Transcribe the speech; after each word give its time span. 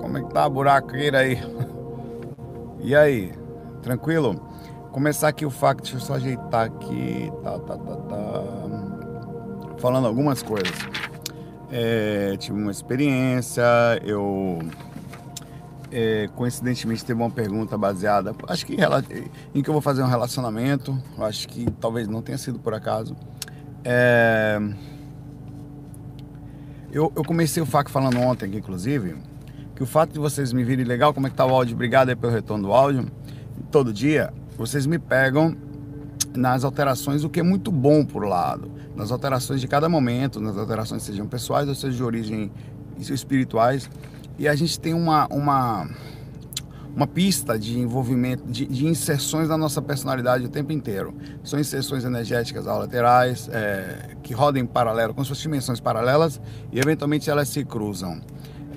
Como 0.00 0.18
é 0.18 0.22
que 0.22 0.30
tá 0.32 0.44
a 0.44 0.48
buraqueira 0.48 1.18
aí? 1.18 1.38
E 2.82 2.96
aí? 2.96 3.30
Tranquilo? 3.82 4.40
Começar 4.90 5.28
aqui 5.28 5.44
o 5.44 5.50
fact, 5.50 5.82
deixa 5.82 5.98
eu 5.98 6.00
só 6.00 6.14
ajeitar 6.14 6.64
aqui. 6.64 7.30
Tá, 7.42 7.58
tá, 7.58 7.76
tá, 7.76 7.96
tá. 7.96 9.76
Falando 9.76 10.06
algumas 10.06 10.42
coisas. 10.42 10.72
É, 11.70 12.38
tive 12.38 12.58
uma 12.58 12.70
experiência, 12.70 13.62
eu 14.02 14.60
é, 15.92 16.28
coincidentemente 16.34 17.04
teve 17.04 17.20
uma 17.20 17.30
pergunta 17.30 17.76
baseada, 17.76 18.34
acho 18.48 18.64
que 18.64 18.76
em 19.54 19.62
que 19.62 19.68
eu 19.68 19.72
vou 19.72 19.82
fazer 19.82 20.02
um 20.02 20.06
relacionamento, 20.06 20.96
acho 21.18 21.48
que 21.48 21.70
talvez 21.80 22.08
não 22.08 22.22
tenha 22.22 22.38
sido 22.38 22.58
por 22.58 22.74
acaso. 22.74 23.16
É, 23.84 24.58
eu, 26.92 27.12
eu 27.14 27.24
comecei 27.24 27.62
o 27.62 27.66
FAC 27.66 27.90
falando 27.90 28.18
ontem 28.18 28.46
aqui, 28.46 28.56
inclusive, 28.56 29.16
que 29.80 29.84
o 29.84 29.86
fato 29.86 30.12
de 30.12 30.18
vocês 30.18 30.52
me 30.52 30.62
virem 30.62 30.84
legal, 30.84 31.14
como 31.14 31.26
é 31.26 31.30
que 31.30 31.36
tá 31.36 31.46
o 31.46 31.54
áudio, 31.54 31.74
obrigado 31.74 32.10
aí 32.10 32.14
pelo 32.14 32.30
retorno 32.30 32.68
do 32.68 32.74
áudio, 32.74 33.10
todo 33.70 33.94
dia, 33.94 34.30
vocês 34.58 34.84
me 34.84 34.98
pegam 34.98 35.56
nas 36.36 36.64
alterações, 36.64 37.24
o 37.24 37.30
que 37.30 37.40
é 37.40 37.42
muito 37.42 37.72
bom 37.72 38.04
por 38.04 38.26
lado, 38.26 38.70
nas 38.94 39.10
alterações 39.10 39.58
de 39.58 39.66
cada 39.66 39.88
momento, 39.88 40.38
nas 40.38 40.58
alterações 40.58 41.02
sejam 41.02 41.26
pessoais 41.26 41.66
ou 41.66 41.74
sejam 41.74 41.96
de 41.96 42.04
origem 42.04 42.52
espirituais, 42.98 43.88
e 44.38 44.46
a 44.46 44.54
gente 44.54 44.78
tem 44.78 44.92
uma, 44.92 45.26
uma, 45.28 45.88
uma 46.94 47.06
pista 47.06 47.58
de 47.58 47.78
envolvimento, 47.78 48.44
de, 48.46 48.66
de 48.66 48.86
inserções 48.86 49.48
na 49.48 49.56
nossa 49.56 49.80
personalidade 49.80 50.44
o 50.44 50.50
tempo 50.50 50.72
inteiro. 50.72 51.14
São 51.42 51.58
inserções 51.58 52.04
energéticas 52.04 52.66
laterais, 52.66 53.48
é, 53.50 54.14
que 54.22 54.34
rodam 54.34 54.62
em 54.62 54.66
paralelo, 54.66 55.14
com 55.14 55.24
suas 55.24 55.38
dimensões 55.38 55.80
paralelas, 55.80 56.38
e 56.70 56.78
eventualmente 56.78 57.30
elas 57.30 57.48
se 57.48 57.64
cruzam 57.64 58.20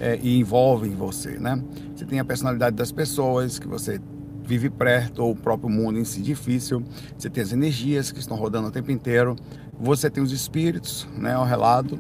é, 0.04 0.20
e 0.22 0.38
envolvem 0.38 0.92
você, 0.92 1.40
né? 1.40 1.64
Você 1.96 2.04
tem 2.04 2.20
a 2.20 2.26
personalidade 2.26 2.76
das 2.76 2.92
pessoas 2.92 3.58
que 3.58 3.66
você 3.66 4.02
vive 4.46 4.70
perto, 4.70 5.20
ou 5.24 5.32
o 5.32 5.36
próprio 5.36 5.70
mundo 5.70 5.98
em 5.98 6.04
si 6.04 6.22
difícil. 6.22 6.84
Você 7.18 7.30
tem 7.30 7.42
as 7.42 7.54
energias 7.54 8.12
que 8.12 8.20
estão 8.20 8.36
rodando 8.36 8.68
o 8.68 8.72
tempo 8.72 8.92
inteiro. 8.92 9.38
Você 9.80 10.10
tem 10.10 10.22
os 10.22 10.34
espíritos, 10.34 11.08
né, 11.16 11.36
ao 11.36 11.46
relado. 11.46 11.98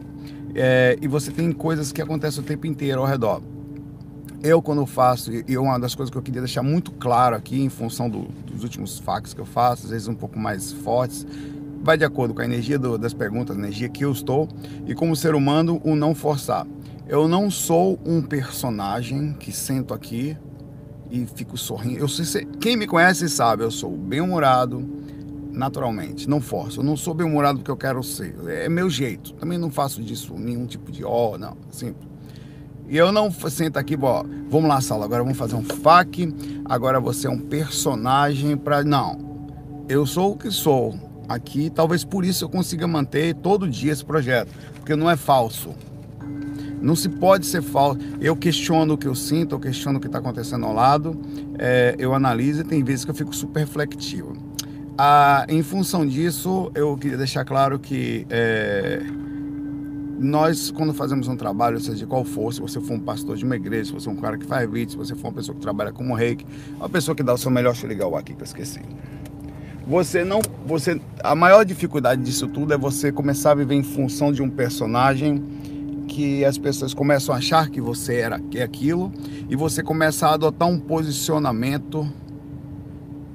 É, 0.53 0.97
e 1.01 1.07
você 1.07 1.31
tem 1.31 1.49
coisas 1.53 1.93
que 1.93 2.01
acontecem 2.01 2.43
o 2.43 2.45
tempo 2.45 2.67
inteiro 2.67 2.99
ao 2.99 3.07
redor. 3.07 3.41
Eu, 4.43 4.61
quando 4.61 4.85
faço, 4.85 5.31
e 5.47 5.57
uma 5.57 5.79
das 5.79 5.95
coisas 5.95 6.11
que 6.11 6.17
eu 6.17 6.21
queria 6.21 6.41
deixar 6.41 6.61
muito 6.61 6.91
claro 6.91 7.37
aqui, 7.37 7.61
em 7.61 7.69
função 7.69 8.09
do, 8.09 8.23
dos 8.45 8.63
últimos 8.63 8.99
fax 8.99 9.33
que 9.33 9.39
eu 9.39 9.45
faço, 9.45 9.85
às 9.85 9.91
vezes 9.91 10.09
um 10.09 10.13
pouco 10.13 10.37
mais 10.37 10.73
fortes, 10.73 11.25
vai 11.81 11.97
de 11.97 12.03
acordo 12.03 12.33
com 12.33 12.41
a 12.41 12.45
energia 12.45 12.77
do, 12.77 12.97
das 12.97 13.13
perguntas, 13.13 13.55
a 13.55 13.59
energia 13.59 13.87
que 13.87 14.03
eu 14.03 14.11
estou, 14.11 14.49
e 14.85 14.93
como 14.93 15.15
ser 15.15 15.33
humano, 15.33 15.79
o 15.85 15.95
não 15.95 16.13
forçar. 16.13 16.67
Eu 17.07 17.27
não 17.27 17.51
sou 17.51 17.99
um 18.05 18.21
personagem 18.21 19.33
que 19.33 19.51
sento 19.51 19.93
aqui 19.93 20.37
e 21.11 21.25
fico 21.25 21.57
sorrindo. 21.57 21.99
Eu 21.99 22.07
sei, 22.07 22.45
quem 22.61 22.77
me 22.77 22.87
conhece 22.87 23.27
sabe, 23.27 23.63
eu 23.63 23.71
sou 23.71 23.91
bem-humorado 23.91 24.83
naturalmente, 25.51 26.27
não 26.27 26.41
forço. 26.41 26.79
Eu 26.79 26.83
não 26.83 26.95
sou 26.95 27.13
bem-humorado 27.13 27.59
porque 27.59 27.69
eu 27.69 27.77
quero 27.77 28.01
ser. 28.03 28.35
É 28.47 28.69
meu 28.69 28.89
jeito. 28.89 29.33
Também 29.33 29.57
não 29.57 29.69
faço 29.69 30.01
disso 30.01 30.33
nenhum 30.35 30.65
tipo 30.65 30.91
de 30.91 31.03
ó, 31.03 31.33
oh, 31.33 31.37
não, 31.37 31.57
simples. 31.69 32.07
E 32.87 32.97
eu 32.97 33.11
não 33.11 33.31
sento 33.31 33.77
aqui, 33.77 33.97
ó, 34.01 34.23
vamos 34.49 34.69
lá, 34.69 34.81
sala, 34.81 35.05
agora 35.05 35.23
vamos 35.23 35.37
fazer 35.37 35.55
um 35.55 35.63
fac, 35.63 36.33
agora 36.65 36.99
você 36.99 37.27
é 37.27 37.29
um 37.29 37.39
personagem 37.39 38.57
para 38.57 38.83
não. 38.83 39.47
Eu 39.87 40.05
sou 40.05 40.33
o 40.33 40.37
que 40.37 40.51
sou. 40.51 40.95
Aqui, 41.27 41.69
talvez 41.69 42.03
por 42.03 42.25
isso 42.25 42.43
eu 42.43 42.49
consiga 42.49 42.85
manter 42.85 43.33
todo 43.35 43.69
dia 43.69 43.91
esse 43.91 44.03
projeto, 44.03 44.49
porque 44.75 44.95
não 44.95 45.09
é 45.09 45.15
falso. 45.15 45.73
Não 46.83 46.97
se 46.97 47.07
pode 47.07 47.45
ser 47.45 47.61
falso. 47.61 47.97
Eu 48.19 48.35
questiono 48.35 48.95
o 48.95 48.97
que 48.97 49.07
eu 49.07 49.15
sinto, 49.15 49.55
eu 49.55 49.59
questiono 49.59 49.97
o 49.97 50.01
que 50.01 50.07
está 50.07 50.19
acontecendo 50.19 50.65
ao 50.65 50.73
lado, 50.73 51.17
é, 51.57 51.95
eu 51.97 52.13
analiso 52.13 52.61
e 52.61 52.63
tem 52.65 52.83
vezes 52.83 53.05
que 53.05 53.11
eu 53.11 53.15
fico 53.15 53.33
super 53.33 53.61
reflexivo. 53.61 54.35
Ah, 54.97 55.45
em 55.47 55.63
função 55.63 56.05
disso, 56.05 56.69
eu 56.75 56.95
queria 56.97 57.17
deixar 57.17 57.45
claro 57.45 57.79
que 57.79 58.27
é, 58.29 59.01
nós, 60.19 60.71
quando 60.71 60.93
fazemos 60.93 61.29
um 61.29 61.37
trabalho, 61.37 61.79
seja 61.79 61.99
de 61.99 62.05
qual 62.05 62.25
for, 62.25 62.53
se 62.53 62.59
você 62.59 62.81
for 62.81 62.95
um 62.95 62.99
pastor 62.99 63.37
de 63.37 63.45
uma 63.45 63.55
igreja, 63.55 63.85
se 63.85 63.93
você 63.93 64.09
é 64.09 64.11
um 64.11 64.17
cara 64.17 64.37
que 64.37 64.45
faz 64.45 64.69
vídeo, 64.69 64.91
se 64.91 64.97
você 64.97 65.15
for 65.15 65.29
uma 65.29 65.33
pessoa 65.33 65.55
que 65.55 65.61
trabalha 65.61 65.93
como 65.93 66.13
reiki, 66.13 66.45
uma 66.75 66.89
pessoa 66.89 67.15
que 67.15 67.23
dá 67.23 67.33
o 67.33 67.37
seu 67.37 67.49
melhor, 67.49 67.71
deixa 67.71 67.85
eu 67.85 67.89
ligar 67.89 68.07
o 68.07 68.15
aqui 68.17 68.33
que 68.33 68.41
eu 68.41 68.45
esqueci. 68.45 68.81
Você 69.87 70.23
não, 70.23 70.41
você, 70.65 70.99
a 71.23 71.33
maior 71.33 71.63
dificuldade 71.63 72.21
disso 72.21 72.47
tudo 72.47 72.73
é 72.73 72.77
você 72.77 73.11
começar 73.11 73.51
a 73.51 73.55
viver 73.55 73.75
em 73.75 73.83
função 73.83 74.31
de 74.31 74.41
um 74.41 74.49
personagem 74.49 75.43
que 76.13 76.45
as 76.45 76.59
pessoas 76.59 76.93
começam 76.93 77.33
a 77.33 77.39
achar 77.39 77.71
que 77.71 77.81
você 77.81 78.17
era 78.17 78.39
que 78.39 78.59
é 78.59 78.63
aquilo 78.63 79.11
e 79.49 79.55
você 79.55 79.81
começa 79.81 80.27
a 80.27 80.35
adotar 80.35 80.67
um 80.67 80.79
posicionamento 80.79 82.07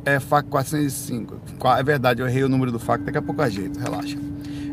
é 0.05 0.21
FAC 0.21 0.49
405. 0.49 1.41
É 1.77 1.83
verdade, 1.83 2.23
eu 2.23 2.29
errei 2.29 2.45
o 2.45 2.49
número 2.49 2.71
do 2.71 2.79
FAC, 2.79 3.03
daqui 3.03 3.19
a 3.19 3.23
pouco 3.23 3.43
ajeito, 3.43 3.81
relaxa. 3.81 4.17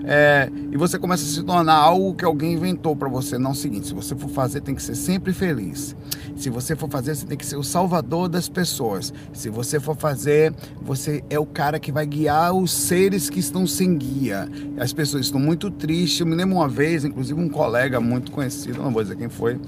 É, 0.07 0.49
e 0.71 0.77
você 0.77 0.99
começa 0.99 1.23
a 1.23 1.27
se 1.27 1.41
tornar 1.41 1.73
algo 1.73 2.13
que 2.13 2.23
alguém 2.23 2.53
inventou 2.53 2.95
para 2.95 3.09
você. 3.09 3.38
Não 3.38 3.49
é 3.49 3.53
o 3.53 3.55
seguinte: 3.55 3.88
se 3.88 3.93
você 3.93 4.16
for 4.16 4.29
fazer, 4.29 4.61
tem 4.61 4.75
que 4.75 4.83
ser 4.83 4.95
sempre 4.95 5.33
feliz. 5.33 5.95
Se 6.35 6.49
você 6.49 6.75
for 6.75 6.89
fazer, 6.89 7.16
você 7.16 7.25
tem 7.25 7.38
que 7.38 7.45
ser 7.45 7.55
o 7.55 7.63
salvador 7.63 8.27
das 8.27 8.47
pessoas. 8.47 9.13
Se 9.33 9.49
você 9.49 9.79
for 9.79 9.95
fazer, 9.95 10.53
você 10.81 11.23
é 11.29 11.39
o 11.39 11.45
cara 11.45 11.79
que 11.79 11.91
vai 11.91 12.05
guiar 12.05 12.53
os 12.53 12.71
seres 12.71 13.29
que 13.29 13.39
estão 13.39 13.66
sem 13.66 13.97
guia. 13.97 14.47
As 14.77 14.93
pessoas 14.93 15.25
estão 15.25 15.39
muito 15.39 15.71
tristes. 15.71 16.19
Eu 16.19 16.27
me 16.27 16.35
lembro 16.35 16.57
uma 16.57 16.67
vez, 16.67 17.03
inclusive, 17.05 17.39
um 17.39 17.49
colega 17.49 17.99
muito 17.99 18.31
conhecido, 18.31 18.83
não 18.83 18.91
vou 18.91 19.01
dizer 19.01 19.16
quem 19.16 19.29
foi, 19.29 19.59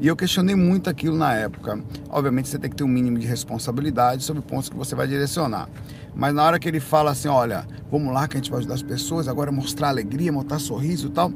e 0.00 0.06
eu 0.06 0.16
questionei 0.16 0.54
muito 0.54 0.88
aquilo 0.88 1.16
na 1.16 1.34
época. 1.34 1.78
Obviamente, 2.08 2.48
você 2.48 2.58
tem 2.58 2.70
que 2.70 2.76
ter 2.76 2.84
um 2.84 2.88
mínimo 2.88 3.18
de 3.18 3.26
responsabilidade 3.26 4.24
sobre 4.24 4.42
pontos 4.42 4.68
que 4.68 4.76
você 4.76 4.94
vai 4.94 5.06
direcionar. 5.06 5.68
Mas 6.14 6.34
na 6.34 6.44
hora 6.44 6.58
que 6.58 6.68
ele 6.68 6.80
fala 6.80 7.10
assim, 7.10 7.28
olha, 7.28 7.66
vamos 7.90 8.12
lá 8.12 8.28
que 8.28 8.36
a 8.36 8.40
gente 8.40 8.50
vai 8.50 8.60
ajudar 8.60 8.74
as 8.74 8.82
pessoas, 8.82 9.28
agora 9.28 9.50
mostrar 9.50 9.88
alegria, 9.88 10.30
mostrar 10.30 10.58
sorriso 10.58 11.08
e 11.08 11.10
tal. 11.10 11.32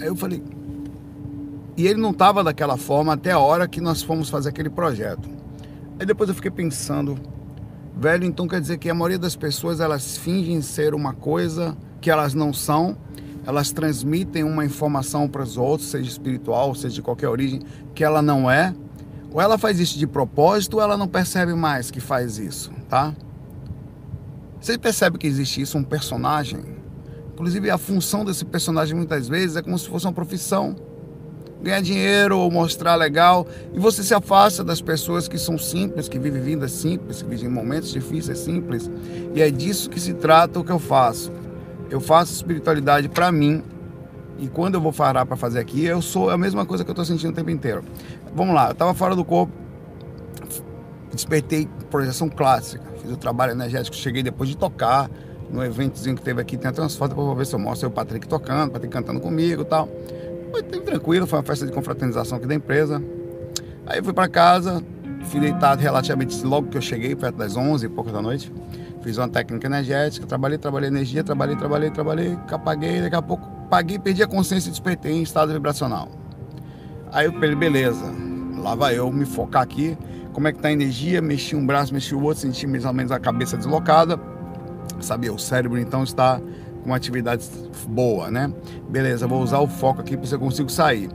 Aí 0.00 0.06
eu 0.06 0.16
falei. 0.16 0.42
E 1.76 1.86
ele 1.86 2.00
não 2.00 2.10
estava 2.10 2.42
daquela 2.42 2.76
forma 2.76 3.12
até 3.12 3.32
a 3.32 3.38
hora 3.38 3.68
que 3.68 3.80
nós 3.80 4.02
fomos 4.02 4.30
fazer 4.30 4.48
aquele 4.48 4.70
projeto. 4.70 5.28
Aí 5.98 6.06
depois 6.06 6.28
eu 6.28 6.34
fiquei 6.34 6.50
pensando, 6.50 7.18
velho, 7.96 8.24
então 8.24 8.48
quer 8.48 8.60
dizer 8.60 8.78
que 8.78 8.88
a 8.88 8.94
maioria 8.94 9.18
das 9.18 9.36
pessoas 9.36 9.80
elas 9.80 10.16
fingem 10.16 10.60
ser 10.62 10.94
uma 10.94 11.12
coisa 11.12 11.76
que 12.00 12.10
elas 12.10 12.34
não 12.34 12.52
são, 12.52 12.96
elas 13.46 13.72
transmitem 13.72 14.42
uma 14.42 14.64
informação 14.64 15.28
para 15.28 15.42
os 15.42 15.56
outros, 15.56 15.90
seja 15.90 16.08
espiritual, 16.08 16.74
seja 16.74 16.94
de 16.94 17.02
qualquer 17.02 17.28
origem, 17.28 17.60
que 17.94 18.02
ela 18.02 18.22
não 18.22 18.50
é. 18.50 18.74
Ou 19.32 19.40
ela 19.40 19.58
faz 19.58 19.80
isso 19.80 19.98
de 19.98 20.06
propósito 20.06 20.74
ou 20.74 20.82
ela 20.82 20.96
não 20.96 21.08
percebe 21.08 21.54
mais 21.54 21.90
que 21.90 22.00
faz 22.00 22.38
isso, 22.38 22.70
tá? 22.88 23.12
Você 24.64 24.78
percebe 24.78 25.18
que 25.18 25.26
existe 25.26 25.60
isso, 25.60 25.76
um 25.76 25.84
personagem? 25.84 26.58
Inclusive, 27.34 27.68
a 27.68 27.76
função 27.76 28.24
desse 28.24 28.46
personagem 28.46 28.96
muitas 28.96 29.28
vezes 29.28 29.56
é 29.56 29.62
como 29.62 29.78
se 29.78 29.86
fosse 29.86 30.06
uma 30.06 30.12
profissão. 30.14 30.74
Ganhar 31.62 31.82
dinheiro 31.82 32.38
ou 32.38 32.50
mostrar 32.50 32.94
legal. 32.94 33.46
E 33.74 33.78
você 33.78 34.02
se 34.02 34.14
afasta 34.14 34.64
das 34.64 34.80
pessoas 34.80 35.28
que 35.28 35.36
são 35.36 35.58
simples, 35.58 36.08
que 36.08 36.18
vivem 36.18 36.40
vidas 36.40 36.72
simples, 36.72 37.20
que 37.20 37.28
vivem 37.28 37.50
momentos 37.50 37.92
difíceis 37.92 38.38
simples. 38.38 38.90
E 39.34 39.42
é 39.42 39.50
disso 39.50 39.90
que 39.90 40.00
se 40.00 40.14
trata 40.14 40.58
o 40.58 40.64
que 40.64 40.72
eu 40.72 40.78
faço. 40.78 41.30
Eu 41.90 42.00
faço 42.00 42.32
espiritualidade 42.32 43.10
para 43.10 43.30
mim. 43.30 43.62
E 44.38 44.48
quando 44.48 44.76
eu 44.76 44.80
vou 44.80 44.94
parar 44.94 45.26
para 45.26 45.36
fazer 45.36 45.58
aqui, 45.58 45.84
eu 45.84 46.00
sou 46.00 46.30
a 46.30 46.38
mesma 46.38 46.64
coisa 46.64 46.82
que 46.84 46.88
eu 46.88 46.94
estou 46.94 47.04
sentindo 47.04 47.32
o 47.32 47.34
tempo 47.34 47.50
inteiro. 47.50 47.84
Vamos 48.34 48.54
lá, 48.54 48.68
eu 48.68 48.72
estava 48.72 48.94
fora 48.94 49.14
do 49.14 49.26
corpo, 49.26 49.52
despertei 51.12 51.68
projeção 51.90 52.30
clássica 52.30 52.93
fiz 53.04 53.12
o 53.12 53.16
trabalho 53.16 53.52
energético, 53.52 53.94
cheguei 53.94 54.22
depois 54.22 54.48
de 54.48 54.56
tocar 54.56 55.10
no 55.50 55.62
eventozinho 55.62 56.16
que 56.16 56.22
teve 56.22 56.40
aqui, 56.40 56.56
tem 56.56 56.70
umas 56.70 56.96
fotos 56.96 57.14
para 57.14 57.34
ver 57.34 57.46
se 57.46 57.54
eu 57.54 57.58
mostro 57.58 57.88
o 57.88 57.92
Patrick 57.92 58.26
tocando, 58.26 58.70
o 58.70 58.72
Patrick 58.72 58.92
cantando 58.92 59.20
comigo 59.20 59.62
e 59.62 59.64
tal. 59.64 59.88
Foi 60.50 60.62
tranquilo, 60.62 61.26
foi 61.26 61.38
uma 61.38 61.44
festa 61.44 61.66
de 61.66 61.72
confraternização 61.72 62.38
aqui 62.38 62.46
da 62.46 62.54
empresa. 62.54 63.02
Aí 63.86 63.98
eu 63.98 64.04
fui 64.04 64.12
para 64.12 64.28
casa, 64.28 64.82
fui 65.24 65.40
deitado 65.40 65.82
relativamente 65.82 66.42
logo 66.44 66.68
que 66.68 66.78
eu 66.78 66.82
cheguei, 66.82 67.14
perto 67.14 67.36
das 67.36 67.56
11 67.56 67.86
e 67.86 67.88
pouco 67.88 68.10
da 68.10 68.22
noite. 68.22 68.52
Fiz 69.02 69.18
uma 69.18 69.28
técnica 69.28 69.66
energética, 69.66 70.26
trabalhei, 70.26 70.56
trabalhei 70.56 70.88
energia, 70.88 71.22
trabalhei, 71.22 71.56
trabalhei, 71.56 71.90
trabalhei, 71.90 72.38
apaguei, 72.50 73.02
daqui 73.02 73.16
a 73.16 73.22
pouco 73.22 73.46
paguei, 73.68 73.98
perdi 73.98 74.22
a 74.22 74.26
consciência 74.26 74.68
e 74.68 74.70
despertei 74.70 75.12
em 75.12 75.22
estado 75.22 75.52
vibracional. 75.52 76.08
Aí 77.12 77.26
eu 77.26 77.32
falei, 77.32 77.54
beleza, 77.54 78.04
lá 78.56 78.74
vai 78.74 78.98
eu 78.98 79.12
me 79.12 79.26
focar 79.26 79.62
aqui 79.62 79.96
como 80.34 80.48
é 80.48 80.52
que 80.52 80.58
está 80.58 80.68
a 80.68 80.72
energia, 80.72 81.22
mexi 81.22 81.54
um 81.54 81.64
braço, 81.64 81.94
mexi 81.94 82.12
o 82.12 82.20
outro, 82.20 82.42
senti 82.42 82.66
mais 82.66 82.84
ou 82.84 82.92
menos 82.92 83.12
a 83.12 83.20
cabeça 83.20 83.56
deslocada. 83.56 84.20
Sabia, 85.00 85.32
o 85.32 85.38
cérebro 85.38 85.78
então 85.78 86.02
está 86.02 86.40
com 86.82 86.86
uma 86.86 86.96
atividade 86.96 87.48
boa, 87.88 88.30
né? 88.30 88.52
Beleza, 88.88 89.28
vou 89.28 89.40
usar 89.40 89.60
o 89.60 89.68
foco 89.68 90.00
aqui 90.00 90.16
para 90.16 90.26
você 90.26 90.36
conseguir 90.36 90.72
sair. 90.72 91.08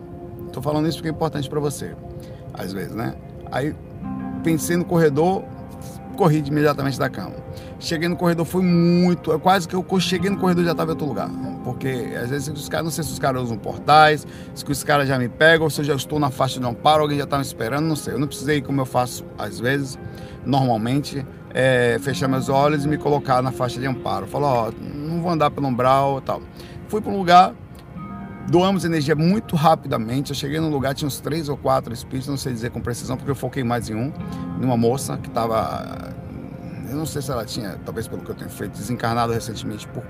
Estou 0.48 0.64
falando 0.64 0.88
isso 0.88 0.98
porque 0.98 1.10
é 1.10 1.12
importante 1.12 1.50
para 1.50 1.60
você, 1.60 1.94
às 2.54 2.72
vezes, 2.72 2.96
né? 2.96 3.14
Aí 3.52 3.76
pensei 4.42 4.78
no 4.78 4.86
corredor, 4.86 5.44
corri 6.16 6.42
imediatamente 6.46 6.98
da 6.98 7.10
cama. 7.10 7.36
Cheguei 7.80 8.10
no 8.10 8.18
corredor, 8.18 8.46
foi 8.46 8.62
muito, 8.62 9.38
quase 9.40 9.66
que 9.66 9.74
eu 9.74 9.86
cheguei 10.02 10.30
no 10.30 10.38
corredor 10.38 10.66
já 10.66 10.72
estava 10.72 10.92
em 10.92 10.94
outro 10.94 11.08
lugar. 11.08 11.30
porque 11.64 11.88
às 12.22 12.30
vezes 12.30 12.50
os 12.50 12.68
caras, 12.68 12.84
não 12.84 12.92
sei 12.92 13.06
se 13.06 13.14
os 13.14 13.20
caras 13.20 13.44
usam 13.44 13.58
portais, 13.58 14.28
se 14.54 14.70
os 14.70 14.84
caras 14.84 15.08
já 15.08 15.18
me 15.18 15.30
pegam, 15.30 15.64
ou 15.64 15.70
se 15.70 15.80
eu 15.80 15.86
já 15.86 15.96
estou 15.96 16.20
na 16.20 16.30
faixa 16.30 16.60
de 16.60 16.66
amparo, 16.66 17.04
alguém 17.04 17.18
já 17.18 17.24
está 17.24 17.38
me 17.38 17.44
esperando, 17.44 17.86
não 17.86 17.96
sei. 17.96 18.16
Eu 18.16 18.20
não 18.20 18.28
precisei, 18.28 18.62
como 18.62 18.82
eu 18.82 18.86
faço 18.86 19.24
às 19.38 19.62
vezes, 19.62 19.98
normalmente, 20.46 21.26
é, 21.54 21.98
fechar 22.02 22.28
meus 22.28 22.50
olhos 22.50 22.84
e 22.84 22.88
me 22.88 22.98
colocar 22.98 23.42
na 23.42 23.52
faixa 23.52 23.80
de 23.80 23.88
amparo. 23.88 24.28
Falar, 24.28 24.54
ó, 24.54 24.72
não 24.94 25.22
vou 25.22 25.32
andar 25.32 25.50
pelo 25.50 25.68
umbral 25.68 26.20
tal. 26.20 26.42
Fui 26.90 27.00
para 27.00 27.12
um 27.14 27.18
lugar, 27.18 27.54
doamos 28.50 28.84
energia 28.84 29.16
muito 29.16 29.56
rapidamente. 29.56 30.32
Eu 30.32 30.36
cheguei 30.36 30.60
num 30.60 30.70
lugar, 30.70 30.94
tinha 30.94 31.08
uns 31.08 31.20
três 31.20 31.48
ou 31.48 31.56
quatro 31.56 31.94
espíritos, 31.94 32.28
não 32.28 32.38
sei 32.38 32.52
dizer 32.52 32.72
com 32.72 32.82
precisão, 32.82 33.16
porque 33.16 33.32
eu 33.32 33.36
foquei 33.36 33.64
mais 33.64 33.90
em 33.90 33.96
um, 33.96 34.12
numa 34.60 34.76
moça 34.76 35.18
que 35.18 35.30
estava. 35.30 36.19
Eu 36.90 36.98
não 36.98 37.06
sei 37.06 37.22
se 37.22 37.32
ela 37.32 37.46
tinha, 37.46 37.78
talvez 37.86 38.08
pelo 38.08 38.22
que 38.22 38.30
eu 38.30 38.36
tenho 38.36 38.50
feito, 38.50 38.72
desencarnado 38.74 39.34
recentemente 39.34 39.88
por 39.88 40.04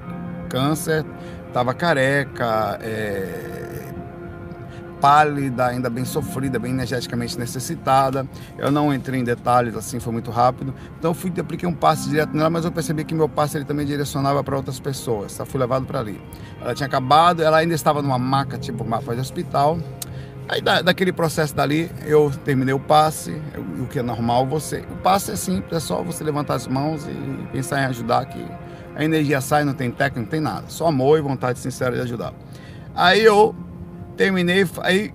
câncer, 0.49 1.05
estava 1.47 1.73
careca, 1.73 2.79
é, 2.81 3.69
pálida, 4.99 5.67
ainda 5.67 5.89
bem 5.89 6.05
sofrida, 6.05 6.59
bem 6.59 6.71
energeticamente 6.71 7.37
necessitada. 7.37 8.27
Eu 8.57 8.71
não 8.71 8.93
entrei 8.93 9.19
em 9.19 9.23
detalhes, 9.23 9.75
assim, 9.75 9.99
foi 9.99 10.13
muito 10.13 10.31
rápido. 10.31 10.73
Então 10.97 11.13
fui 11.13 11.31
apliquei 11.39 11.67
um 11.67 11.73
passe 11.73 12.09
direto 12.09 12.35
nela, 12.35 12.49
mas 12.49 12.65
eu 12.65 12.71
percebi 12.71 13.03
que 13.03 13.13
meu 13.13 13.29
passe 13.29 13.57
ele 13.57 13.65
também 13.65 13.85
direcionava 13.85 14.43
para 14.43 14.55
outras 14.55 14.79
pessoas. 14.79 15.35
Tá? 15.35 15.45
Fui 15.45 15.59
levado 15.59 15.85
para 15.85 15.99
ali. 15.99 16.21
Ela 16.61 16.73
tinha 16.73 16.87
acabado, 16.87 17.41
ela 17.41 17.57
ainda 17.57 17.73
estava 17.73 18.01
numa 18.01 18.19
maca, 18.19 18.57
tipo 18.57 18.83
mapa 18.85 19.13
de 19.13 19.21
hospital. 19.21 19.79
Aí 20.49 20.61
da, 20.61 20.81
daquele 20.81 21.13
processo 21.13 21.55
dali, 21.55 21.89
eu 22.05 22.31
terminei 22.43 22.73
o 22.73 22.79
passe, 22.79 23.39
eu, 23.53 23.61
o 23.83 23.87
que 23.87 23.99
é 23.99 24.01
normal 24.01 24.45
você. 24.45 24.83
O 24.91 24.97
passe 24.97 25.31
é 25.31 25.35
simples, 25.35 25.71
é 25.71 25.79
só 25.79 26.03
você 26.03 26.23
levantar 26.23 26.55
as 26.55 26.67
mãos 26.67 27.05
e 27.05 27.47
pensar 27.51 27.81
em 27.81 27.85
ajudar 27.85 28.25
que 28.25 28.43
a 28.95 29.03
energia 29.03 29.39
sai, 29.39 29.63
não 29.63 29.73
tem 29.73 29.91
técnica, 29.91 30.21
não 30.21 30.27
tem 30.27 30.41
nada. 30.41 30.65
Só 30.67 30.87
amor 30.87 31.19
e 31.19 31.21
vontade 31.21 31.59
sincera 31.59 31.95
de 31.95 32.01
ajudar. 32.01 32.33
Aí 32.95 33.23
eu 33.23 33.55
Terminei, 34.19 34.67
aí 34.81 35.13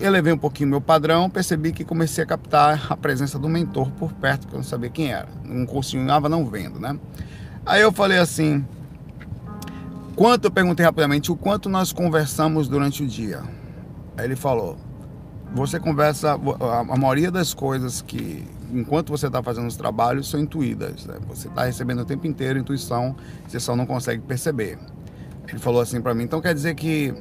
elevei 0.00 0.32
um 0.32 0.38
pouquinho 0.38 0.70
meu 0.70 0.80
padrão, 0.80 1.28
percebi 1.28 1.72
que 1.72 1.84
comecei 1.84 2.24
a 2.24 2.26
captar 2.26 2.86
a 2.90 2.96
presença 2.96 3.38
do 3.38 3.50
mentor 3.50 3.90
por 3.90 4.14
perto, 4.14 4.48
que 4.48 4.54
eu 4.54 4.56
não 4.56 4.64
sabia 4.64 4.88
quem 4.88 5.12
era. 5.12 5.28
Não 5.44 5.66
continuava 5.66 6.26
não 6.26 6.46
vendo, 6.46 6.80
né? 6.80 6.98
Aí 7.66 7.82
eu 7.82 7.92
falei 7.92 8.16
assim, 8.16 8.64
quanto, 10.14 10.46
eu 10.46 10.50
perguntei 10.50 10.86
rapidamente, 10.86 11.30
o 11.30 11.36
quanto 11.36 11.68
nós 11.68 11.92
conversamos 11.92 12.66
durante 12.66 13.02
o 13.02 13.06
dia? 13.06 13.42
Ele 14.18 14.36
falou, 14.36 14.76
você 15.54 15.78
conversa, 15.78 16.32
a 16.32 16.96
maioria 16.96 17.30
das 17.30 17.54
coisas 17.54 18.02
que, 18.02 18.44
enquanto 18.72 19.10
você 19.10 19.26
está 19.26 19.42
fazendo 19.42 19.66
os 19.66 19.76
trabalhos, 19.76 20.28
são 20.28 20.40
intuídas. 20.40 21.06
Né? 21.06 21.16
Você 21.28 21.48
está 21.48 21.64
recebendo 21.64 22.00
o 22.00 22.04
tempo 22.04 22.26
inteiro 22.26 22.58
intuição, 22.58 23.16
você 23.46 23.60
só 23.60 23.76
não 23.76 23.86
consegue 23.86 24.22
perceber. 24.22 24.78
Ele 25.48 25.58
falou 25.58 25.80
assim 25.80 26.00
para 26.00 26.14
mim, 26.14 26.24
então 26.24 26.40
quer 26.40 26.52
dizer 26.52 26.74
que 26.74 27.14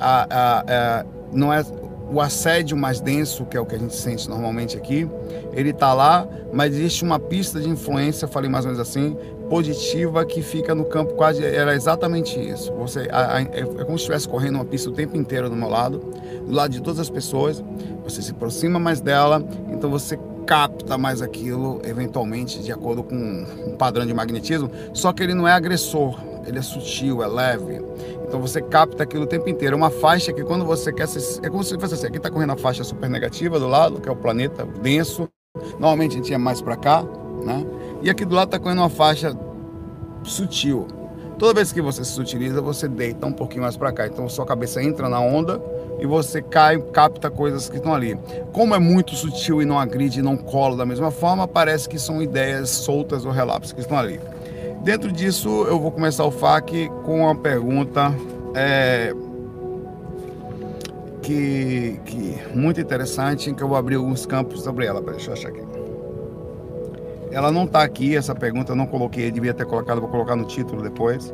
a, 0.00 0.26
a, 0.30 0.60
a, 0.60 1.06
não 1.32 1.52
é 1.52 1.62
o 2.10 2.20
assédio 2.20 2.76
mais 2.76 3.00
denso, 3.00 3.44
que 3.44 3.56
é 3.56 3.60
o 3.60 3.66
que 3.66 3.74
a 3.74 3.78
gente 3.78 3.94
sente 3.94 4.28
normalmente 4.28 4.76
aqui, 4.76 5.08
ele 5.52 5.70
está 5.70 5.92
lá, 5.92 6.26
mas 6.52 6.72
existe 6.72 7.02
uma 7.02 7.18
pista 7.18 7.60
de 7.60 7.68
influência, 7.68 8.28
falei 8.28 8.48
mais 8.48 8.64
ou 8.64 8.72
menos 8.72 8.88
assim, 8.88 9.16
positiva 9.48 10.24
que 10.24 10.42
fica 10.42 10.74
no 10.74 10.84
campo 10.84 11.14
quase 11.14 11.44
era 11.44 11.74
exatamente 11.74 12.38
isso. 12.38 12.72
Você 12.74 13.08
a, 13.10 13.36
a, 13.36 13.40
é 13.42 13.62
como 13.84 13.98
se 13.98 14.04
estivesse 14.04 14.28
correndo 14.28 14.56
uma 14.56 14.64
pista 14.64 14.90
o 14.90 14.92
tempo 14.92 15.16
inteiro 15.16 15.48
do 15.48 15.56
meu 15.56 15.68
lado, 15.68 15.98
do 16.44 16.52
lado 16.52 16.70
de 16.70 16.80
todas 16.80 17.00
as 17.00 17.10
pessoas. 17.10 17.62
Você 18.04 18.22
se 18.22 18.32
aproxima 18.32 18.78
mais 18.78 19.00
dela, 19.00 19.42
então 19.70 19.90
você 19.90 20.18
capta 20.46 20.96
mais 20.96 21.20
aquilo, 21.20 21.80
eventualmente, 21.84 22.62
de 22.62 22.70
acordo 22.70 23.02
com 23.02 23.16
um 23.16 23.76
padrão 23.76 24.06
de 24.06 24.14
magnetismo. 24.14 24.70
Só 24.92 25.12
que 25.12 25.22
ele 25.22 25.34
não 25.34 25.46
é 25.46 25.52
agressor, 25.52 26.20
ele 26.46 26.58
é 26.58 26.62
sutil, 26.62 27.22
é 27.22 27.26
leve. 27.26 27.82
Então 28.26 28.40
você 28.40 28.62
capta 28.62 29.02
aquilo 29.02 29.24
o 29.24 29.26
tempo 29.26 29.48
inteiro. 29.48 29.74
É 29.74 29.76
uma 29.76 29.90
faixa 29.90 30.32
que 30.32 30.44
quando 30.44 30.64
você 30.64 30.92
quer. 30.92 31.08
Se, 31.08 31.44
é 31.44 31.50
como 31.50 31.64
se 31.64 31.78
fosse 31.78 31.94
assim: 31.94 32.06
aqui 32.06 32.16
está 32.16 32.30
correndo 32.30 32.52
a 32.52 32.56
faixa 32.56 32.84
super 32.84 33.10
negativa 33.10 33.58
do 33.58 33.66
lado, 33.66 34.00
que 34.00 34.08
é 34.08 34.12
o 34.12 34.16
planeta 34.16 34.64
denso. 34.64 35.28
Normalmente 35.72 36.12
a 36.12 36.16
gente 36.16 36.30
ia 36.30 36.38
mais 36.38 36.60
para 36.60 36.76
cá, 36.76 37.02
né? 37.44 37.64
E 38.06 38.10
aqui 38.10 38.24
do 38.24 38.36
lado 38.36 38.46
está 38.46 38.58
correndo 38.60 38.78
uma 38.78 38.88
faixa 38.88 39.36
sutil. 40.22 40.86
Toda 41.40 41.54
vez 41.54 41.72
que 41.72 41.82
você 41.82 42.04
se 42.04 42.20
utiliza, 42.20 42.60
você 42.60 42.86
deita 42.86 43.26
um 43.26 43.32
pouquinho 43.32 43.62
mais 43.62 43.76
para 43.76 43.90
cá. 43.90 44.06
Então 44.06 44.28
sua 44.28 44.46
cabeça 44.46 44.80
entra 44.80 45.08
na 45.08 45.18
onda 45.18 45.60
e 45.98 46.06
você 46.06 46.40
cai, 46.40 46.78
capta 46.78 47.28
coisas 47.28 47.68
que 47.68 47.78
estão 47.78 47.92
ali. 47.92 48.16
Como 48.52 48.76
é 48.76 48.78
muito 48.78 49.12
sutil 49.16 49.60
e 49.60 49.64
não 49.64 49.76
agride, 49.76 50.22
não 50.22 50.36
cola 50.36 50.76
da 50.76 50.86
mesma 50.86 51.10
forma, 51.10 51.48
parece 51.48 51.88
que 51.88 51.98
são 51.98 52.22
ideias 52.22 52.70
soltas 52.70 53.24
ou 53.24 53.32
relapsos 53.32 53.72
que 53.72 53.80
estão 53.80 53.98
ali. 53.98 54.20
Dentro 54.84 55.10
disso, 55.10 55.48
eu 55.64 55.80
vou 55.80 55.90
começar 55.90 56.24
o 56.24 56.30
FAQ 56.30 56.88
com 57.04 57.22
uma 57.22 57.34
pergunta 57.34 58.14
é, 58.54 59.12
que, 61.22 62.00
que 62.04 62.38
muito 62.54 62.80
interessante, 62.80 63.52
que 63.52 63.64
eu 63.64 63.66
vou 63.66 63.76
abrir 63.76 63.96
alguns 63.96 64.24
campos 64.24 64.62
sobre 64.62 64.86
ela. 64.86 65.02
Deixa 65.02 65.30
eu 65.30 65.34
achar 65.34 65.48
aqui. 65.48 65.65
Ela 67.30 67.50
não 67.50 67.64
está 67.64 67.82
aqui, 67.82 68.16
essa 68.16 68.34
pergunta 68.34 68.72
eu 68.72 68.76
não 68.76 68.86
coloquei, 68.86 69.30
devia 69.30 69.52
ter 69.52 69.66
colocado, 69.66 70.00
vou 70.00 70.10
colocar 70.10 70.36
no 70.36 70.44
título 70.44 70.82
depois. 70.82 71.32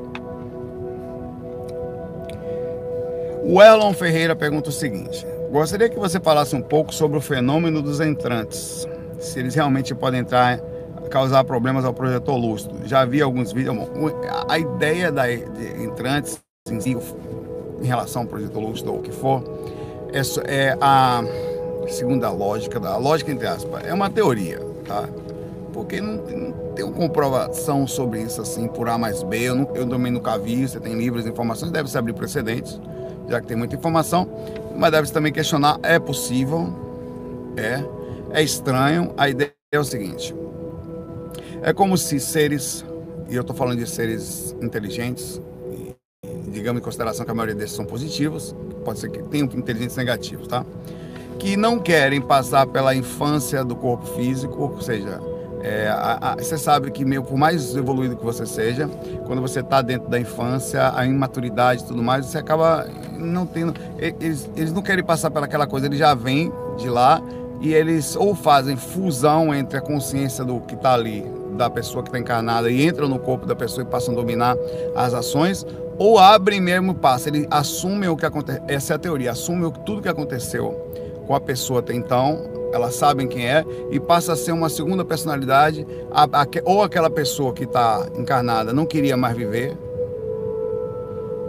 O 3.44 3.60
Elon 3.60 3.92
Ferreira 3.92 4.36
pergunta 4.36 4.70
o 4.70 4.72
seguinte: 4.72 5.26
Gostaria 5.50 5.88
que 5.88 5.98
você 5.98 6.20
falasse 6.20 6.54
um 6.56 6.62
pouco 6.62 6.94
sobre 6.94 7.18
o 7.18 7.20
fenômeno 7.20 7.82
dos 7.82 8.00
entrantes, 8.00 8.86
se 9.18 9.38
eles 9.38 9.54
realmente 9.54 9.94
podem 9.94 10.20
entrar 10.20 10.58
causar 11.12 11.44
problemas 11.44 11.84
ao 11.84 11.92
projetor 11.92 12.36
lúcido. 12.36 12.74
Já 12.86 13.04
vi 13.04 13.20
alguns 13.20 13.52
vídeos. 13.52 13.76
A 14.48 14.58
ideia 14.58 15.12
da, 15.12 15.26
de 15.26 15.84
entrantes 15.84 16.42
em, 16.70 16.80
si, 16.80 16.96
em 17.80 17.86
relação 17.86 18.22
ao 18.22 18.28
projetor 18.28 18.62
lúcido 18.62 18.92
ou 18.92 18.98
o 18.98 19.02
que 19.02 19.12
for, 19.12 19.44
é, 20.10 20.22
é 20.46 20.76
a 20.80 21.22
segunda 21.88 22.30
lógica, 22.30 22.78
a 22.88 22.96
lógica 22.96 23.30
entre 23.30 23.46
aspas, 23.46 23.84
é 23.84 23.92
uma 23.92 24.08
teoria, 24.08 24.58
tá? 24.86 25.06
Porque 25.72 26.00
não, 26.00 26.14
não 26.14 26.72
tem 26.74 26.84
uma 26.84 26.94
comprovação 26.94 27.86
sobre 27.86 28.20
isso 28.20 28.40
assim 28.40 28.68
por 28.68 28.88
A 28.88 28.98
mais 28.98 29.22
B. 29.22 29.48
Eu, 29.48 29.54
não, 29.54 29.68
eu 29.74 29.88
também 29.88 30.12
nunca 30.12 30.36
vi, 30.38 30.68
você 30.68 30.78
tem 30.78 30.94
livros, 30.94 31.26
informações, 31.26 31.72
deve-se 31.72 31.96
abrir 31.96 32.12
precedentes, 32.12 32.80
já 33.28 33.40
que 33.40 33.46
tem 33.46 33.56
muita 33.56 33.74
informação, 33.74 34.28
mas 34.76 34.90
deve-se 34.90 35.12
também 35.12 35.32
questionar, 35.32 35.78
é 35.82 35.98
possível, 35.98 36.72
é, 37.56 37.84
é 38.38 38.42
estranho. 38.42 39.12
A 39.16 39.28
ideia 39.28 39.52
é 39.72 39.78
o 39.78 39.84
seguinte, 39.84 40.34
é 41.62 41.72
como 41.72 41.96
se 41.96 42.20
seres, 42.20 42.84
e 43.28 43.34
eu 43.34 43.40
estou 43.40 43.56
falando 43.56 43.78
de 43.78 43.88
seres 43.88 44.54
inteligentes, 44.60 45.40
digamos 46.48 46.82
em 46.82 46.84
consideração 46.84 47.24
que 47.24 47.30
a 47.30 47.34
maioria 47.34 47.54
desses 47.54 47.74
são 47.74 47.84
positivos, 47.84 48.54
pode 48.84 48.98
ser 48.98 49.10
que 49.10 49.22
tenham 49.22 49.46
inteligentes 49.54 49.96
negativos, 49.96 50.46
tá? 50.46 50.66
Que 51.38 51.56
não 51.56 51.78
querem 51.78 52.20
passar 52.20 52.66
pela 52.66 52.94
infância 52.94 53.64
do 53.64 53.74
corpo 53.74 54.06
físico, 54.14 54.62
ou 54.62 54.80
seja, 54.80 55.18
é, 55.62 55.94
você 56.38 56.58
sabe 56.58 56.90
que 56.90 57.04
meio 57.04 57.22
por 57.22 57.36
mais 57.36 57.76
evoluído 57.76 58.16
que 58.16 58.24
você 58.24 58.44
seja, 58.44 58.88
quando 59.26 59.40
você 59.40 59.60
está 59.60 59.80
dentro 59.80 60.08
da 60.08 60.18
infância, 60.18 60.92
a 60.94 61.06
imaturidade 61.06 61.84
e 61.84 61.86
tudo 61.86 62.02
mais, 62.02 62.26
você 62.26 62.38
acaba 62.38 62.86
não 63.16 63.46
tendo. 63.46 63.74
Eles, 63.98 64.50
eles 64.56 64.72
não 64.72 64.82
querem 64.82 65.04
passar 65.04 65.30
pelaquela 65.30 65.66
coisa, 65.66 65.86
eles 65.86 65.98
já 65.98 66.14
vêm 66.14 66.52
de 66.76 66.88
lá 66.88 67.22
e 67.60 67.72
eles 67.72 68.16
ou 68.16 68.34
fazem 68.34 68.76
fusão 68.76 69.54
entre 69.54 69.78
a 69.78 69.80
consciência 69.80 70.44
do 70.44 70.60
que 70.60 70.74
está 70.74 70.94
ali 70.94 71.24
da 71.56 71.70
pessoa 71.70 72.02
que 72.02 72.08
está 72.08 72.18
encarnada 72.18 72.68
e 72.68 72.84
entram 72.84 73.08
no 73.08 73.18
corpo 73.18 73.46
da 73.46 73.54
pessoa 73.54 73.86
e 73.86 73.86
passam 73.86 74.14
a 74.14 74.16
dominar 74.16 74.56
as 74.96 75.14
ações, 75.14 75.64
ou 75.98 76.18
abrem 76.18 76.60
mesmo 76.60 76.94
passa, 76.94 77.28
ele 77.28 77.46
assume 77.50 78.08
o 78.08 78.16
que 78.16 78.26
aconteceu, 78.26 78.62
essa 78.66 78.94
é 78.94 78.96
a 78.96 78.98
teoria, 78.98 79.30
assume 79.30 79.70
tudo 79.84 80.02
que 80.02 80.08
aconteceu 80.08 80.72
com 81.26 81.34
a 81.34 81.40
pessoa 81.40 81.80
até 81.80 81.94
então, 81.94 82.61
elas 82.72 82.94
sabem 82.94 83.26
quem 83.28 83.46
é 83.46 83.64
e 83.90 84.00
passa 84.00 84.32
a 84.32 84.36
ser 84.36 84.52
uma 84.52 84.68
segunda 84.68 85.04
personalidade, 85.04 85.86
a, 86.10 86.24
a, 86.24 86.46
ou 86.64 86.82
aquela 86.82 87.10
pessoa 87.10 87.52
que 87.52 87.64
está 87.64 88.06
encarnada 88.16 88.72
não 88.72 88.86
queria 88.86 89.16
mais 89.16 89.36
viver, 89.36 89.76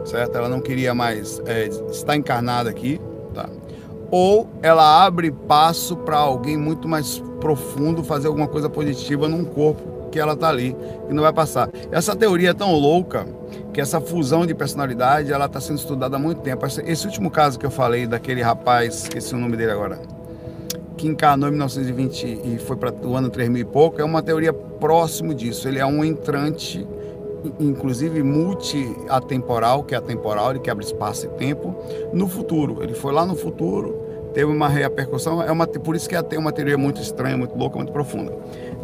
certo? 0.05 0.37
Ela 0.37 0.49
não 0.49 0.59
queria 0.59 0.93
mais 0.93 1.41
é, 1.45 1.67
estar 1.89 2.15
encarnada 2.15 2.69
aqui, 2.69 2.99
tá? 3.33 3.49
Ou 4.11 4.47
ela 4.61 5.03
abre 5.03 5.31
passo 5.31 5.95
para 5.97 6.17
alguém 6.17 6.57
muito 6.57 6.87
mais 6.87 7.19
profundo 7.39 8.03
fazer 8.03 8.27
alguma 8.27 8.47
coisa 8.47 8.69
positiva 8.69 9.27
num 9.27 9.43
corpo 9.43 10.09
que 10.11 10.19
ela 10.19 10.35
tá 10.35 10.47
ali 10.47 10.75
e 11.09 11.13
não 11.13 11.23
vai 11.23 11.33
passar. 11.33 11.69
Essa 11.91 12.15
teoria 12.15 12.51
é 12.51 12.53
tão 12.53 12.73
louca 12.75 13.25
que 13.73 13.81
essa 13.81 13.99
fusão 13.99 14.45
de 14.45 14.53
personalidade 14.53 15.33
ela 15.33 15.45
está 15.45 15.59
sendo 15.59 15.79
estudada 15.79 16.15
há 16.15 16.19
muito 16.19 16.41
tempo. 16.41 16.63
Esse 16.85 17.07
último 17.07 17.31
caso 17.31 17.57
que 17.57 17.65
eu 17.65 17.71
falei 17.71 18.05
daquele 18.05 18.41
rapaz, 18.43 19.03
esqueci 19.03 19.33
o 19.33 19.39
nome 19.39 19.57
dele 19.57 19.71
agora, 19.71 19.99
que 20.97 21.07
encarnou 21.07 21.49
em 21.49 21.51
1920 21.51 22.41
e 22.43 22.57
foi 22.59 22.75
para 22.75 22.93
o 23.05 23.15
ano 23.15 23.29
3000 23.29 23.61
e 23.61 23.65
pouco, 23.65 24.01
é 24.01 24.03
uma 24.03 24.21
teoria 24.21 24.53
próximo 24.53 25.33
disso. 25.33 25.67
Ele 25.67 25.79
é 25.79 25.85
um 25.85 26.03
entrante, 26.03 26.87
inclusive 27.59 28.21
multi-atemporal, 28.21 29.83
que 29.83 29.95
é 29.95 29.97
atemporal, 29.97 30.51
ele 30.51 30.59
quebra 30.59 30.83
espaço 30.83 31.25
e 31.25 31.29
tempo, 31.29 31.75
no 32.13 32.27
futuro. 32.27 32.83
Ele 32.83 32.93
foi 32.93 33.13
lá 33.13 33.25
no 33.25 33.35
futuro, 33.35 33.99
teve 34.33 34.51
uma 34.51 34.67
repercussão, 34.67 35.41
é 35.41 35.51
uma, 35.51 35.65
por 35.67 35.95
isso 35.95 36.09
que 36.09 36.21
tem 36.23 36.37
uma 36.37 36.51
teoria 36.51 36.77
muito 36.77 37.01
estranha, 37.01 37.37
muito 37.37 37.57
louca, 37.57 37.77
muito 37.77 37.91
profunda. 37.91 38.35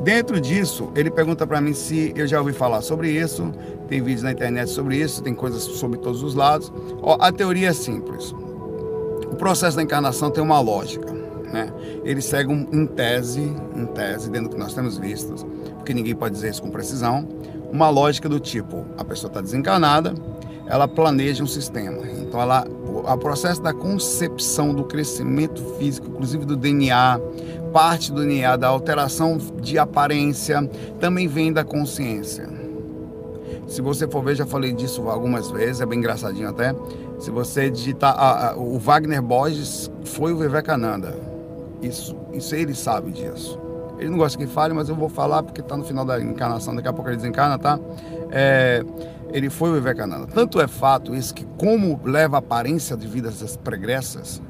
Dentro 0.04 0.40
disso, 0.40 0.92
ele 0.96 1.12
pergunta 1.12 1.46
para 1.46 1.60
mim 1.60 1.74
se 1.74 2.14
eu 2.16 2.26
já 2.26 2.40
ouvi 2.40 2.54
falar 2.54 2.82
sobre 2.82 3.12
isso, 3.12 3.52
tem 3.88 4.02
vídeos 4.02 4.24
na 4.24 4.32
internet 4.32 4.70
sobre 4.70 4.96
isso, 4.96 5.22
tem 5.22 5.34
coisas 5.34 5.62
sobre 5.64 6.00
todos 6.00 6.24
os 6.24 6.36
lados. 6.36 6.72
Ó, 7.02 7.18
a 7.20 7.32
teoria 7.32 7.70
é 7.70 7.74
simples. 7.74 8.32
O 8.32 9.36
processo 9.36 9.76
da 9.76 9.84
encarnação 9.84 10.32
tem 10.32 10.42
uma 10.42 10.60
lógica. 10.60 11.19
Né? 11.52 11.72
Ele 12.04 12.22
segue 12.22 12.52
um, 12.52 12.68
em 12.72 12.86
tese, 12.86 13.42
em 13.76 13.86
tese, 13.88 14.30
dentro 14.30 14.50
do 14.50 14.56
que 14.56 14.60
nós 14.60 14.74
temos 14.74 14.98
visto, 14.98 15.34
porque 15.76 15.94
ninguém 15.94 16.16
pode 16.16 16.36
dizer 16.36 16.50
isso 16.52 16.62
com 16.62 16.70
precisão, 16.70 17.28
uma 17.72 17.90
lógica 17.90 18.28
do 18.28 18.40
tipo, 18.40 18.86
a 18.98 19.04
pessoa 19.04 19.30
está 19.30 19.42
desencarnada, 19.42 20.14
ela 20.68 20.88
planeja 20.88 21.44
um 21.44 21.48
sistema. 21.48 22.04
Então, 22.08 22.40
ela, 22.40 22.66
o 22.68 23.18
processo 23.18 23.62
da 23.62 23.74
concepção 23.74 24.74
do 24.74 24.84
crescimento 24.84 25.64
físico, 25.80 26.08
inclusive 26.08 26.46
do 26.46 26.56
DNA, 26.56 27.20
parte 27.74 28.12
do 28.12 28.22
DNA, 28.22 28.56
da 28.56 28.68
alteração 28.68 29.38
de 29.60 29.80
aparência, 29.80 30.64
também 31.00 31.28
vem 31.28 31.52
da 31.52 31.64
consciência. 31.64 32.48
Se 33.68 33.82
você 33.82 34.08
for 34.08 34.24
ver, 34.24 34.36
já 34.36 34.46
falei 34.46 34.74
disso 34.74 35.10
algumas 35.10 35.50
vezes, 35.50 35.82
é 35.82 35.86
bem 35.86 36.00
engraçadinho 36.00 36.50
até. 36.50 36.74
Se 37.20 37.30
você 37.30 37.70
digitar, 37.70 38.58
o 38.58 38.80
Wagner 38.80 39.22
Borges 39.22 39.92
foi 40.04 40.34
o 40.34 40.38
Vivekananda. 40.38 41.29
Isso, 41.82 42.16
isso 42.34 42.56
ele 42.56 42.74
sabe 42.74 43.12
disso. 43.12 43.60
Ele 43.98 44.10
não 44.10 44.18
gosta 44.18 44.38
que 44.38 44.48
fale, 44.48 44.74
mas 44.74 44.88
eu 44.88 44.96
vou 44.96 45.10
falar 45.10 45.44
porque 45.44 45.62
está 45.62 45.76
no 45.76 45.84
final 45.84 46.06
da 46.06 46.22
encarnação, 46.22 46.74
daqui 46.74 46.88
a 46.88 46.94
pouco 46.94 47.10
ele 47.10 47.18
desencarna, 47.18 47.58
tá? 47.58 47.78
É, 48.32 48.84
ele 49.32 49.50
foi 49.50 49.70
o 49.70 49.74
Vivekananda. 49.74 50.28
Tanto 50.28 50.62
é 50.62 50.68
fato 50.68 51.14
isso 51.14 51.34
que, 51.34 51.46
como 51.58 52.00
leva 52.04 52.38
a 52.38 52.40
aparência 52.40 52.96
de 52.96 53.08
vidas 53.08 53.58
pregressas, 53.58 54.42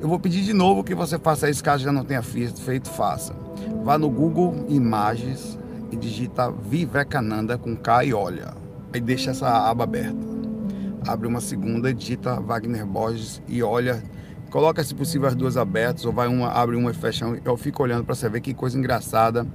eu 0.00 0.08
vou 0.08 0.20
pedir 0.20 0.42
de 0.42 0.52
novo 0.52 0.84
que 0.84 0.94
você 0.94 1.18
faça 1.18 1.50
isso, 1.50 1.62
caso 1.62 1.82
já 1.82 1.90
não 1.90 2.04
tenha 2.04 2.22
feito, 2.22 2.88
faça. 2.88 3.34
Vá 3.82 3.98
no 3.98 4.08
Google 4.08 4.64
Imagens 4.68 5.58
e 5.90 5.96
digita 5.96 6.50
Vivekananda 6.50 7.58
com 7.58 7.76
K 7.76 8.04
e 8.04 8.14
olha. 8.14 8.54
Aí 8.92 9.00
deixa 9.00 9.32
essa 9.32 9.48
aba 9.68 9.84
aberta. 9.84 10.16
Abre 11.06 11.26
uma 11.26 11.40
segunda, 11.40 11.92
digita 11.92 12.40
Wagner 12.40 12.86
Borges 12.86 13.42
e 13.48 13.62
olha. 13.62 14.02
Coloca, 14.50 14.82
se 14.82 14.94
possível, 14.94 15.28
as 15.28 15.34
duas 15.34 15.56
abertas, 15.56 16.04
ou 16.04 16.12
vai 16.12 16.26
uma, 16.26 16.48
abre 16.48 16.76
uma 16.76 16.90
e 16.90 16.94
fecha. 16.94 17.26
Eu 17.44 17.56
fico 17.56 17.82
olhando 17.82 18.04
para 18.04 18.14
você 18.14 18.28
ver 18.28 18.40
que 18.40 18.54
coisa 18.54 18.78
engraçada 18.78 19.46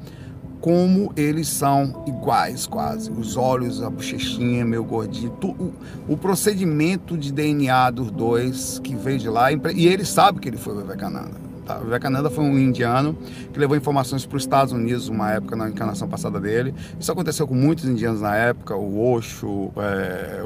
como 0.63 1.11
eles 1.17 1.49
são 1.49 2.05
iguais 2.07 2.65
quase. 2.65 3.11
Os 3.11 3.35
olhos, 3.35 3.81
a 3.81 3.89
bochechinha, 3.89 4.63
meu 4.63 4.81
gordinho, 4.81 5.37
o, 5.43 5.73
o, 6.07 6.15
procedimento 6.15 7.17
de 7.17 7.33
DNA 7.33 7.91
dos 7.91 8.09
dois 8.09 8.79
que 8.79 8.95
veio 8.95 9.19
de 9.19 9.27
lá, 9.27 9.51
e 9.51 9.87
ele 9.87 10.05
sabe 10.05 10.39
que 10.39 10.47
ele 10.47 10.55
foi 10.55 10.73
o 10.73 10.77
Vivekananda. 10.77 11.42
Tá? 11.65 11.77
Vivekananda 11.77 12.29
foi 12.29 12.43
um 12.43 12.59
indiano 12.59 13.15
que 13.51 13.59
levou 13.59 13.77
informações 13.77 14.25
para 14.25 14.35
os 14.35 14.43
Estados 14.43 14.73
Unidos 14.73 15.07
uma 15.07 15.31
época 15.31 15.55
na 15.55 15.69
encarnação 15.69 16.07
passada 16.07 16.39
dele. 16.39 16.73
Isso 16.99 17.11
aconteceu 17.11 17.47
com 17.47 17.55
muitos 17.55 17.85
indianos 17.85 18.21
na 18.21 18.35
época, 18.35 18.75
o 18.75 19.13
Osho, 19.13 19.71
é, 19.77 20.41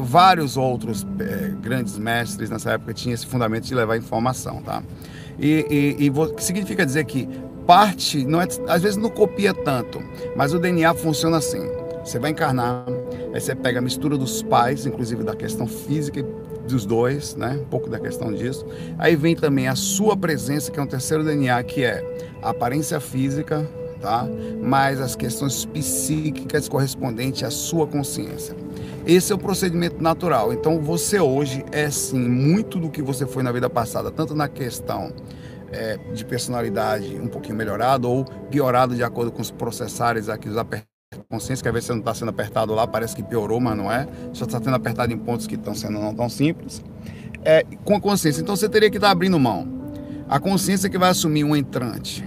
vários 0.00 0.56
outros 0.56 1.06
é, 1.18 1.52
grandes 1.60 1.96
mestres 1.98 2.50
nessa 2.50 2.72
época 2.72 2.92
tinham 2.92 3.14
esse 3.14 3.26
fundamento 3.26 3.64
de 3.64 3.74
levar 3.74 3.96
informação, 3.96 4.60
tá? 4.62 4.82
E, 5.38 5.96
e, 5.98 6.08
e 6.08 6.42
significa 6.42 6.84
dizer 6.84 7.04
que 7.04 7.28
parte, 7.66 8.24
não 8.24 8.40
é, 8.40 8.46
às 8.68 8.82
vezes 8.82 8.96
não 8.96 9.10
copia 9.10 9.54
tanto, 9.54 10.02
mas 10.36 10.52
o 10.52 10.58
DNA 10.58 10.92
funciona 10.94 11.38
assim. 11.38 11.62
Você 12.04 12.18
vai 12.18 12.32
encarnar, 12.32 12.84
aí 13.32 13.40
você 13.40 13.54
pega 13.54 13.78
a 13.78 13.82
mistura 13.82 14.18
dos 14.18 14.42
pais, 14.42 14.84
inclusive 14.84 15.22
da 15.24 15.34
questão 15.34 15.66
física 15.66 16.22
dos 16.66 16.86
dois, 16.86 17.34
né? 17.34 17.58
Um 17.60 17.66
pouco 17.66 17.88
da 17.88 17.98
questão 17.98 18.32
disso. 18.32 18.66
Aí 18.98 19.16
vem 19.16 19.36
também 19.36 19.68
a 19.68 19.74
sua 19.74 20.16
presença, 20.16 20.70
que 20.70 20.78
é 20.78 20.82
um 20.82 20.86
terceiro 20.86 21.24
DNA, 21.24 21.62
que 21.64 21.84
é 21.84 22.02
a 22.42 22.50
aparência 22.50 22.98
física, 23.00 23.68
tá? 24.00 24.26
Mais 24.62 25.00
as 25.00 25.16
questões 25.16 25.64
psíquicas 25.66 26.68
correspondentes 26.68 27.42
à 27.42 27.50
sua 27.50 27.86
consciência. 27.86 28.54
Esse 29.06 29.32
é 29.32 29.34
o 29.34 29.38
procedimento 29.38 30.02
natural. 30.02 30.52
Então 30.52 30.80
você 30.80 31.20
hoje 31.20 31.64
é 31.72 31.90
sim 31.90 32.28
muito 32.28 32.78
do 32.78 32.88
que 32.88 33.02
você 33.02 33.26
foi 33.26 33.42
na 33.42 33.52
vida 33.52 33.68
passada, 33.68 34.10
tanto 34.10 34.34
na 34.34 34.48
questão 34.48 35.12
é, 35.70 35.98
de 36.12 36.24
personalidade 36.24 37.18
um 37.20 37.26
pouquinho 37.26 37.56
melhorado 37.56 38.08
ou 38.08 38.24
piorado 38.24 38.94
de 38.94 39.02
acordo 39.02 39.30
com 39.32 39.42
os 39.42 39.50
processares 39.50 40.28
aqui, 40.28 40.48
os 40.48 40.56
apertos 40.56 40.93
consciência, 41.28 41.62
que 41.62 41.68
às 41.68 41.74
vezes 41.74 41.86
você 41.86 41.92
não 41.92 42.00
está 42.00 42.14
sendo 42.14 42.28
apertado 42.30 42.74
lá, 42.74 42.86
parece 42.86 43.14
que 43.14 43.22
piorou, 43.22 43.60
mas 43.60 43.76
não 43.76 43.90
é. 43.90 44.06
Só 44.32 44.44
está 44.44 44.58
sendo 44.58 44.74
apertado 44.74 45.12
em 45.12 45.18
pontos 45.18 45.46
que 45.46 45.54
estão 45.54 45.74
sendo 45.74 45.98
não 45.98 46.14
tão 46.14 46.28
simples. 46.28 46.82
É, 47.44 47.64
com 47.84 47.96
a 47.96 48.00
consciência. 48.00 48.40
Então 48.40 48.56
você 48.56 48.68
teria 48.68 48.90
que 48.90 48.96
estar 48.96 49.08
tá 49.08 49.12
abrindo 49.12 49.38
mão. 49.38 49.66
A 50.28 50.40
consciência 50.40 50.88
que 50.88 50.96
vai 50.96 51.10
assumir 51.10 51.44
um 51.44 51.54
entrante, 51.54 52.24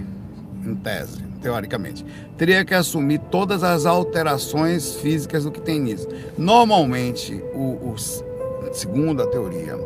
em 0.64 0.74
tese, 0.76 1.22
teoricamente, 1.42 2.04
teria 2.36 2.64
que 2.64 2.74
assumir 2.74 3.18
todas 3.30 3.62
as 3.64 3.86
alterações 3.86 4.94
físicas 4.96 5.44
do 5.44 5.50
que 5.50 5.60
tem 5.60 5.80
nisso. 5.80 6.06
Normalmente, 6.36 7.34
o, 7.54 7.92
o 7.92 7.96
segundo 8.72 9.22
a 9.22 9.26
teoria, 9.26 9.76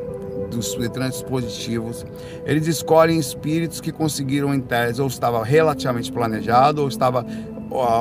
dos 0.51 0.75
entrantes 0.75 1.23
positivos, 1.23 2.05
eles 2.45 2.67
escolhem 2.67 3.19
espíritos 3.19 3.81
que 3.81 3.91
conseguiram 3.91 4.55
em 4.55 4.61
tese, 4.61 5.01
ou 5.01 5.09
estava 5.09 5.43
relativamente 5.43 6.13
planejado, 6.13 6.83
ou 6.83 6.89
estava 6.89 7.27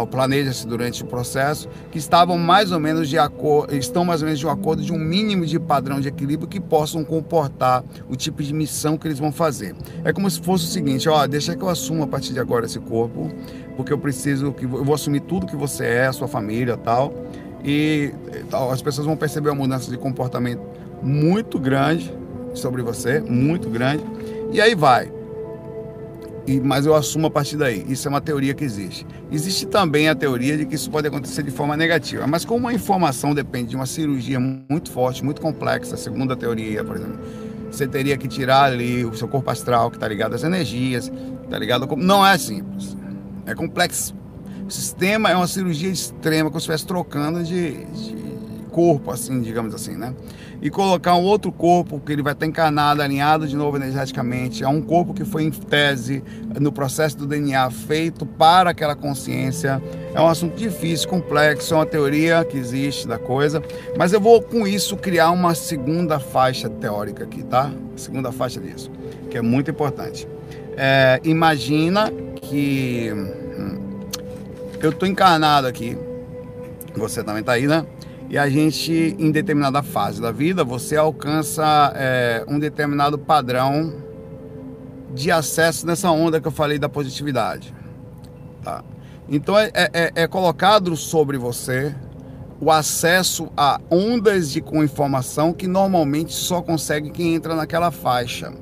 planeja-se 0.09 0.67
durante 0.67 1.03
o 1.03 1.05
processo, 1.05 1.67
que 1.91 1.97
estavam 1.97 2.37
mais 2.37 2.71
ou 2.71 2.79
menos 2.79 3.09
de 3.09 3.17
acordo, 3.17 3.75
estão 3.75 4.03
mais 4.03 4.21
ou 4.21 4.25
menos 4.25 4.39
de 4.39 4.45
um 4.45 4.49
acordo 4.49 4.81
de 4.81 4.91
um 4.91 4.97
mínimo 4.97 5.45
de 5.45 5.59
padrão 5.59 5.99
de 5.99 6.07
equilíbrio 6.07 6.47
que 6.47 6.59
possam 6.59 7.03
comportar 7.03 7.83
o 8.09 8.15
tipo 8.15 8.43
de 8.43 8.53
missão 8.53 8.97
que 8.97 9.07
eles 9.07 9.19
vão 9.19 9.31
fazer. 9.31 9.75
É 10.03 10.11
como 10.11 10.29
se 10.29 10.41
fosse 10.41 10.65
o 10.65 10.67
seguinte, 10.67 11.07
ó, 11.07 11.25
deixa 11.27 11.55
que 11.55 11.63
eu 11.63 11.69
assuma 11.69 12.05
a 12.05 12.07
partir 12.07 12.33
de 12.33 12.39
agora 12.39 12.65
esse 12.65 12.79
corpo, 12.79 13.31
porque 13.75 13.93
eu 13.93 13.97
preciso 13.97 14.51
que 14.51 14.65
eu 14.65 14.83
vou 14.83 14.93
assumir 14.93 15.21
tudo 15.21 15.45
que 15.45 15.55
você 15.55 15.85
é, 15.85 16.07
a 16.07 16.13
sua 16.13 16.27
família, 16.27 16.77
tal. 16.77 17.13
E 17.63 18.13
tal, 18.49 18.71
as 18.71 18.81
pessoas 18.81 19.05
vão 19.05 19.15
perceber 19.15 19.49
uma 19.49 19.55
mudança 19.55 19.89
de 19.89 19.97
comportamento 19.97 20.61
muito 21.01 21.59
grande 21.59 22.13
sobre 22.53 22.81
você, 22.81 23.19
muito 23.19 23.69
grande. 23.69 24.03
E 24.51 24.59
aí 24.59 24.75
vai. 24.75 25.20
E, 26.51 26.59
mas 26.59 26.85
eu 26.85 26.93
assumo 26.93 27.27
a 27.27 27.31
partir 27.31 27.55
daí. 27.55 27.85
Isso 27.87 28.07
é 28.07 28.09
uma 28.09 28.19
teoria 28.19 28.53
que 28.53 28.63
existe. 28.63 29.05
Existe 29.31 29.65
também 29.65 30.09
a 30.09 30.15
teoria 30.15 30.57
de 30.57 30.65
que 30.65 30.75
isso 30.75 30.91
pode 30.91 31.07
acontecer 31.07 31.43
de 31.43 31.51
forma 31.51 31.77
negativa. 31.77 32.27
Mas 32.27 32.43
como 32.43 32.67
a 32.67 32.73
informação 32.73 33.33
depende 33.33 33.69
de 33.69 33.75
uma 33.77 33.85
cirurgia 33.85 34.37
muito 34.37 34.91
forte, 34.91 35.23
muito 35.23 35.39
complexa, 35.41 35.95
segundo 35.95 36.33
a 36.33 36.35
teoria, 36.35 36.83
por 36.83 36.97
exemplo, 36.97 37.19
você 37.71 37.87
teria 37.87 38.17
que 38.17 38.27
tirar 38.27 38.65
ali 38.65 39.05
o 39.05 39.13
seu 39.13 39.29
corpo 39.29 39.49
astral, 39.49 39.89
que 39.89 39.95
está 39.95 40.07
ligado 40.09 40.33
às 40.33 40.43
energias, 40.43 41.09
está 41.43 41.57
ligado 41.57 41.87
ao... 41.89 41.95
Não 41.95 42.25
é 42.25 42.37
simples. 42.37 42.97
É 43.45 43.55
complexo. 43.55 44.13
O 44.67 44.71
sistema 44.71 45.29
é 45.29 45.35
uma 45.35 45.47
cirurgia 45.47 45.89
extrema, 45.89 46.49
como 46.49 46.59
se 46.59 46.65
estivesse 46.65 46.85
trocando 46.85 47.41
de, 47.43 47.85
de 47.85 48.20
corpo, 48.71 49.11
assim, 49.11 49.41
digamos 49.41 49.75
assim, 49.75 49.95
né? 49.95 50.13
e 50.61 50.69
colocar 50.69 51.15
um 51.15 51.23
outro 51.23 51.51
corpo 51.51 51.99
que 51.99 52.11
ele 52.11 52.21
vai 52.21 52.33
estar 52.33 52.45
encarnado, 52.45 53.01
alinhado 53.01 53.47
de 53.47 53.55
novo 53.55 53.77
energeticamente, 53.77 54.63
a 54.63 54.69
um 54.69 54.81
corpo 54.81 55.13
que 55.13 55.25
foi 55.25 55.43
em 55.43 55.49
tese 55.49 56.23
no 56.59 56.71
processo 56.71 57.17
do 57.17 57.25
DNA 57.25 57.69
feito 57.71 58.25
para 58.25 58.69
aquela 58.69 58.95
consciência. 58.95 59.81
É 60.13 60.21
um 60.21 60.27
assunto 60.27 60.55
difícil, 60.55 61.09
complexo, 61.09 61.73
é 61.73 61.77
uma 61.77 61.85
teoria 61.85 62.45
que 62.45 62.57
existe 62.57 63.07
da 63.07 63.17
coisa, 63.17 63.63
mas 63.97 64.13
eu 64.13 64.21
vou 64.21 64.39
com 64.39 64.67
isso 64.67 64.95
criar 64.95 65.31
uma 65.31 65.55
segunda 65.55 66.19
faixa 66.19 66.69
teórica 66.69 67.23
aqui, 67.23 67.41
tá? 67.43 67.71
Segunda 67.95 68.31
faixa 68.31 68.59
disso, 68.59 68.91
que 69.31 69.37
é 69.37 69.41
muito 69.41 69.71
importante. 69.71 70.27
É, 70.77 71.19
imagina 71.23 72.11
que 72.39 73.11
hum, 73.11 73.99
eu 74.79 74.91
estou 74.91 75.07
encarnado 75.07 75.65
aqui, 75.65 75.97
você 76.95 77.23
também 77.23 77.39
está 77.39 77.53
aí, 77.53 77.65
né? 77.65 77.83
E 78.31 78.37
a 78.37 78.49
gente, 78.49 79.13
em 79.19 79.29
determinada 79.29 79.83
fase 79.83 80.21
da 80.21 80.31
vida, 80.31 80.63
você 80.63 80.95
alcança 80.95 81.91
é, 81.97 82.45
um 82.47 82.57
determinado 82.57 83.19
padrão 83.19 83.93
de 85.13 85.29
acesso 85.29 85.85
nessa 85.85 86.09
onda 86.11 86.39
que 86.39 86.47
eu 86.47 86.51
falei 86.51 86.79
da 86.79 86.87
positividade. 86.87 87.73
Tá? 88.63 88.85
Então 89.27 89.59
é, 89.59 89.69
é, 89.73 90.11
é 90.15 90.27
colocado 90.27 90.95
sobre 90.95 91.37
você 91.37 91.93
o 92.61 92.71
acesso 92.71 93.51
a 93.57 93.81
ondas 93.91 94.49
de 94.49 94.61
com 94.61 94.81
informação 94.81 95.51
que 95.51 95.67
normalmente 95.67 96.31
só 96.31 96.61
consegue 96.61 97.09
quem 97.09 97.35
entra 97.35 97.53
naquela 97.53 97.91
faixa. 97.91 98.53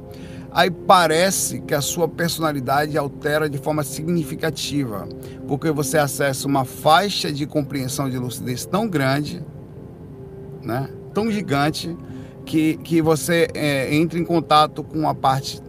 Aí 0.52 0.72
parece 0.72 1.62
que 1.62 1.76
a 1.76 1.82
sua 1.82 2.08
personalidade 2.08 2.98
altera 2.98 3.48
de 3.48 3.60
forma 3.60 3.84
significativa, 3.84 5.08
porque 5.48 5.70
você 5.70 6.00
acessa 6.00 6.48
uma 6.48 6.66
faixa 6.66 7.32
de 7.32 7.46
compreensão 7.46 8.10
de 8.10 8.18
lucidez 8.18 8.66
tão 8.66 8.88
grande 8.88 9.46
né? 10.64 10.90
tão 11.14 11.32
gigante 11.32 11.96
que, 12.46 12.78
que 12.78 13.02
você 13.02 13.48
é, 13.54 13.94
entra 13.96 14.18
em 14.18 14.26
contato 14.26 14.84
com 14.84 15.08
a 15.08 15.14
parte 15.14 15.62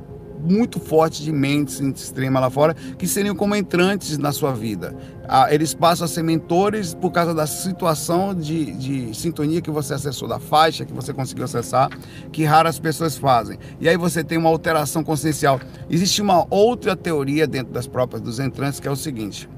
muito 0.43 0.81
forte 0.81 1.23
de 1.23 1.33
mentes 1.33 1.81
extrema 1.81 2.41
lá 2.41 2.49
fora, 2.49 2.75
que 2.75 3.07
seriam 3.07 3.35
como 3.35 3.55
entrantes 3.55 4.17
na 4.17 4.33
sua 4.33 4.53
vida. 4.53 4.97
Ah, 5.29 5.53
eles 5.53 5.75
passam 5.75 6.07
a 6.07 6.09
ser 6.09 6.23
mentores 6.23 6.95
por 6.95 7.11
causa 7.11 7.35
da 7.35 7.47
situação 7.47 8.35
de, 8.35 8.73
de 8.73 9.15
sintonia 9.15 9.61
que 9.61 9.71
você 9.71 9.95
acessou, 9.95 10.27
da 10.27 10.41
faixa 10.41 10.85
que 10.85 10.93
você 10.93 11.13
conseguiu 11.13 11.45
acessar, 11.45 11.91
que 12.33 12.43
raras 12.45 12.79
pessoas 12.79 13.17
fazem. 13.17 13.59
E 13.79 13.89
aí 13.89 13.97
você 13.97 14.25
tem 14.25 14.39
uma 14.39 14.49
alteração 14.49 15.05
consciencial. 15.05 15.61
Existe 15.89 16.23
uma 16.23 16.47
outra 16.49 16.97
teoria 16.97 17.47
dentro 17.47 17.73
das 17.73 17.87
próprias 17.87 18.23
dos 18.23 18.41
entrantes, 18.41 18.81
que 18.81 18.89
é 18.89 18.91
o 18.91 18.97
seguinte. 18.97 19.49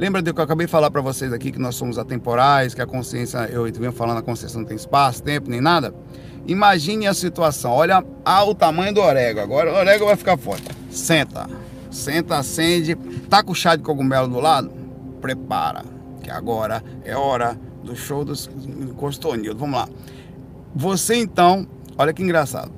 Lembra 0.00 0.22
do 0.22 0.32
que 0.32 0.40
eu 0.40 0.44
acabei 0.44 0.64
de 0.64 0.72
falar 0.72 0.90
para 0.90 1.02
vocês 1.02 1.30
aqui, 1.30 1.52
que 1.52 1.58
nós 1.58 1.76
somos 1.76 1.98
atemporais, 1.98 2.72
que 2.72 2.80
a 2.80 2.86
consciência, 2.86 3.40
eu 3.52 3.64
venho 3.70 3.92
falando, 3.92 4.16
a 4.16 4.22
consciência 4.22 4.58
não 4.58 4.64
tem 4.64 4.74
espaço, 4.74 5.22
tempo, 5.22 5.50
nem 5.50 5.60
nada? 5.60 5.94
Imagine 6.46 7.06
a 7.06 7.12
situação. 7.12 7.72
Olha 7.72 8.02
ah, 8.24 8.42
o 8.44 8.54
tamanho 8.54 8.94
do 8.94 9.00
orégano. 9.02 9.44
Agora 9.44 9.70
o 9.70 9.76
orégano 9.76 10.06
vai 10.06 10.16
ficar 10.16 10.38
forte. 10.38 10.64
Senta. 10.90 11.46
Senta, 11.90 12.38
acende. 12.38 12.94
Tá 13.28 13.42
com 13.42 13.52
chá 13.52 13.76
de 13.76 13.82
cogumelo 13.82 14.26
do 14.26 14.40
lado? 14.40 14.72
Prepara. 15.20 15.84
Que 16.22 16.30
agora 16.30 16.82
é 17.04 17.14
hora 17.14 17.60
do 17.84 17.94
show 17.94 18.24
dos 18.24 18.48
Costonildo. 18.96 19.60
Vamos 19.60 19.80
lá. 19.80 19.86
Você 20.74 21.14
então, 21.16 21.68
olha 21.98 22.14
que 22.14 22.22
engraçado. 22.22 22.72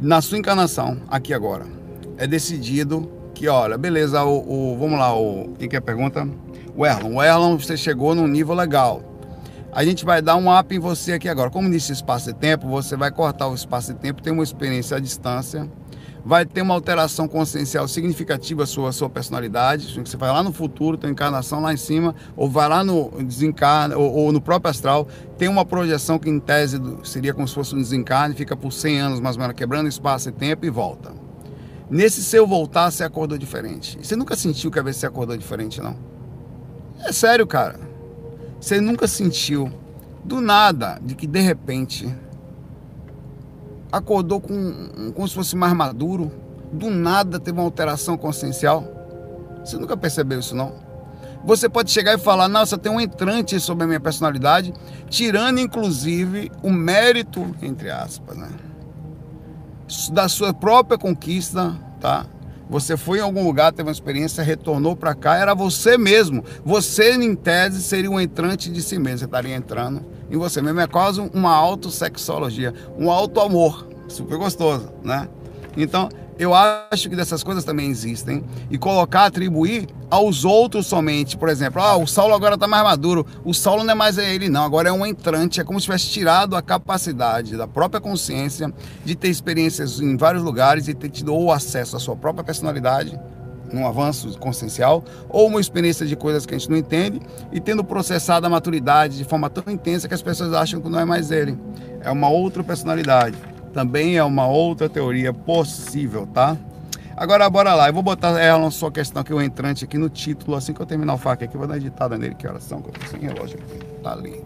Na 0.00 0.20
sua 0.20 0.38
encarnação, 0.38 0.98
aqui 1.08 1.34
agora, 1.34 1.66
é 2.16 2.24
decidido 2.24 3.10
que, 3.42 3.48
olha, 3.48 3.76
beleza, 3.76 4.22
o, 4.22 4.72
o 4.72 4.78
vamos 4.78 4.96
lá, 4.96 5.18
o. 5.18 5.52
Quem 5.58 5.68
que 5.68 5.74
é 5.74 5.80
a 5.80 5.82
pergunta? 5.82 6.28
O 6.76 6.86
Erlon. 6.86 7.16
O 7.16 7.20
Erlon, 7.20 7.58
você 7.58 7.76
chegou 7.76 8.14
num 8.14 8.28
nível 8.28 8.54
legal 8.54 9.02
a 9.74 9.82
gente 9.86 10.04
vai 10.04 10.20
dar 10.20 10.36
um 10.36 10.54
up 10.54 10.74
em 10.74 10.78
você 10.78 11.14
aqui 11.14 11.30
agora. 11.30 11.48
Como 11.48 11.66
nesse 11.66 11.92
espaço 11.92 12.28
e 12.28 12.34
tempo, 12.34 12.68
você 12.68 12.94
vai 12.94 13.10
cortar 13.10 13.48
o 13.48 13.54
espaço 13.54 13.90
e 13.90 13.94
tempo, 13.94 14.20
ter 14.20 14.30
uma 14.30 14.42
experiência 14.42 14.98
à 14.98 15.00
distância, 15.00 15.66
vai 16.22 16.44
ter 16.44 16.60
uma 16.60 16.74
alteração 16.74 17.26
consciencial 17.26 17.88
significativa 17.88 18.66
sua 18.66 18.92
sua 18.92 19.08
personalidade. 19.08 19.98
Você 19.98 20.16
vai 20.18 20.30
lá 20.30 20.42
no 20.42 20.52
futuro, 20.52 20.98
tem 20.98 21.10
encarnação 21.10 21.62
lá 21.62 21.72
em 21.72 21.78
cima, 21.78 22.14
ou 22.36 22.50
vai 22.50 22.68
lá 22.68 22.84
no 22.84 23.10
desencarne, 23.22 23.94
ou, 23.94 24.12
ou, 24.12 24.30
no 24.30 24.42
próprio 24.42 24.70
astral, 24.70 25.08
tem 25.38 25.48
uma 25.48 25.64
projeção 25.64 26.18
que 26.18 26.28
em 26.28 26.38
tese 26.38 26.78
seria 27.02 27.32
como 27.32 27.48
se 27.48 27.54
fosse 27.54 27.74
um 27.74 27.78
desencarne, 27.78 28.34
fica 28.34 28.54
por 28.54 28.72
100 28.72 29.00
anos 29.00 29.20
mais 29.20 29.36
ou 29.36 29.40
menos 29.40 29.56
quebrando 29.56 29.88
espaço 29.88 30.28
e 30.28 30.32
tempo 30.32 30.66
e 30.66 30.70
volta. 30.70 31.21
Nesse 31.90 32.22
seu 32.22 32.46
voltar, 32.46 32.90
você 32.90 33.04
acordou 33.04 33.36
diferente. 33.36 33.98
Você 34.02 34.16
nunca 34.16 34.34
sentiu 34.36 34.70
que 34.70 34.78
a 34.78 34.82
vez 34.82 34.96
você 34.96 35.06
acordou 35.06 35.36
diferente, 35.36 35.80
não? 35.80 35.96
É 37.04 37.12
sério, 37.12 37.46
cara. 37.46 37.78
Você 38.60 38.80
nunca 38.80 39.06
sentiu 39.06 39.70
do 40.24 40.40
nada 40.40 40.98
de 41.02 41.14
que 41.14 41.26
de 41.26 41.40
repente 41.40 42.14
acordou 43.90 44.40
com 44.40 45.12
como 45.12 45.28
se 45.28 45.34
fosse 45.34 45.56
mais 45.56 45.74
maduro, 45.74 46.32
do 46.72 46.88
nada 46.88 47.38
teve 47.38 47.58
uma 47.58 47.64
alteração 47.64 48.16
consciencial? 48.16 48.86
Você 49.64 49.76
nunca 49.76 49.96
percebeu 49.96 50.40
isso 50.40 50.54
não? 50.54 50.74
Você 51.44 51.68
pode 51.68 51.90
chegar 51.90 52.14
e 52.14 52.18
falar, 52.18 52.48
nossa, 52.48 52.78
tem 52.78 52.90
um 52.90 53.00
entrante 53.00 53.58
sobre 53.58 53.84
a 53.84 53.86
minha 53.86 54.00
personalidade, 54.00 54.72
tirando 55.08 55.58
inclusive 55.58 56.52
o 56.62 56.70
mérito, 56.70 57.54
entre 57.60 57.90
aspas, 57.90 58.36
né? 58.36 58.48
Da 60.12 60.28
sua 60.28 60.54
própria 60.54 60.96
conquista, 60.96 61.76
tá? 62.00 62.26
Você 62.70 62.96
foi 62.96 63.18
em 63.18 63.20
algum 63.20 63.44
lugar, 63.44 63.70
teve 63.70 63.86
uma 63.86 63.92
experiência, 63.92 64.42
retornou 64.42 64.96
para 64.96 65.14
cá, 65.14 65.36
era 65.36 65.54
você 65.54 65.98
mesmo. 65.98 66.42
Você, 66.64 67.12
em 67.12 67.34
tese, 67.34 67.82
seria 67.82 68.10
um 68.10 68.18
entrante 68.18 68.70
de 68.70 68.80
si 68.80 68.98
mesmo. 68.98 69.18
Você 69.18 69.24
estaria 69.26 69.54
entrando 69.54 70.02
em 70.30 70.38
você 70.38 70.62
mesmo. 70.62 70.80
É 70.80 70.86
quase 70.86 71.20
uma 71.34 71.54
autossexologia, 71.54 72.72
um 72.98 73.10
auto-amor. 73.10 73.86
Super 74.08 74.38
gostoso, 74.38 74.88
né? 75.02 75.28
Então, 75.76 76.08
eu 76.42 76.54
acho 76.54 77.08
que 77.08 77.14
dessas 77.14 77.42
coisas 77.42 77.64
também 77.64 77.88
existem. 77.88 78.44
E 78.70 78.76
colocar, 78.76 79.26
atribuir 79.26 79.88
aos 80.10 80.44
outros 80.44 80.86
somente. 80.86 81.36
Por 81.36 81.48
exemplo, 81.48 81.80
ah, 81.80 81.96
o 81.96 82.06
Saulo 82.06 82.34
agora 82.34 82.54
está 82.54 82.66
mais 82.66 82.82
maduro. 82.82 83.26
O 83.44 83.54
Saulo 83.54 83.84
não 83.84 83.92
é 83.92 83.94
mais 83.94 84.18
ele, 84.18 84.48
não. 84.48 84.64
Agora 84.64 84.88
é 84.88 84.92
um 84.92 85.06
entrante. 85.06 85.60
É 85.60 85.64
como 85.64 85.78
se 85.80 85.84
tivesse 85.84 86.08
tirado 86.08 86.56
a 86.56 86.62
capacidade 86.62 87.56
da 87.56 87.66
própria 87.66 88.00
consciência 88.00 88.72
de 89.04 89.14
ter 89.14 89.28
experiências 89.28 90.00
em 90.00 90.16
vários 90.16 90.42
lugares 90.42 90.88
e 90.88 90.94
ter 90.94 91.10
tido 91.10 91.34
ou 91.34 91.52
acesso 91.52 91.96
à 91.96 92.00
sua 92.00 92.16
própria 92.16 92.44
personalidade 92.44 93.18
num 93.72 93.86
avanço 93.86 94.38
consciencial, 94.38 95.02
ou 95.30 95.48
uma 95.48 95.58
experiência 95.58 96.04
de 96.04 96.14
coisas 96.14 96.44
que 96.44 96.54
a 96.54 96.58
gente 96.58 96.68
não 96.68 96.76
entende, 96.76 97.22
e 97.50 97.58
tendo 97.58 97.82
processado 97.82 98.46
a 98.46 98.50
maturidade 98.50 99.16
de 99.16 99.24
forma 99.24 99.48
tão 99.48 99.72
intensa 99.72 100.06
que 100.06 100.12
as 100.12 100.20
pessoas 100.20 100.52
acham 100.52 100.78
que 100.78 100.90
não 100.90 101.00
é 101.00 101.06
mais 101.06 101.30
ele. 101.30 101.58
É 102.02 102.10
uma 102.10 102.28
outra 102.28 102.62
personalidade 102.62 103.34
também 103.72 104.16
é 104.16 104.24
uma 104.24 104.46
outra 104.46 104.88
teoria 104.88 105.32
possível, 105.32 106.26
tá? 106.26 106.56
Agora, 107.16 107.48
bora 107.48 107.74
lá. 107.74 107.88
Eu 107.88 107.92
vou 107.92 108.02
botar 108.02 108.40
ela 108.40 108.58
na 108.58 108.70
sua 108.70 108.90
questão 108.90 109.22
que 109.22 109.32
o 109.32 109.40
entrante 109.40 109.84
aqui 109.84 109.98
no 109.98 110.08
título, 110.08 110.56
assim 110.56 110.72
que 110.72 110.80
eu 110.80 110.86
terminar 110.86 111.14
o 111.14 111.18
fac 111.18 111.42
aqui, 111.42 111.56
vou 111.56 111.66
dar 111.66 111.76
editada 111.76 112.16
nele, 112.16 112.34
que 112.34 112.46
horas 112.46 112.64
são, 112.64 112.80
que 112.82 112.88
eu 112.88 112.92
tô 112.92 113.06
sem 113.06 113.20
relógio 113.20 113.58
aqui. 113.58 113.84
Tá 114.02 114.12
ali. 114.12 114.44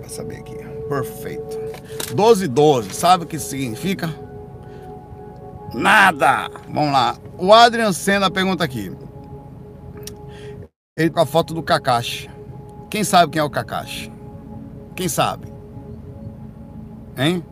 Vai 0.00 0.08
saber 0.08 0.36
aqui. 0.36 0.56
Perfeito. 0.88 1.58
12 2.14 2.48
12, 2.48 2.94
sabe 2.94 3.24
o 3.24 3.26
que 3.26 3.38
significa? 3.38 4.14
Nada! 5.72 6.50
Vamos 6.68 6.92
lá. 6.92 7.16
O 7.38 7.52
Adrian 7.52 7.92
Senna 7.92 8.30
pergunta 8.30 8.62
aqui. 8.62 8.92
Ele 10.96 11.10
com 11.10 11.20
a 11.20 11.26
foto 11.26 11.52
do 11.52 11.62
Kakashi. 11.62 12.30
Quem 12.88 13.02
sabe 13.02 13.32
quem 13.32 13.40
é 13.40 13.44
o 13.44 13.50
Kakashi? 13.50 14.12
Quem 14.94 15.08
sabe? 15.08 15.53
Hein? 17.16 17.44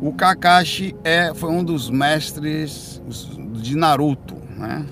O 0.00 0.12
Kakashi 0.12 0.94
é, 1.04 1.32
foi 1.34 1.50
um 1.50 1.64
dos 1.64 1.88
mestres 1.88 3.00
de 3.54 3.76
Naruto, 3.76 4.34
né? 4.56 4.84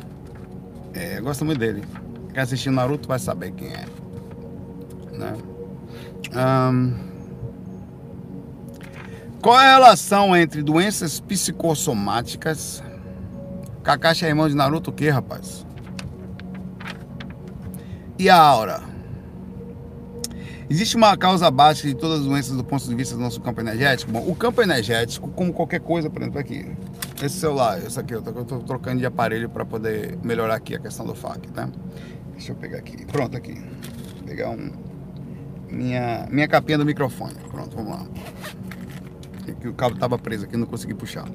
É, 0.95 1.21
gosto 1.21 1.45
muito 1.45 1.59
dele. 1.59 1.85
Quem 2.33 2.43
assistir 2.43 2.71
Naruto 2.71 3.09
vai 3.09 3.19
saber 3.19 3.53
quem 3.53 3.69
é. 3.69 3.85
Né? 5.13 5.35
Um, 6.35 7.13
qual 9.43 9.61
é 9.61 9.67
a 9.67 9.73
relação 9.75 10.37
entre 10.37 10.63
doenças 10.63 11.21
psicossomáticas? 11.21 12.83
Kakashi 13.83 14.25
é 14.25 14.29
irmão 14.29 14.49
de 14.49 14.55
Naruto 14.55 14.91
o 14.91 14.93
quê, 14.93 15.11
rapaz? 15.11 15.67
E 18.19 18.31
a 18.31 18.41
aura? 18.41 18.92
Existe 20.73 20.97
uma 20.97 21.15
causa 21.19 21.51
básica 21.51 21.87
de 21.87 21.95
todas 21.95 22.21
as 22.21 22.25
doenças 22.25 22.57
do 22.57 22.65
ponto 22.65 22.83
de 22.89 22.95
vista 22.95 23.15
do 23.15 23.21
nosso 23.21 23.39
campo 23.43 23.61
energético? 23.61 24.11
Bom, 24.11 24.27
o 24.27 24.35
campo 24.35 24.63
energético, 24.63 25.29
como 25.29 25.53
qualquer 25.53 25.81
coisa, 25.81 26.09
por 26.09 26.23
exemplo, 26.23 26.41
aqui, 26.41 26.67
esse 27.23 27.37
celular, 27.37 27.79
esse 27.87 28.01
aqui, 28.01 28.15
eu 28.15 28.21
estou 28.21 28.59
trocando 28.61 28.99
de 28.99 29.05
aparelho 29.05 29.51
para 29.51 29.67
poder 29.67 30.19
melhorar 30.23 30.55
aqui 30.55 30.75
a 30.75 30.79
questão 30.79 31.05
do 31.05 31.15
FAC, 31.15 31.47
tá? 31.49 31.69
Deixa 32.33 32.53
eu 32.53 32.57
pegar 32.57 32.79
aqui. 32.79 33.05
Pronto, 33.05 33.37
aqui. 33.37 33.53
Vou 34.17 34.25
pegar 34.25 34.49
um. 34.49 34.73
Minha, 35.69 36.27
minha 36.31 36.49
capinha 36.49 36.79
do 36.79 36.87
microfone. 36.87 37.35
Pronto, 37.51 37.77
vamos 37.77 37.91
lá. 37.91 38.07
Aqui, 39.47 39.69
o 39.69 39.75
cabo 39.75 39.95
estava 39.95 40.19
preso 40.19 40.47
aqui, 40.47 40.57
não 40.57 40.67
consegui 40.67 40.95
puxar. 40.95 41.29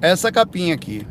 Essa 0.00 0.32
capinha 0.32 0.74
aqui, 0.74 1.06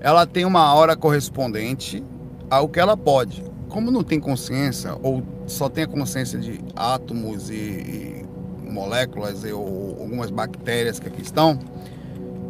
ela 0.00 0.26
tem 0.26 0.44
uma 0.44 0.74
hora 0.74 0.94
correspondente 0.94 2.04
ao 2.50 2.68
que 2.68 2.78
ela 2.78 2.94
pode 2.94 3.45
como 3.76 3.90
não 3.90 4.02
tem 4.02 4.18
consciência, 4.18 4.96
ou 5.02 5.22
só 5.46 5.68
tem 5.68 5.84
a 5.84 5.86
consciência 5.86 6.38
de 6.38 6.58
átomos 6.74 7.50
e, 7.50 7.54
e 7.54 8.26
moléculas 8.66 9.44
e, 9.44 9.52
ou 9.52 9.98
algumas 10.00 10.30
bactérias 10.30 10.98
que 10.98 11.06
aqui 11.06 11.20
estão, 11.20 11.58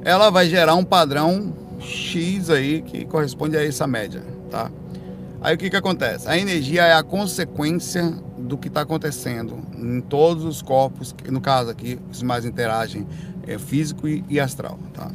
ela 0.04 0.30
vai 0.30 0.48
gerar 0.48 0.76
um 0.76 0.84
padrão 0.84 1.52
X 1.80 2.48
aí 2.48 2.80
que 2.80 3.04
corresponde 3.06 3.56
a 3.56 3.66
essa 3.66 3.88
média, 3.88 4.22
tá? 4.48 4.70
Aí 5.40 5.56
o 5.56 5.58
que 5.58 5.68
que 5.68 5.74
acontece? 5.74 6.28
A 6.28 6.38
energia 6.38 6.84
é 6.84 6.92
a 6.92 7.02
consequência 7.02 8.04
do 8.38 8.56
que 8.56 8.68
está 8.68 8.82
acontecendo 8.82 9.58
em 9.76 10.00
todos 10.00 10.44
os 10.44 10.62
corpos, 10.62 11.12
no 11.28 11.40
caso 11.40 11.70
aqui, 11.70 11.98
os 12.08 12.22
mais 12.22 12.44
interagem, 12.44 13.04
é 13.48 13.58
físico 13.58 14.06
e, 14.06 14.24
e 14.28 14.38
astral, 14.38 14.78
tá? 14.94 15.10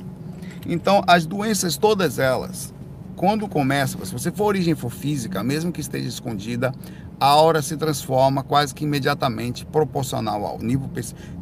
Então, 0.66 1.02
as 1.08 1.26
doenças, 1.26 1.78
todas 1.78 2.20
elas, 2.20 2.74
quando 3.16 3.48
começa, 3.48 4.04
se 4.06 4.12
você 4.12 4.32
for 4.32 4.46
origem 4.46 4.76
for 4.76 4.90
física, 4.90 5.44
mesmo 5.44 5.72
que 5.72 5.82
esteja 5.82 6.08
escondida, 6.08 6.74
a 7.20 7.28
aura 7.28 7.62
se 7.62 7.78
transforma 7.78 8.42
quase 8.44 8.74
que 8.74 8.84
imediatamente 8.84 9.66
proporcional 9.66 10.44
ao 10.46 10.58
nível 10.58 10.90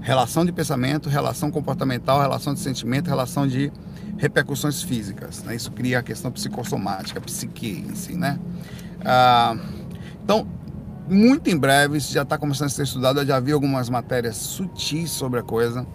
relação 0.01 0.45
de 0.45 0.51
pensamento, 0.51 1.07
relação 1.07 1.49
comportamental, 1.49 2.19
relação 2.19 2.53
de 2.53 2.59
sentimento, 2.59 3.07
relação 3.07 3.47
de 3.47 3.71
repercussões 4.17 4.83
físicas. 4.83 5.41
Né? 5.43 5.55
Isso 5.55 5.71
cria 5.71 5.99
a 5.99 6.03
questão 6.03 6.31
psicossomática, 6.31 7.21
psique 7.21 7.85
em 7.87 7.95
si, 7.95 8.13
né? 8.13 8.37
Ah, 9.05 9.55
então, 10.21 10.45
muito 11.07 11.49
em 11.49 11.57
breve, 11.57 11.97
isso 11.97 12.13
já 12.13 12.23
está 12.23 12.37
começando 12.37 12.67
a 12.67 12.69
ser 12.69 12.83
estudado, 12.83 13.21
eu 13.21 13.25
já 13.25 13.39
vi 13.39 13.53
algumas 13.53 13.89
matérias 13.89 14.35
sutis 14.35 15.09
sobre 15.09 15.39
a 15.39 15.43
coisa, 15.43 15.87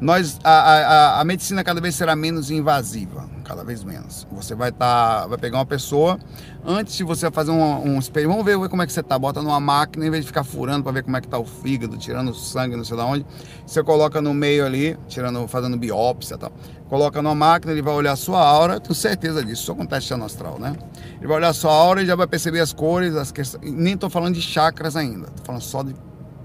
nós 0.00 0.38
a, 0.44 0.50
a, 0.50 1.20
a, 1.20 1.24
medicina 1.24 1.64
cada 1.64 1.80
vez 1.80 1.94
será 1.94 2.14
menos 2.14 2.50
invasiva, 2.50 3.28
cada 3.44 3.64
vez 3.64 3.82
menos. 3.82 4.26
Você 4.30 4.54
vai 4.54 4.68
estar, 4.68 5.22
tá, 5.22 5.26
vai 5.26 5.38
pegar 5.38 5.58
uma 5.58 5.66
pessoa 5.66 6.18
antes 6.64 6.94
de 6.96 7.02
você 7.02 7.30
fazer 7.30 7.50
um, 7.50 7.94
um 7.94 7.98
espelho, 7.98 8.28
vamos 8.28 8.44
ver, 8.44 8.56
como 8.68 8.82
é 8.82 8.86
que 8.86 8.92
você 8.92 9.02
tá, 9.02 9.18
bota 9.18 9.42
numa 9.42 9.58
máquina 9.58 10.06
em 10.06 10.10
vez 10.10 10.22
de 10.22 10.28
ficar 10.28 10.44
furando 10.44 10.84
para 10.84 10.92
ver 10.92 11.02
como 11.02 11.16
é 11.16 11.20
que 11.20 11.26
tá 11.26 11.38
o 11.38 11.44
fígado, 11.44 11.96
tirando 11.96 12.32
sangue, 12.34 12.76
não 12.76 12.84
sei 12.84 12.96
de 12.96 13.02
onde, 13.02 13.26
você 13.66 13.82
coloca 13.82 14.20
no 14.20 14.32
meio 14.32 14.64
ali, 14.64 14.96
tirando, 15.08 15.48
fazendo 15.48 15.76
biópsia, 15.76 16.38
tal. 16.38 16.52
Coloca 16.88 17.20
numa 17.20 17.34
máquina, 17.34 17.72
ele 17.72 17.82
vai 17.82 17.94
olhar 17.94 18.12
a 18.12 18.16
sua 18.16 18.40
aura, 18.40 18.78
tenho 18.78 18.94
certeza 18.94 19.44
disso, 19.44 19.64
só 19.64 19.74
com 19.74 19.84
teste 19.84 20.14
astral, 20.14 20.58
né? 20.58 20.74
Ele 21.18 21.26
vai 21.26 21.38
olhar 21.38 21.48
a 21.48 21.52
sua 21.52 21.72
aura 21.72 22.02
e 22.02 22.06
já 22.06 22.14
vai 22.14 22.26
perceber 22.26 22.60
as 22.60 22.72
cores, 22.72 23.14
as 23.16 23.32
questões, 23.32 23.72
nem 23.72 23.94
estou 23.94 24.08
falando 24.08 24.34
de 24.34 24.42
chakras 24.42 24.94
ainda, 24.94 25.26
estou 25.26 25.44
falando 25.44 25.62
só 25.62 25.82
de 25.82 25.94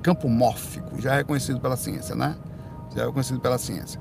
campo 0.01 0.27
mórfico, 0.27 0.99
já 0.99 1.13
é 1.13 1.17
reconhecido 1.17 1.59
pela 1.59 1.77
ciência, 1.77 2.15
né? 2.15 2.35
Já 2.95 3.03
é 3.03 3.05
reconhecido 3.05 3.39
pela 3.39 3.57
ciência. 3.57 3.99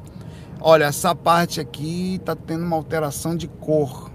Olha, 0.61 0.85
essa 0.85 1.15
parte 1.15 1.61
aqui 1.61 2.17
está 2.17 2.37
tendo 2.37 2.65
uma 2.65 2.77
alteração 2.77 3.37
de 3.37 3.49
cor. 3.49 4.11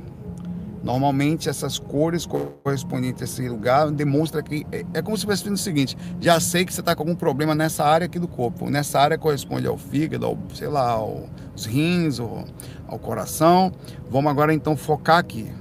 Normalmente 0.83 1.49
essas 1.49 1.77
cores 1.77 2.25
correspondentes 2.25 3.21
a 3.21 3.25
esse 3.25 3.49
lugar 3.49 3.91
demonstra 3.91 4.41
que 4.41 4.65
é, 4.71 4.85
é 4.93 5.01
como 5.01 5.17
se 5.17 5.25
fosse 5.25 5.49
o 5.49 5.57
seguinte: 5.57 5.97
já 6.21 6.39
sei 6.39 6.63
que 6.63 6.73
você 6.73 6.79
está 6.79 6.95
com 6.95 7.01
algum 7.01 7.15
problema 7.15 7.53
nessa 7.53 7.83
área 7.83 8.05
aqui 8.05 8.17
do 8.17 8.27
corpo. 8.27 8.69
Nessa 8.69 8.99
área 8.99 9.17
corresponde 9.17 9.67
ao 9.67 9.77
fígado, 9.77 10.25
ao, 10.25 10.37
sei 10.53 10.69
lá, 10.69 10.91
aos 10.91 11.65
rins, 11.65 12.19
ao, 12.19 12.45
ao 12.87 12.97
coração. 12.97 13.71
Vamos 14.09 14.31
agora 14.31 14.53
então 14.53 14.77
focar 14.77 15.17
aqui. 15.17 15.51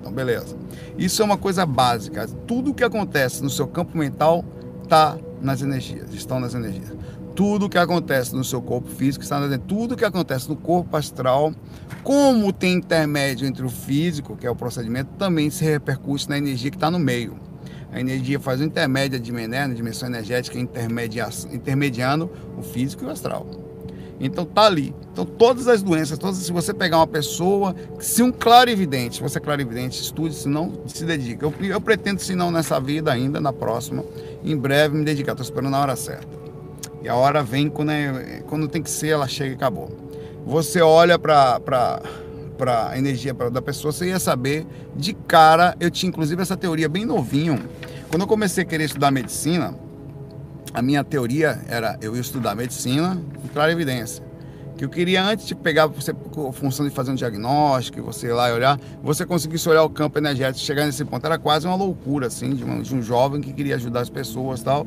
Então, 0.00 0.12
beleza. 0.12 0.56
Isso 0.96 1.22
é 1.22 1.24
uma 1.24 1.36
coisa 1.36 1.66
básica. 1.66 2.28
Tudo 2.46 2.72
que 2.72 2.84
acontece 2.84 3.42
no 3.42 3.50
seu 3.50 3.66
campo 3.66 3.98
mental 3.98 4.44
está 4.84 5.16
nas 5.40 5.62
energias, 5.62 6.12
estão 6.14 6.38
nas 6.38 6.54
energias. 6.54 6.92
Tudo 7.40 7.70
que 7.70 7.78
acontece 7.78 8.36
no 8.36 8.44
seu 8.44 8.60
corpo 8.60 8.86
físico 8.90 9.24
está 9.24 9.38
energias. 9.38 9.62
Tudo 9.66 9.96
que 9.96 10.04
acontece 10.04 10.46
no 10.46 10.54
corpo 10.54 10.94
astral, 10.94 11.54
como 12.02 12.52
tem 12.52 12.74
intermédio 12.74 13.48
entre 13.48 13.64
o 13.64 13.70
físico, 13.70 14.36
que 14.36 14.46
é 14.46 14.50
o 14.50 14.54
procedimento, 14.54 15.12
também 15.18 15.48
se 15.48 15.64
repercute 15.64 16.28
na 16.28 16.36
energia 16.36 16.70
que 16.70 16.76
está 16.76 16.90
no 16.90 16.98
meio. 16.98 17.40
A 17.90 17.98
energia 17.98 18.38
faz 18.38 18.60
o 18.60 18.64
intermédio, 18.64 19.18
a 19.18 19.22
dimensão, 19.22 19.58
a 19.58 19.68
dimensão 19.68 20.08
energética, 20.10 20.58
intermediando 20.58 22.30
o 22.58 22.62
físico 22.62 23.04
e 23.04 23.06
o 23.06 23.10
astral. 23.10 23.46
Então 24.20 24.44
tá 24.44 24.66
ali. 24.66 24.94
Então 25.10 25.24
todas 25.24 25.66
as 25.66 25.82
doenças, 25.82 26.18
todas, 26.18 26.36
se 26.36 26.52
você 26.52 26.74
pegar 26.74 26.98
uma 26.98 27.06
pessoa, 27.06 27.74
se 27.98 28.22
um 28.22 28.30
clarividente, 28.30 29.16
se 29.16 29.22
você 29.22 29.38
é 29.38 29.40
clarividente, 29.40 29.98
estude, 29.98 30.34
se 30.34 30.46
não, 30.46 30.82
se 30.86 31.06
dedica. 31.06 31.46
Eu, 31.46 31.54
eu 31.58 31.80
pretendo, 31.80 32.20
se 32.20 32.34
não 32.34 32.50
nessa 32.50 32.78
vida 32.78 33.10
ainda, 33.10 33.40
na 33.40 33.50
próxima, 33.50 34.04
em 34.44 34.54
breve 34.54 34.94
me 34.94 35.06
dedicar. 35.06 35.32
Estou 35.32 35.44
esperando 35.44 35.74
a 35.74 35.80
hora 35.80 35.96
certa. 35.96 36.49
E 37.02 37.08
a 37.08 37.14
hora 37.14 37.42
vem 37.42 37.68
quando, 37.68 37.90
é, 37.90 38.42
quando 38.46 38.68
tem 38.68 38.82
que 38.82 38.90
ser, 38.90 39.08
ela 39.08 39.26
chega 39.26 39.52
e 39.52 39.54
acabou. 39.54 39.88
Você 40.46 40.80
olha 40.80 41.18
para 41.18 41.60
a 42.60 42.98
energia 42.98 43.32
da 43.32 43.62
pessoa, 43.62 43.92
você 43.92 44.08
ia 44.08 44.18
saber 44.18 44.66
de 44.94 45.14
cara. 45.14 45.76
Eu 45.80 45.90
tinha 45.90 46.08
inclusive 46.08 46.40
essa 46.40 46.56
teoria 46.56 46.88
bem 46.88 47.04
novinho. 47.04 47.58
Quando 48.10 48.22
eu 48.22 48.26
comecei 48.26 48.64
a 48.64 48.66
querer 48.66 48.84
estudar 48.84 49.10
medicina, 49.10 49.74
a 50.72 50.82
minha 50.82 51.02
teoria 51.02 51.60
era 51.68 51.98
eu 52.00 52.14
ia 52.14 52.20
estudar 52.20 52.54
medicina 52.54 53.20
e 53.44 53.48
clara 53.48 53.72
evidência. 53.72 54.24
Que 54.76 54.84
eu 54.84 54.88
queria 54.88 55.22
antes 55.22 55.46
de 55.46 55.54
pegar 55.54 55.86
você 55.86 56.10
a 56.10 56.52
função 56.52 56.88
de 56.88 56.94
fazer 56.94 57.10
um 57.10 57.14
diagnóstico, 57.14 58.02
você 58.02 58.28
ir 58.28 58.32
lá 58.32 58.48
e 58.48 58.52
olhar, 58.52 58.80
você 59.02 59.26
conseguisse 59.26 59.68
olhar 59.68 59.84
o 59.84 59.90
campo 59.90 60.18
energético, 60.18 60.64
chegar 60.64 60.86
nesse 60.86 61.04
ponto 61.04 61.24
era 61.26 61.38
quase 61.38 61.66
uma 61.66 61.76
loucura 61.76 62.28
assim 62.28 62.54
de 62.54 62.64
um, 62.64 62.80
de 62.80 62.94
um 62.94 63.02
jovem 63.02 63.42
que 63.42 63.52
queria 63.52 63.76
ajudar 63.76 64.00
as 64.00 64.08
pessoas, 64.08 64.62
tal, 64.62 64.86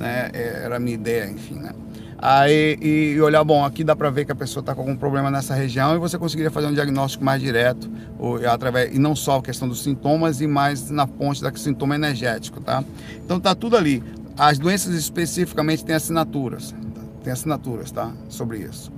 né? 0.00 0.30
É, 0.32 0.62
era 0.64 0.76
a 0.76 0.80
minha 0.80 0.94
ideia, 0.94 1.30
enfim, 1.30 1.56
né? 1.56 1.72
Aí 2.18 2.76
e, 2.82 3.20
olhar, 3.20 3.42
bom, 3.44 3.64
aqui 3.64 3.82
dá 3.82 3.96
para 3.96 4.10
ver 4.10 4.24
que 4.26 4.32
a 4.32 4.34
pessoa 4.34 4.60
está 4.60 4.74
com 4.74 4.82
algum 4.82 4.96
problema 4.96 5.30
nessa 5.30 5.54
região 5.54 5.94
e 5.94 5.98
você 5.98 6.18
conseguiria 6.18 6.50
fazer 6.50 6.66
um 6.66 6.74
diagnóstico 6.74 7.24
mais 7.24 7.40
direto, 7.40 7.90
ou, 8.18 8.36
através, 8.46 8.94
e 8.94 8.98
não 8.98 9.16
só 9.16 9.38
a 9.38 9.42
questão 9.42 9.68
dos 9.68 9.82
sintomas, 9.82 10.40
e 10.40 10.46
mais 10.46 10.90
na 10.90 11.06
ponte 11.06 11.42
da 11.42 11.50
sintoma 11.54 11.94
energético, 11.94 12.60
tá? 12.60 12.84
Então 13.24 13.40
tá 13.40 13.54
tudo 13.54 13.76
ali. 13.76 14.02
As 14.36 14.58
doenças 14.58 14.94
especificamente 14.94 15.84
têm 15.84 15.94
assinaturas, 15.94 16.74
tem 17.22 17.32
assinaturas, 17.32 17.90
tá? 17.90 18.12
Sobre 18.28 18.58
isso. 18.58 18.92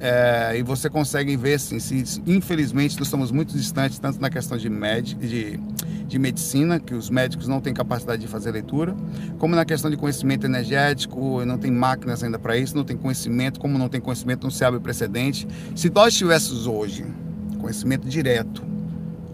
É, 0.00 0.56
e 0.56 0.62
você 0.62 0.88
consegue 0.88 1.36
ver, 1.36 1.54
assim, 1.54 1.78
se, 1.78 2.22
infelizmente, 2.26 2.96
nós 2.96 3.06
estamos 3.06 3.30
muito 3.30 3.54
distantes, 3.54 3.98
tanto 3.98 4.18
na 4.18 4.30
questão 4.30 4.56
de, 4.56 4.68
de, 5.14 5.60
de 6.06 6.18
medicina, 6.18 6.80
que 6.80 6.94
os 6.94 7.10
médicos 7.10 7.46
não 7.46 7.60
têm 7.60 7.74
capacidade 7.74 8.22
de 8.22 8.26
fazer 8.26 8.50
leitura, 8.50 8.96
como 9.38 9.54
na 9.54 9.64
questão 9.64 9.90
de 9.90 9.98
conhecimento 9.98 10.46
energético, 10.46 11.44
não 11.44 11.58
tem 11.58 11.70
máquinas 11.70 12.24
ainda 12.24 12.38
para 12.38 12.56
isso, 12.56 12.74
não 12.74 12.84
tem 12.84 12.96
conhecimento, 12.96 13.60
como 13.60 13.76
não 13.76 13.90
tem 13.90 14.00
conhecimento, 14.00 14.44
não 14.44 14.50
se 14.50 14.64
abre 14.64 14.80
precedente. 14.80 15.46
Se 15.76 15.90
nós 15.90 16.14
tivéssemos 16.14 16.66
hoje 16.66 17.04
conhecimento 17.60 18.08
direto, 18.08 18.64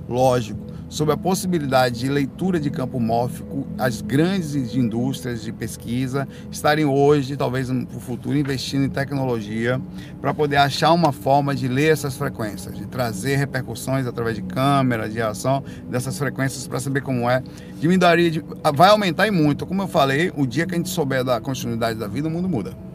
lógico, 0.08 0.65
sobre 0.88 1.14
a 1.14 1.16
possibilidade 1.16 2.00
de 2.00 2.08
leitura 2.08 2.60
de 2.60 2.70
campo 2.70 3.00
mórfico, 3.00 3.66
as 3.78 4.00
grandes 4.00 4.74
indústrias 4.74 5.42
de 5.42 5.52
pesquisa 5.52 6.28
estarem 6.50 6.84
hoje, 6.84 7.36
talvez 7.36 7.68
no 7.68 7.86
futuro, 8.00 8.36
investindo 8.36 8.84
em 8.84 8.88
tecnologia 8.88 9.80
para 10.20 10.32
poder 10.32 10.56
achar 10.56 10.92
uma 10.92 11.12
forma 11.12 11.54
de 11.54 11.68
ler 11.68 11.92
essas 11.92 12.16
frequências, 12.16 12.74
de 12.76 12.86
trazer 12.86 13.36
repercussões 13.36 14.06
através 14.06 14.36
de 14.36 14.42
câmera, 14.42 15.08
de 15.08 15.20
ação 15.20 15.62
dessas 15.88 16.18
frequências 16.18 16.66
para 16.66 16.80
saber 16.80 17.02
como 17.02 17.28
é. 17.28 17.42
Diminuiria, 17.80 18.42
vai 18.74 18.90
aumentar 18.90 19.26
e 19.26 19.30
muito. 19.30 19.66
Como 19.66 19.82
eu 19.82 19.88
falei, 19.88 20.32
o 20.36 20.46
dia 20.46 20.66
que 20.66 20.74
a 20.74 20.76
gente 20.76 20.88
souber 20.88 21.24
da 21.24 21.40
continuidade 21.40 21.98
da 21.98 22.06
vida, 22.06 22.28
o 22.28 22.30
mundo 22.30 22.48
muda 22.48 22.85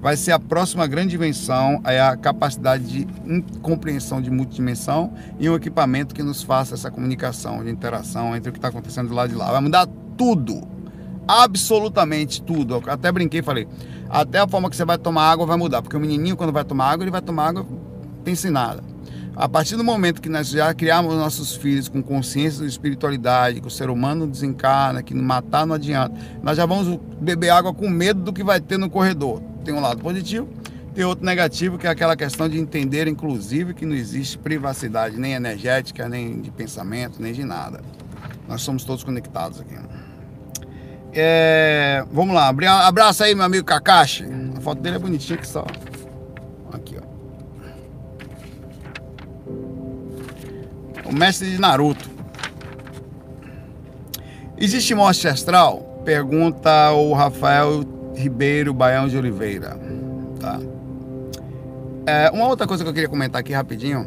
vai 0.00 0.16
ser 0.16 0.32
a 0.32 0.38
próxima 0.38 0.86
grande 0.86 1.16
invenção, 1.16 1.80
é 1.84 2.00
a 2.00 2.16
capacidade 2.16 2.84
de 2.84 3.06
compreensão 3.60 4.22
de 4.22 4.30
multidimensão 4.30 5.12
e 5.38 5.48
um 5.48 5.54
equipamento 5.54 6.14
que 6.14 6.22
nos 6.22 6.42
faça 6.42 6.74
essa 6.74 6.90
comunicação, 6.90 7.64
de 7.64 7.70
interação 7.70 8.36
entre 8.36 8.50
o 8.50 8.52
que 8.52 8.58
está 8.58 8.68
acontecendo 8.68 9.08
do 9.08 9.14
lado 9.14 9.30
de 9.30 9.34
lá. 9.34 9.50
Vai 9.50 9.60
mudar 9.60 9.88
tudo, 10.16 10.62
absolutamente 11.26 12.40
tudo. 12.42 12.74
Eu 12.74 12.82
até 12.86 13.10
brinquei 13.10 13.42
falei, 13.42 13.66
até 14.08 14.38
a 14.38 14.48
forma 14.48 14.70
que 14.70 14.76
você 14.76 14.84
vai 14.84 14.98
tomar 14.98 15.30
água 15.30 15.46
vai 15.46 15.56
mudar, 15.56 15.82
porque 15.82 15.96
o 15.96 16.00
menininho 16.00 16.36
quando 16.36 16.52
vai 16.52 16.64
tomar 16.64 16.90
água, 16.90 17.04
ele 17.04 17.10
vai 17.10 17.22
tomar 17.22 17.48
água, 17.48 17.66
pensa 18.24 18.48
em 18.48 18.52
nada. 18.52 18.82
A 19.34 19.48
partir 19.48 19.76
do 19.76 19.84
momento 19.84 20.20
que 20.20 20.28
nós 20.28 20.48
já 20.48 20.74
criamos 20.74 21.14
nossos 21.14 21.54
filhos 21.54 21.88
com 21.88 22.02
consciência 22.02 22.62
de 22.62 22.70
espiritualidade, 22.70 23.60
que 23.60 23.68
o 23.68 23.70
ser 23.70 23.88
humano 23.88 24.26
desencarna, 24.26 25.00
que 25.00 25.14
matar 25.14 25.64
não 25.64 25.76
adianta, 25.76 26.12
nós 26.42 26.56
já 26.56 26.66
vamos 26.66 26.98
beber 27.20 27.50
água 27.50 27.72
com 27.72 27.88
medo 27.88 28.20
do 28.20 28.32
que 28.32 28.42
vai 28.42 28.60
ter 28.60 28.76
no 28.78 28.90
corredor 28.90 29.40
tem 29.64 29.74
um 29.74 29.80
lado 29.80 30.00
positivo, 30.00 30.48
tem 30.94 31.04
outro 31.04 31.24
negativo, 31.24 31.78
que 31.78 31.86
é 31.86 31.90
aquela 31.90 32.16
questão 32.16 32.48
de 32.48 32.58
entender, 32.58 33.06
inclusive, 33.06 33.74
que 33.74 33.86
não 33.86 33.94
existe 33.94 34.36
privacidade 34.36 35.16
nem 35.16 35.32
energética, 35.32 36.08
nem 36.08 36.40
de 36.40 36.50
pensamento, 36.50 37.22
nem 37.22 37.32
de 37.32 37.44
nada. 37.44 37.80
Nós 38.48 38.62
somos 38.62 38.82
todos 38.84 39.04
conectados 39.04 39.60
aqui. 39.60 39.74
É, 41.12 42.04
vamos 42.12 42.34
lá, 42.34 42.48
abraço 42.86 43.22
aí, 43.24 43.34
meu 43.34 43.44
amigo 43.44 43.64
Kakashi. 43.64 44.24
A 44.56 44.60
foto 44.60 44.80
dele 44.80 44.96
é 44.96 44.98
bonitinha 44.98 45.38
que 45.38 45.46
só. 45.46 45.64
Aqui, 46.72 46.96
ó. 46.98 47.08
O 51.08 51.12
mestre 51.12 51.50
de 51.50 51.58
Naruto. 51.60 52.10
Existe 54.56 54.94
morte 54.94 55.28
astral? 55.28 56.02
Pergunta 56.04 56.90
o 56.90 57.12
Rafael 57.14 57.84
Ribeiro 58.18 58.74
Baião 58.74 59.06
de 59.06 59.16
Oliveira. 59.16 59.78
Tá? 60.40 60.58
É, 62.04 62.30
uma 62.30 62.48
outra 62.48 62.66
coisa 62.66 62.82
que 62.82 62.90
eu 62.90 62.94
queria 62.94 63.08
comentar 63.08 63.40
aqui 63.40 63.52
rapidinho, 63.52 64.04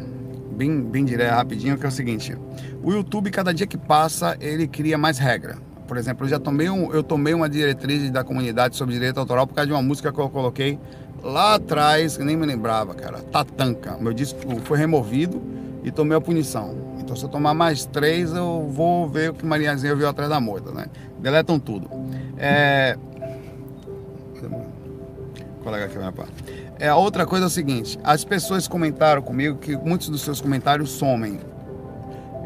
bem, 0.52 0.82
bem 0.82 1.06
direto, 1.06 1.34
rapidinho, 1.34 1.78
que 1.78 1.86
é 1.86 1.88
o 1.88 1.91
seguinte: 1.91 2.38
o 2.84 2.91
YouTube, 2.91 3.32
cada 3.32 3.54
dia 3.54 3.65
que 3.65 3.78
passa, 3.78 4.36
ele 4.41 4.67
cria 4.67 4.97
mais 4.97 5.17
regra. 5.17 5.58
Por 5.88 5.97
exemplo, 5.97 6.26
eu 6.26 6.30
já 6.30 6.39
tomei, 6.39 6.69
um, 6.69 6.91
eu 6.91 7.04
tomei 7.04 7.34
uma 7.34 7.50
diretriz 7.50 8.10
da 8.10 8.24
comunidade 8.24 8.76
sobre 8.76 8.93
direito 8.93 9.19
autoral 9.19 9.47
por 9.47 9.54
causa 9.54 9.67
de 9.67 9.74
uma 9.74 9.82
música 9.82 10.12
que 10.12 10.19
eu 10.19 10.30
coloquei 10.30 10.78
lá 11.24 11.56
atrás, 11.56 12.17
que 12.17 12.24
nem 12.24 12.36
me 12.36 12.45
lembrava, 12.45 12.93
cara. 12.93 13.19
Tatanka. 13.19 13.97
Meu 14.00 14.13
disco 14.13 14.39
foi 14.63 14.78
removido 14.78 15.41
e 15.84 15.91
tomei 15.91 16.17
a 16.17 16.21
punição. 16.21 16.76
Então, 17.00 17.15
se 17.15 17.24
eu 17.24 17.30
tomar 17.30 17.54
mais 17.54 17.86
três, 17.86 18.34
eu 18.34 18.69
vou 18.71 19.08
ver 19.08 19.32
o 19.32 19.34
que 19.34 19.45
Mariazinha 19.45 19.95
viu 19.95 20.08
atrás 20.08 20.30
da 20.30 20.39
moita, 20.39 20.71
né? 20.71 20.86
Deletam 21.19 21.60
tudo. 21.60 21.89
É, 22.38 22.97
colega 25.62 25.86
aqui 25.86 25.97
vai 25.97 26.12
É, 26.80 26.88
a 26.88 26.95
outra 26.95 27.26
coisa 27.26 27.45
é 27.45 27.47
o 27.47 27.50
seguinte: 27.50 28.00
as 28.04 28.24
pessoas 28.24 28.67
comentaram 28.67 29.21
comigo 29.21 29.58
que 29.58 29.76
muitos 29.78 30.10
dos 30.10 30.21
seus 30.21 30.41
comentários 30.41 30.89
somem. 30.91 31.39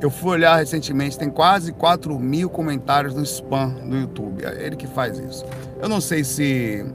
Eu 0.02 0.12
fui 0.12 0.32
olhar 0.32 0.58
recentemente, 0.58 1.18
tem 1.18 1.30
quase 1.30 1.72
4 1.72 2.20
mil 2.20 2.50
comentários 2.50 3.16
no 3.16 3.24
spam 3.24 3.70
do 3.70 3.96
YouTube. 3.98 4.44
É 4.44 4.66
ele 4.66 4.76
que 4.76 4.88
faz 4.88 5.18
isso. 5.18 5.46
Eu 5.82 5.88
não 5.88 6.02
sei 6.02 6.24
se 6.24 6.86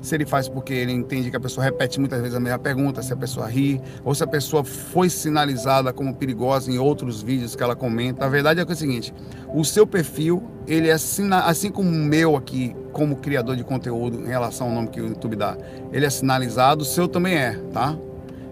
se 0.00 0.14
ele 0.14 0.24
faz 0.24 0.48
porque 0.48 0.72
ele 0.72 0.92
entende 0.92 1.30
que 1.30 1.36
a 1.36 1.40
pessoa 1.40 1.64
repete 1.64 1.98
muitas 2.00 2.20
vezes 2.20 2.36
a 2.36 2.40
mesma 2.40 2.58
pergunta, 2.58 3.02
se 3.02 3.12
a 3.12 3.16
pessoa 3.16 3.46
ri, 3.46 3.80
ou 4.04 4.14
se 4.14 4.24
a 4.24 4.26
pessoa 4.26 4.64
foi 4.64 5.10
sinalizada 5.10 5.92
como 5.92 6.14
perigosa 6.14 6.70
em 6.70 6.78
outros 6.78 7.22
vídeos 7.22 7.54
que 7.54 7.62
ela 7.62 7.76
comenta. 7.76 8.24
A 8.24 8.28
verdade 8.28 8.60
é 8.60 8.64
que 8.64 8.70
é 8.70 8.74
o 8.74 8.76
seguinte: 8.76 9.12
o 9.52 9.64
seu 9.64 9.86
perfil, 9.86 10.42
ele 10.66 10.88
é 10.88 10.92
assim 10.92 11.70
como 11.70 11.88
o 11.88 11.92
meu 11.92 12.36
aqui, 12.36 12.74
como 12.92 13.16
criador 13.16 13.56
de 13.56 13.64
conteúdo, 13.64 14.20
em 14.20 14.28
relação 14.28 14.68
ao 14.68 14.74
nome 14.74 14.88
que 14.88 15.00
o 15.00 15.08
YouTube 15.08 15.36
dá, 15.36 15.56
ele 15.92 16.06
é 16.06 16.10
sinalizado, 16.10 16.82
o 16.82 16.84
seu 16.84 17.06
também 17.06 17.36
é, 17.36 17.52
tá? 17.72 17.96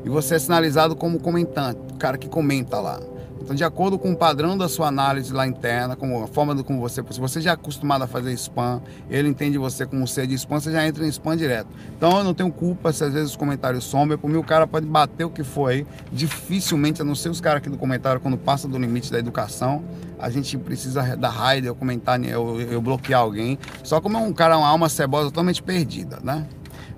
E 0.05 0.09
você 0.09 0.37
é 0.37 0.39
sinalizado 0.39 0.95
como 0.95 1.19
comentante, 1.19 1.81
o 1.93 1.97
cara 1.97 2.17
que 2.17 2.29
comenta 2.29 2.79
lá. 2.79 3.01
Então, 3.41 3.55
de 3.55 3.65
acordo 3.65 3.99
com 3.99 4.13
o 4.13 4.17
padrão 4.17 4.57
da 4.59 4.69
sua 4.69 4.89
análise 4.89 5.33
lá 5.33 5.47
interna, 5.47 5.97
como 5.97 6.23
a 6.23 6.27
forma 6.27 6.55
do 6.55 6.63
como 6.65 6.81
você, 6.81 7.03
se 7.11 7.21
você 7.21 7.41
já 7.41 7.51
é 7.51 7.55
acostumado 7.55 8.03
a 8.03 8.07
fazer 8.07 8.33
spam, 8.33 8.83
ele 9.09 9.29
entende 9.29 9.57
você 9.59 9.87
como 9.87 10.07
ser 10.07 10.27
de 10.27 10.35
spam, 10.35 10.61
você 10.61 10.73
já 10.73 10.87
entra 10.87 11.05
em 11.05 11.09
spam 11.09 11.37
direto. 11.37 11.69
Então, 11.97 12.19
eu 12.19 12.25
não 12.25 12.35
tenho 12.35 12.53
culpa 12.53 12.93
se 12.93 13.05
às 13.05 13.13
vezes 13.13 13.31
os 13.31 13.37
comentários 13.37 13.85
somem, 13.85 14.19
por 14.19 14.29
mim 14.29 14.37
o 14.37 14.45
cara 14.45 14.67
pode 14.67 14.87
bater 14.87 15.25
o 15.25 15.31
que 15.31 15.43
for 15.43 15.71
aí, 15.71 15.87
dificilmente, 16.13 17.01
a 17.01 17.05
não 17.05 17.15
ser 17.15 17.29
os 17.29 17.41
caras 17.41 17.59
aqui 17.59 17.71
do 17.71 17.79
comentário, 17.79 18.21
quando 18.21 18.37
passa 18.37 18.69
do 18.69 18.77
limite 18.79 19.11
da 19.11 19.19
educação, 19.19 19.85
a 20.19 20.29
gente 20.29 20.59
precisa 20.59 21.17
da 21.17 21.31
raid, 21.31 21.67
eu 21.67 21.75
comentar, 21.75 22.23
eu, 22.25 22.61
eu 22.61 22.81
bloquear 22.81 23.21
alguém. 23.21 23.59
Só 23.85 24.01
como 24.01 24.17
é 24.17 24.21
um 24.21 24.33
cara, 24.33 24.59
uma 24.59 24.69
alma 24.69 24.89
cebosa 24.89 25.27
totalmente 25.27 25.63
perdida, 25.63 26.19
né? 26.23 26.47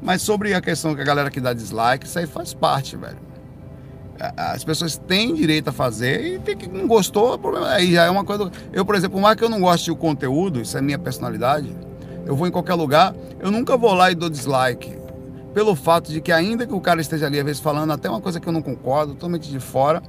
Mas 0.02 0.22
sobre 0.22 0.54
a 0.54 0.60
questão 0.60 0.94
que 0.94 1.02
a 1.02 1.04
galera 1.04 1.30
que 1.30 1.40
dá 1.40 1.52
dislike, 1.52 2.06
isso 2.06 2.18
aí 2.18 2.26
faz 2.26 2.54
parte, 2.54 2.96
velho 2.96 3.29
as 4.36 4.62
pessoas 4.62 4.96
têm 4.96 5.34
direito 5.34 5.68
a 5.68 5.72
fazer 5.72 6.34
e 6.34 6.38
tem 6.38 6.56
que 6.56 6.68
não 6.68 6.86
gostou, 6.86 7.38
problema 7.38 7.68
aí 7.68 7.92
já 7.92 8.04
é 8.04 8.10
uma 8.10 8.24
coisa. 8.24 8.50
Eu, 8.72 8.84
por 8.84 8.94
exemplo, 8.94 9.16
por 9.16 9.22
mais 9.22 9.36
que 9.36 9.44
eu 9.44 9.48
não 9.48 9.60
goste 9.60 9.90
do 9.90 9.96
conteúdo, 9.96 10.60
isso 10.60 10.76
é 10.76 10.82
minha 10.82 10.98
personalidade, 10.98 11.74
eu 12.26 12.36
vou 12.36 12.46
em 12.46 12.50
qualquer 12.50 12.74
lugar, 12.74 13.14
eu 13.40 13.50
nunca 13.50 13.76
vou 13.76 13.94
lá 13.94 14.10
e 14.10 14.14
dou 14.14 14.28
dislike. 14.28 14.98
Pelo 15.54 15.74
fato 15.74 16.12
de 16.12 16.20
que, 16.20 16.30
ainda 16.30 16.64
que 16.64 16.72
o 16.72 16.80
cara 16.80 17.00
esteja 17.00 17.26
ali, 17.26 17.40
às 17.40 17.44
vezes, 17.44 17.60
falando 17.60 17.92
até 17.92 18.08
uma 18.08 18.20
coisa 18.20 18.38
que 18.38 18.46
eu 18.46 18.52
não 18.52 18.62
concordo, 18.62 19.14
totalmente 19.14 19.50
de 19.50 19.58
fora, 19.58 20.00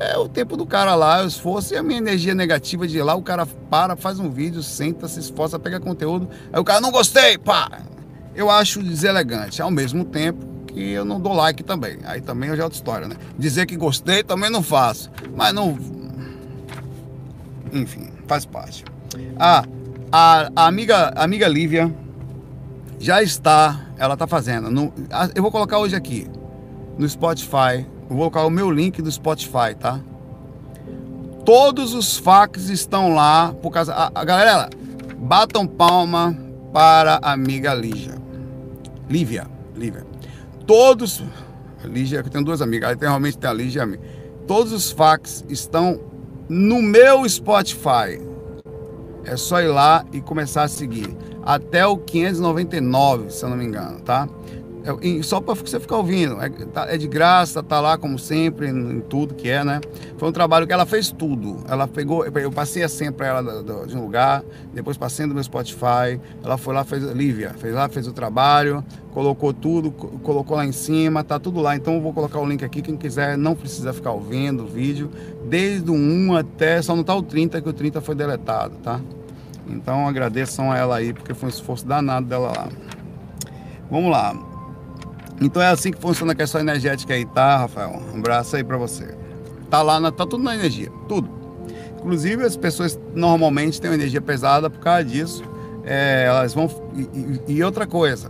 é 0.00 0.18
o 0.18 0.28
tempo 0.28 0.56
do 0.56 0.66
cara 0.66 0.96
lá, 0.96 1.22
o 1.22 1.26
esforço 1.28 1.72
e 1.72 1.76
a 1.76 1.82
minha 1.84 1.98
energia 1.98 2.34
negativa 2.34 2.84
de 2.84 2.98
ir 2.98 3.02
lá, 3.02 3.14
o 3.14 3.22
cara 3.22 3.46
para, 3.46 3.94
faz 3.94 4.18
um 4.18 4.28
vídeo, 4.28 4.60
senta, 4.60 5.06
se 5.06 5.20
esforça, 5.20 5.56
pega 5.56 5.78
conteúdo, 5.78 6.28
aí 6.52 6.60
o 6.60 6.64
cara, 6.64 6.80
não 6.80 6.90
gostei, 6.90 7.38
pá! 7.38 7.80
Eu 8.34 8.50
acho 8.50 8.82
deselegante. 8.82 9.60
Ao 9.60 9.70
mesmo 9.70 10.04
tempo, 10.04 10.44
que 10.78 10.92
eu 10.92 11.04
não 11.04 11.20
dou 11.20 11.32
like 11.32 11.64
também. 11.64 11.98
Aí 12.04 12.20
também 12.20 12.50
é 12.50 12.52
outra 12.52 12.68
história, 12.68 13.08
né? 13.08 13.16
Dizer 13.36 13.66
que 13.66 13.76
gostei 13.76 14.22
também 14.22 14.48
não 14.48 14.62
faço. 14.62 15.10
Mas 15.34 15.52
não. 15.52 15.76
Enfim, 17.72 18.10
faz 18.28 18.46
parte. 18.46 18.84
Ah, 19.36 19.64
a, 20.12 20.50
a 20.54 20.66
amiga, 20.68 21.12
a 21.16 21.24
amiga 21.24 21.48
Lívia 21.48 21.92
já 23.00 23.20
está. 23.20 23.86
Ela 23.98 24.14
está 24.14 24.28
fazendo. 24.28 24.70
No, 24.70 24.92
eu 25.34 25.42
vou 25.42 25.50
colocar 25.50 25.78
hoje 25.78 25.96
aqui 25.96 26.28
no 26.96 27.08
Spotify. 27.08 27.84
Vou 28.08 28.18
colocar 28.18 28.44
o 28.44 28.50
meu 28.50 28.70
link 28.70 29.02
do 29.02 29.10
Spotify, 29.10 29.74
tá? 29.78 29.98
Todos 31.44 31.92
os 31.92 32.16
fax 32.16 32.68
estão 32.68 33.14
lá 33.14 33.52
por 33.60 33.72
causa. 33.72 33.92
A, 33.94 34.12
a 34.14 34.24
galera, 34.24 34.70
batam 35.16 35.66
palma 35.66 36.38
para 36.72 37.18
a 37.20 37.32
amiga 37.32 37.74
Lígia. 37.74 38.16
Lívia, 39.08 39.48
Lívia 39.74 40.07
todos. 40.68 41.24
A 41.82 41.86
Lígia, 41.86 42.18
eu 42.18 42.30
tenho 42.30 42.44
duas 42.44 42.60
amigas, 42.60 42.90
aí 42.90 42.96
tem, 42.96 43.08
realmente 43.08 43.38
tem 43.38 43.50
a 43.50 43.52
Lígia 43.52 43.80
e 43.80 43.82
a 43.82 43.86
mim. 43.86 43.98
Todos 44.46 44.72
os 44.72 44.90
fax 44.92 45.44
estão 45.48 45.98
no 46.48 46.80
meu 46.80 47.28
Spotify. 47.28 48.20
É 49.24 49.36
só 49.36 49.60
ir 49.60 49.68
lá 49.68 50.04
e 50.12 50.20
começar 50.20 50.62
a 50.62 50.68
seguir. 50.68 51.16
Até 51.42 51.86
o 51.86 51.96
599, 51.96 53.30
se 53.30 53.42
eu 53.42 53.48
não 53.48 53.56
me 53.56 53.64
engano, 53.64 54.00
tá? 54.00 54.28
É, 55.02 55.22
só 55.22 55.40
para 55.40 55.54
você 55.54 55.78
ficar 55.78 55.96
ouvindo. 55.96 56.40
É, 56.40 56.48
tá, 56.48 56.86
é, 56.88 56.96
de 56.96 57.06
graça, 57.06 57.62
tá 57.62 57.80
lá 57.80 57.98
como 57.98 58.18
sempre, 58.18 58.68
em, 58.68 59.00
tudo 59.00 59.34
que 59.34 59.48
é, 59.48 59.64
né? 59.64 59.80
Foi 60.16 60.28
um 60.28 60.32
trabalho 60.32 60.66
que 60.66 60.72
ela 60.72 60.86
fez 60.86 61.10
tudo. 61.10 61.58
Ela 61.68 61.86
pegou, 61.86 62.24
eu 62.24 62.50
passei 62.50 62.82
a 62.82 62.88
senha 62.88 63.12
para 63.12 63.26
ela 63.26 63.62
de 63.86 63.96
um 63.96 64.02
lugar, 64.02 64.42
depois 64.72 64.96
passei 64.96 65.26
no 65.26 65.34
meu 65.34 65.42
Spotify. 65.42 66.20
Ela 66.42 66.56
foi 66.56 66.74
lá, 66.74 66.84
fez, 66.84 67.02
Lívia, 67.04 67.54
fez 67.58 67.74
lá, 67.74 67.88
fez 67.88 68.06
o 68.06 68.12
trabalho, 68.12 68.84
colocou 69.12 69.52
tudo, 69.52 69.90
colocou 69.90 70.56
lá 70.56 70.64
em 70.64 70.72
cima, 70.72 71.22
tá 71.22 71.38
tudo 71.38 71.60
lá. 71.60 71.76
Então 71.76 71.94
eu 71.94 72.00
vou 72.00 72.12
colocar 72.12 72.38
o 72.40 72.46
link 72.46 72.64
aqui, 72.64 72.80
quem 72.80 72.96
quiser 72.96 73.36
não 73.36 73.54
precisa 73.54 73.92
ficar 73.92 74.12
ouvindo 74.12 74.64
o 74.64 74.66
vídeo, 74.66 75.10
desde 75.48 75.90
o 75.90 75.94
1 75.94 76.36
até, 76.36 76.80
só 76.80 76.96
não 76.96 77.04
tá 77.04 77.14
o 77.14 77.22
30, 77.22 77.60
que 77.60 77.68
o 77.68 77.72
30 77.72 78.00
foi 78.00 78.14
deletado, 78.14 78.76
tá? 78.82 79.00
Então 79.68 80.08
agradeçam 80.08 80.72
a 80.72 80.78
ela 80.78 80.96
aí, 80.96 81.12
porque 81.12 81.34
foi 81.34 81.48
um 81.48 81.50
esforço 81.50 81.86
danado 81.86 82.26
dela 82.26 82.52
lá. 82.56 82.68
Vamos 83.90 84.10
lá. 84.10 84.47
Então 85.40 85.62
é 85.62 85.68
assim 85.68 85.92
que 85.92 86.00
funciona 86.00 86.32
a 86.32 86.34
questão 86.34 86.60
energética 86.60 87.14
aí, 87.14 87.24
tá, 87.24 87.58
Rafael? 87.58 88.02
Um 88.12 88.18
abraço 88.18 88.56
aí 88.56 88.64
para 88.64 88.76
você. 88.76 89.14
Tá 89.70 89.82
lá, 89.82 90.00
na, 90.00 90.10
tá 90.10 90.26
tudo 90.26 90.42
na 90.42 90.54
energia, 90.54 90.90
tudo. 91.08 91.28
Inclusive 91.98 92.44
as 92.44 92.56
pessoas 92.56 92.98
normalmente 93.14 93.80
têm 93.80 93.90
uma 93.90 93.96
energia 93.96 94.20
pesada 94.20 94.68
por 94.68 94.80
causa 94.80 95.04
disso. 95.04 95.42
É, 95.84 96.24
elas 96.26 96.54
vão 96.54 96.68
e, 97.46 97.54
e, 97.54 97.64
outra 97.64 97.86
coisa, 97.86 98.28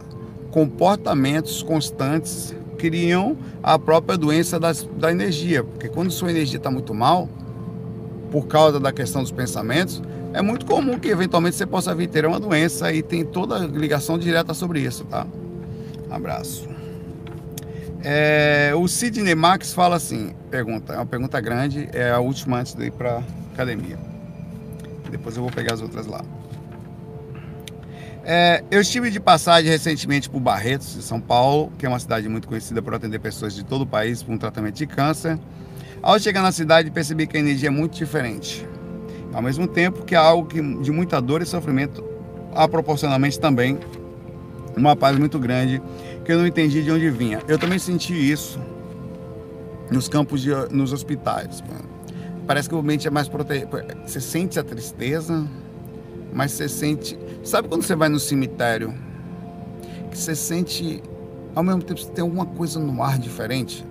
comportamentos 0.50 1.62
constantes 1.62 2.54
criam 2.76 3.36
a 3.62 3.78
própria 3.78 4.16
doença 4.16 4.60
das, 4.60 4.88
da 4.96 5.10
energia, 5.10 5.64
porque 5.64 5.88
quando 5.88 6.10
sua 6.10 6.30
energia 6.30 6.58
está 6.58 6.70
muito 6.70 6.94
mal, 6.94 7.28
por 8.30 8.46
causa 8.46 8.78
da 8.78 8.92
questão 8.92 9.22
dos 9.22 9.32
pensamentos, 9.32 10.00
é 10.32 10.42
muito 10.42 10.66
comum 10.66 10.98
que 10.98 11.08
eventualmente 11.08 11.56
você 11.56 11.66
possa 11.66 11.94
vir 11.94 12.08
ter 12.08 12.24
uma 12.26 12.38
doença 12.38 12.92
e 12.92 13.02
tem 13.02 13.24
toda 13.24 13.56
a 13.56 13.66
ligação 13.66 14.18
direta 14.18 14.54
sobre 14.54 14.80
isso, 14.80 15.04
tá? 15.04 15.26
abraço. 16.10 16.68
É, 18.02 18.72
o 18.76 18.86
Sidney 18.86 19.34
Max 19.34 19.72
fala 19.72 19.96
assim, 19.96 20.34
pergunta, 20.50 20.92
é 20.92 20.96
uma 20.96 21.06
pergunta 21.06 21.40
grande, 21.40 21.88
é 21.92 22.10
a 22.10 22.20
última 22.20 22.60
antes 22.60 22.74
de 22.74 22.86
ir 22.86 22.92
para 22.92 23.22
academia. 23.52 23.98
Depois 25.10 25.36
eu 25.36 25.42
vou 25.42 25.50
pegar 25.50 25.74
as 25.74 25.80
outras 25.80 26.06
lá. 26.06 26.22
É, 28.24 28.62
eu 28.70 28.80
estive 28.80 29.10
de 29.10 29.18
passagem 29.18 29.70
recentemente 29.70 30.28
por 30.28 30.38
Barretos, 30.38 30.94
de 30.94 31.02
São 31.02 31.20
Paulo, 31.20 31.72
que 31.78 31.86
é 31.86 31.88
uma 31.88 31.98
cidade 31.98 32.28
muito 32.28 32.46
conhecida 32.46 32.82
por 32.82 32.94
atender 32.94 33.18
pessoas 33.18 33.54
de 33.54 33.64
todo 33.64 33.82
o 33.82 33.86
país 33.86 34.22
por 34.22 34.32
um 34.32 34.38
tratamento 34.38 34.74
de 34.74 34.86
câncer. 34.86 35.38
Ao 36.02 36.18
chegar 36.20 36.42
na 36.42 36.52
cidade, 36.52 36.90
percebi 36.90 37.26
que 37.26 37.36
a 37.36 37.40
energia 37.40 37.68
é 37.68 37.70
muito 37.70 37.96
diferente. 37.96 38.68
Ao 39.32 39.42
mesmo 39.42 39.66
tempo 39.66 40.04
que 40.04 40.14
é 40.14 40.18
algo 40.18 40.46
que, 40.46 40.60
de 40.60 40.92
muita 40.92 41.20
dor 41.20 41.42
e 41.42 41.46
sofrimento, 41.46 42.04
há 42.54 42.68
proporcionalmente 42.68 43.40
também 43.40 43.78
uma 44.76 44.94
paz 44.94 45.18
muito 45.18 45.38
grande 45.38 45.82
que 46.28 46.32
eu 46.34 46.38
não 46.38 46.46
entendi 46.46 46.82
de 46.82 46.92
onde 46.92 47.08
vinha. 47.08 47.40
Eu 47.48 47.58
também 47.58 47.78
senti 47.78 48.12
isso 48.12 48.60
nos 49.90 50.10
campos, 50.10 50.42
de, 50.42 50.50
nos 50.70 50.92
hospitais. 50.92 51.64
Parece 52.46 52.68
que 52.68 52.74
o 52.74 52.78
ambiente 52.78 53.08
é 53.08 53.10
mais 53.10 53.30
protegido. 53.30 53.70
Você 54.04 54.20
sente 54.20 54.58
a 54.60 54.62
tristeza, 54.62 55.48
mas 56.30 56.52
você 56.52 56.68
sente. 56.68 57.18
Sabe 57.42 57.66
quando 57.66 57.82
você 57.82 57.96
vai 57.96 58.10
no 58.10 58.20
cemitério? 58.20 58.94
Que 60.10 60.18
você 60.18 60.36
sente. 60.36 61.02
Ao 61.54 61.62
mesmo 61.62 61.82
tempo, 61.82 61.98
você 61.98 62.10
tem 62.10 62.20
alguma 62.20 62.44
coisa 62.44 62.78
no 62.78 63.02
ar 63.02 63.18
diferente. 63.18 63.82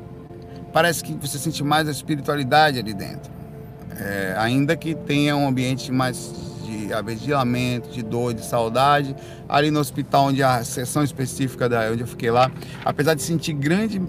Parece 0.71 1.03
que 1.03 1.13
você 1.13 1.39
sente 1.39 1.63
mais 1.63 1.87
a 1.87 1.91
espiritualidade 1.91 2.77
ali 2.77 2.93
dentro. 2.93 3.31
É, 3.99 4.35
ainda 4.37 4.77
que 4.77 4.93
tenha 4.93 5.35
um 5.35 5.47
ambiente 5.47 5.91
mais 5.91 6.31
de, 6.67 7.31
lamento, 7.31 7.89
de 7.89 8.03
dor, 8.03 8.33
de 8.33 8.45
saudade. 8.45 9.15
Ali 9.47 9.71
no 9.71 9.79
hospital, 9.79 10.27
onde 10.27 10.43
a 10.43 10.63
sessão 10.63 11.03
específica 11.03 11.69
da, 11.69 11.91
onde 11.91 12.01
eu 12.01 12.07
fiquei 12.07 12.31
lá, 12.31 12.51
apesar 12.83 13.13
de 13.13 13.21
sentir 13.21 13.53
grande 13.53 14.01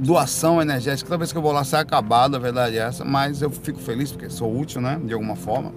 doação 0.00 0.60
energética, 0.62 1.08
toda 1.08 1.18
vez 1.18 1.30
que 1.30 1.36
eu 1.36 1.42
vou 1.42 1.52
lá 1.52 1.62
sai 1.62 1.82
acabado, 1.82 2.34
a 2.34 2.38
verdade 2.38 2.78
é 2.78 2.80
essa, 2.80 3.04
mas 3.04 3.42
eu 3.42 3.50
fico 3.50 3.78
feliz 3.78 4.10
porque 4.10 4.30
sou 4.30 4.58
útil, 4.58 4.80
né, 4.80 4.98
de 5.04 5.12
alguma 5.12 5.36
forma. 5.36 5.72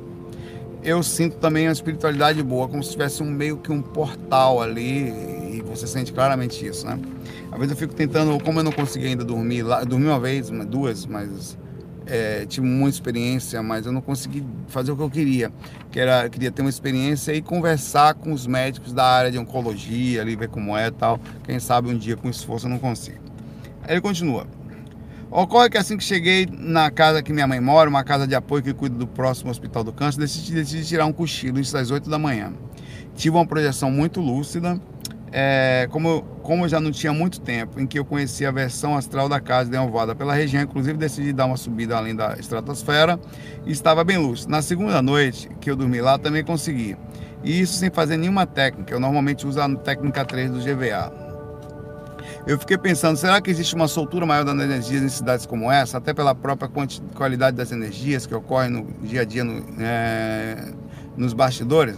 Eu 0.82 1.04
sinto 1.04 1.38
também 1.38 1.67
uma 1.67 1.73
espiritualidade 1.73 2.41
boa, 2.41 2.67
como 2.67 2.84
se 2.84 2.91
tivesse 2.91 3.21
um 3.21 3.30
meio 3.30 3.58
que 3.58 3.71
um 3.71 3.82
portal 3.82 4.62
ali, 4.62 5.10
e 5.58 5.63
você 5.65 5.88
sente 5.88 6.12
claramente 6.12 6.65
isso, 6.65 6.86
né? 6.86 6.99
Às 7.52 7.58
vezes 7.58 7.71
eu 7.71 7.78
fico 7.78 7.93
tentando, 7.93 8.41
como 8.43 8.60
eu 8.60 8.63
não 8.63 8.71
consegui 8.71 9.08
ainda 9.08 9.23
dormir 9.23 9.62
lá, 9.62 9.84
dormi 9.84 10.08
uma 10.08 10.19
vez, 10.19 10.49
duas, 10.49 11.06
mas 11.06 11.58
é, 12.05 12.45
tive 12.45 12.65
muita 12.65 12.95
experiência, 12.95 13.61
mas 13.63 13.85
eu 13.85 13.91
não 13.91 14.01
consegui 14.01 14.43
fazer 14.67 14.91
o 14.91 14.95
que 14.95 15.03
eu 15.03 15.09
queria, 15.09 15.51
que 15.91 15.99
era 15.99 16.29
queria 16.29 16.51
ter 16.51 16.61
uma 16.61 16.69
experiência 16.69 17.33
e 17.33 17.41
conversar 17.41 18.13
com 18.13 18.33
os 18.33 18.45
médicos 18.45 18.93
da 18.93 19.05
área 19.05 19.31
de 19.31 19.37
oncologia, 19.37 20.21
ali 20.21 20.35
ver 20.35 20.49
como 20.49 20.75
é, 20.77 20.91
tal. 20.91 21.19
Quem 21.43 21.59
sabe 21.59 21.89
um 21.89 21.97
dia 21.97 22.15
com 22.15 22.29
esforço 22.29 22.65
eu 22.65 22.69
não 22.69 22.79
consigo. 22.79 23.19
Aí 23.83 23.93
ele 23.93 24.01
continua. 24.01 24.47
Ocorre 25.29 25.69
que 25.69 25.77
assim 25.77 25.97
que 25.97 26.03
cheguei 26.03 26.47
na 26.51 26.91
casa 26.91 27.23
que 27.23 27.33
minha 27.33 27.47
mãe 27.47 27.59
mora, 27.59 27.89
uma 27.89 28.03
casa 28.03 28.27
de 28.27 28.35
apoio 28.35 28.61
que 28.61 28.73
cuida 28.73 28.95
do 28.95 29.07
próximo 29.07 29.49
hospital 29.49 29.83
do 29.83 29.91
câncer, 29.91 30.19
decidi, 30.19 30.53
decidi 30.53 30.85
tirar 30.85 31.07
um 31.07 31.11
cochilo 31.11 31.59
isso 31.59 31.75
às 31.75 31.89
8 31.89 32.07
da 32.07 32.19
manhã. 32.19 32.53
Tive 33.15 33.35
uma 33.35 33.45
projeção 33.45 33.89
muito 33.89 34.21
lúcida 34.21 34.79
é, 35.35 35.87
como, 35.89 36.21
como 36.43 36.69
já 36.69 36.79
não 36.79 36.91
tinha 36.91 37.11
muito 37.11 37.41
tempo 37.41 37.79
em 37.79 37.87
que 37.87 37.97
eu 37.97 38.05
conhecia 38.05 38.49
a 38.49 38.51
versão 38.51 38.95
astral 38.95 39.27
da 39.27 39.41
casa 39.41 39.67
de 39.67 39.75
Alvada 39.75 40.13
pela 40.13 40.31
região, 40.31 40.61
inclusive 40.61 40.95
decidi 40.95 41.33
dar 41.33 41.47
uma 41.47 41.57
subida 41.57 41.97
além 41.97 42.15
da 42.15 42.35
estratosfera 42.37 43.19
e 43.65 43.71
estava 43.71 44.03
bem 44.03 44.17
lúcido. 44.17 44.51
Na 44.51 44.61
segunda 44.61 45.01
noite 45.01 45.49
que 45.59 45.71
eu 45.71 45.75
dormi 45.75 45.99
lá, 45.99 46.19
também 46.19 46.43
consegui. 46.43 46.95
E 47.43 47.59
isso 47.61 47.73
sem 47.73 47.89
fazer 47.89 48.15
nenhuma 48.15 48.45
técnica. 48.45 48.93
Eu 48.93 48.99
normalmente 48.99 49.47
uso 49.47 49.59
a 49.59 49.75
técnica 49.75 50.23
3 50.23 50.51
do 50.51 50.59
GVA. 50.59 51.11
Eu 52.45 52.59
fiquei 52.59 52.77
pensando, 52.77 53.17
será 53.17 53.41
que 53.41 53.49
existe 53.49 53.73
uma 53.73 53.87
soltura 53.87 54.27
maior 54.27 54.45
das 54.45 54.53
energias 54.53 55.01
em 55.01 55.09
cidades 55.09 55.47
como 55.47 55.71
essa, 55.71 55.97
até 55.97 56.13
pela 56.13 56.35
própria 56.35 56.69
qualidade 57.15 57.57
das 57.57 57.71
energias 57.71 58.27
que 58.27 58.35
ocorrem 58.35 58.69
no 58.69 58.85
dia 59.01 59.21
a 59.21 59.25
dia 59.25 59.43
no, 59.43 59.65
é, 59.79 60.71
nos 61.17 61.33
bastidores? 61.33 61.97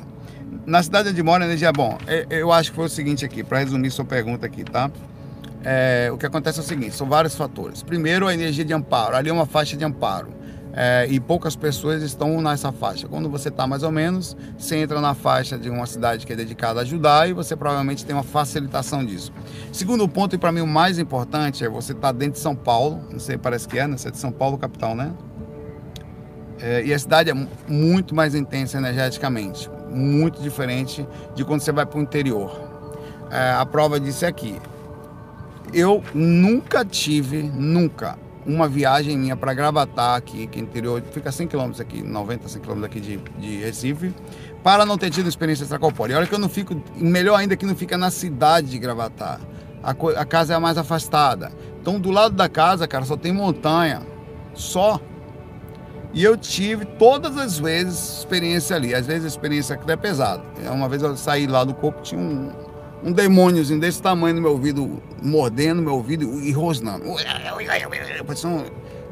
Na 0.65 0.81
cidade 0.81 1.09
onde 1.09 1.21
mora, 1.21 1.43
a 1.43 1.47
energia 1.47 1.69
é 1.69 1.71
bom. 1.71 1.97
Eu 2.29 2.51
acho 2.51 2.71
que 2.71 2.75
foi 2.75 2.85
o 2.85 2.89
seguinte 2.89 3.23
aqui, 3.23 3.43
para 3.43 3.59
resumir 3.59 3.91
sua 3.91 4.05
pergunta 4.05 4.45
aqui, 4.45 4.63
tá? 4.63 4.89
É, 5.63 6.09
o 6.11 6.17
que 6.17 6.25
acontece 6.25 6.59
é 6.59 6.61
o 6.61 6.65
seguinte, 6.65 6.95
são 6.95 7.07
vários 7.07 7.35
fatores. 7.35 7.81
Primeiro, 7.81 8.27
a 8.27 8.33
energia 8.33 8.63
de 8.63 8.73
amparo. 8.73 9.15
Ali 9.15 9.29
é 9.29 9.33
uma 9.33 9.47
faixa 9.47 9.75
de 9.75 9.83
amparo 9.83 10.29
é, 10.75 11.07
e 11.09 11.19
poucas 11.21 11.55
pessoas 11.55 12.03
estão 12.03 12.41
nessa 12.41 12.71
faixa. 12.71 13.07
Quando 13.07 13.29
você 13.29 13.47
está 13.47 13.65
mais 13.65 13.81
ou 13.81 13.91
menos, 13.91 14.35
você 14.57 14.75
entra 14.75 14.99
na 14.99 15.15
faixa 15.15 15.57
de 15.57 15.69
uma 15.69 15.85
cidade 15.85 16.25
que 16.25 16.33
é 16.33 16.35
dedicada 16.35 16.81
a 16.81 16.83
ajudar 16.83 17.29
e 17.29 17.33
você 17.33 17.55
provavelmente 17.55 18.05
tem 18.05 18.13
uma 18.13 18.23
facilitação 18.23 19.03
disso. 19.03 19.31
Segundo 19.71 20.07
ponto, 20.07 20.35
e 20.35 20.37
para 20.37 20.51
mim 20.51 20.59
o 20.59 20.67
mais 20.67 20.99
importante, 20.99 21.63
é 21.63 21.69
você 21.69 21.93
estar 21.93 22.09
tá 22.09 22.11
dentro 22.11 22.33
de 22.33 22.39
São 22.39 22.55
Paulo, 22.55 23.01
não 23.09 23.19
sei, 23.19 23.37
parece 23.37 23.67
que 23.67 23.79
é, 23.79 23.87
né? 23.87 23.97
Você 23.97 24.09
é 24.09 24.11
de 24.11 24.17
São 24.17 24.31
Paulo, 24.31 24.57
capital, 24.57 24.93
né? 24.93 25.13
É, 26.59 26.85
e 26.85 26.93
a 26.93 26.99
cidade 26.99 27.29
é 27.29 27.47
muito 27.67 28.13
mais 28.13 28.35
intensa 28.35 28.77
energeticamente, 28.77 29.69
muito 29.95 30.41
diferente 30.41 31.07
de 31.33 31.43
quando 31.43 31.61
você 31.61 31.71
vai 31.71 31.85
para 31.85 31.99
o 31.99 32.01
interior. 32.01 32.59
É, 33.31 33.51
a 33.51 33.65
prova 33.65 33.99
disso 33.99 34.25
é 34.25 34.27
aqui. 34.27 34.59
Eu 35.73 36.03
nunca 36.13 36.85
tive, 36.85 37.41
nunca, 37.43 38.17
uma 38.45 38.67
viagem 38.67 39.17
minha 39.17 39.35
para 39.35 39.53
Gravatar, 39.53 40.15
aqui, 40.15 40.45
que 40.47 40.59
interior, 40.59 41.01
fica 41.11 41.31
100 41.31 41.47
km 41.47 41.71
aqui, 41.79 42.03
90, 42.03 42.47
100 42.47 42.61
km 42.61 42.83
aqui 42.83 42.99
de, 42.99 43.17
de 43.17 43.57
Recife, 43.57 44.13
para 44.63 44.85
não 44.85 44.97
ter 44.97 45.09
tido 45.09 45.27
experiência 45.27 45.63
extracorpórea. 45.63 46.13
E 46.13 46.17
olha 46.17 46.27
que 46.27 46.35
eu 46.35 46.39
não 46.39 46.49
fico, 46.49 46.79
melhor 46.95 47.37
ainda 47.37 47.55
que 47.55 47.65
não 47.65 47.75
fica 47.75 47.97
na 47.97 48.11
cidade 48.11 48.69
de 48.69 48.77
Gravatar. 48.77 49.39
A, 49.83 49.91
a 49.91 50.25
casa 50.25 50.53
é 50.53 50.55
a 50.55 50.59
mais 50.59 50.77
afastada. 50.77 51.51
Então, 51.81 51.99
do 51.99 52.11
lado 52.11 52.35
da 52.35 52.49
casa, 52.49 52.87
cara, 52.87 53.05
só 53.05 53.15
tem 53.15 53.31
montanha. 53.31 54.01
Só. 54.53 54.99
E 56.15 56.23
eu 56.23 56.37
tive 56.37 56.85
todas 56.85 57.37
as 57.37 57.59
vezes 57.59 58.19
experiência 58.19 58.73
ali. 58.73 58.95
Às 58.95 59.05
vezes 59.05 59.25
a 59.25 59.27
experiência 59.27 59.77
é 59.85 59.95
pesada. 59.97 60.41
Uma 60.71 60.87
vez 60.87 61.03
eu 61.03 61.15
saí 61.17 61.45
lá 61.45 61.65
do 61.65 61.73
corpo, 61.73 62.01
tinha 62.01 62.19
um, 62.19 62.53
um 63.03 63.11
demôniozinho 63.11 63.81
desse 63.81 64.01
tamanho 64.01 64.35
no 64.35 64.41
meu 64.41 64.51
ouvido, 64.51 65.03
mordendo 65.21 65.81
meu 65.81 65.95
ouvido 65.95 66.39
e 66.39 66.53
rosnando. 66.53 67.03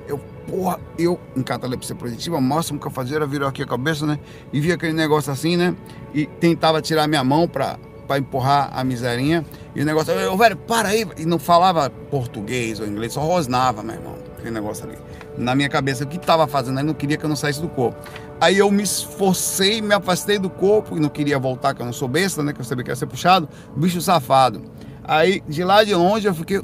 Eu, 0.08 0.18
porra, 0.48 0.80
eu, 0.98 1.20
em 1.36 1.44
catalepsia 1.44 1.94
positiva, 1.94 2.38
o 2.38 2.42
máximo 2.42 2.80
que 2.80 2.88
eu 2.88 2.92
fazia 2.92 3.18
era 3.18 3.28
virar 3.28 3.50
aqui 3.50 3.62
a 3.62 3.68
cabeça, 3.68 4.06
né? 4.06 4.18
E 4.54 4.62
via 4.62 4.76
aquele 4.76 4.94
negócio 4.94 5.30
assim, 5.30 5.58
né? 5.58 5.76
E 6.14 6.26
tentava 6.26 6.82
tirar 6.82 7.06
minha 7.06 7.24
mão 7.24 7.50
pra, 7.50 7.78
pra 8.08 8.18
empurrar 8.18 8.70
a 8.74 8.82
miserinha. 8.82 9.46
E 9.76 9.82
o 9.82 9.86
negócio, 9.86 10.14
eu, 10.14 10.38
velho, 10.38 10.56
para 10.56 10.88
aí. 10.88 11.06
E 11.18 11.26
não 11.26 11.38
falava 11.38 11.90
português 11.90 12.80
ou 12.80 12.88
inglês, 12.88 13.12
só 13.12 13.20
rosnava, 13.20 13.84
meu 13.84 13.96
irmão, 13.96 14.16
aquele 14.38 14.52
negócio 14.52 14.86
ali. 14.86 14.98
Na 15.38 15.56
minha 15.56 15.70
cabeça, 15.70 16.04
o 16.04 16.08
que 16.08 16.18
estava 16.18 16.48
fazendo? 16.48 16.80
Ele 16.80 16.88
não 16.88 16.94
queria 16.94 17.18
que 17.18 17.26
eu 17.26 17.30
não 17.30 17.36
saísse 17.36 17.62
do 17.62 17.68
corpo. 17.68 17.98
Aí 18.40 18.58
eu 18.58 18.70
me 18.70 18.84
esforcei, 18.84 19.82
me 19.82 19.94
afastei 19.94 20.38
do 20.38 20.50
corpo 20.50 20.98
e 20.98 21.00
não 21.00 21.10
queria 21.10 21.40
voltar, 21.40 21.74
que 21.74 21.82
eu 21.82 21.86
não 21.86 21.94
sou 21.94 22.08
besta, 22.08 22.44
né? 22.44 22.54
Que 22.54 22.62
eu 22.62 22.66
sabia 22.66 22.84
que 22.84 22.92
ia 22.92 22.96
ser 22.96 23.08
puxado. 23.08 23.50
Bicho 23.76 24.02
safado. 24.02 24.62
Aí 25.04 25.42
de 25.48 25.64
lá 25.64 25.84
de 25.84 25.96
longe 25.96 26.28
eu 26.28 26.34
fiquei. 26.34 26.62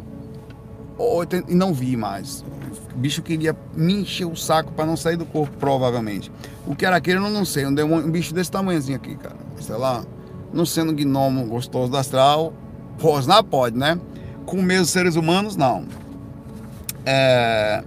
E 1.48 1.56
não 1.56 1.74
vi 1.74 1.96
mais. 1.96 2.44
O 2.94 2.98
bicho 2.98 3.22
queria 3.22 3.56
me 3.76 4.02
encher 4.02 4.26
o 4.26 4.36
saco 4.36 4.72
para 4.74 4.86
não 4.86 4.98
sair 4.98 5.16
do 5.16 5.26
corpo, 5.26 5.56
provavelmente. 5.58 6.32
O 6.68 6.76
que 6.76 6.86
era 6.86 6.98
aquele 6.98 7.18
eu 7.18 7.30
não 7.30 7.46
sei. 7.46 7.66
Um, 7.66 7.74
demônio, 7.74 8.06
um 8.06 8.12
bicho 8.12 8.34
desse 8.34 8.52
tamanhozinho 8.52 8.98
aqui, 8.98 9.16
cara. 9.16 9.38
Sei 9.60 9.76
lá. 9.76 10.04
Não 10.54 10.66
sendo 10.66 10.94
gnomo 10.94 11.46
gostoso 11.46 11.90
do 11.90 11.98
astral. 11.98 12.54
Rosnar 13.00 13.44
pode, 13.44 13.78
né? 13.78 14.00
Com 14.46 14.62
meus 14.62 14.90
seres 14.90 15.16
humanos, 15.16 15.56
não. 15.56 15.86
É. 17.06 17.84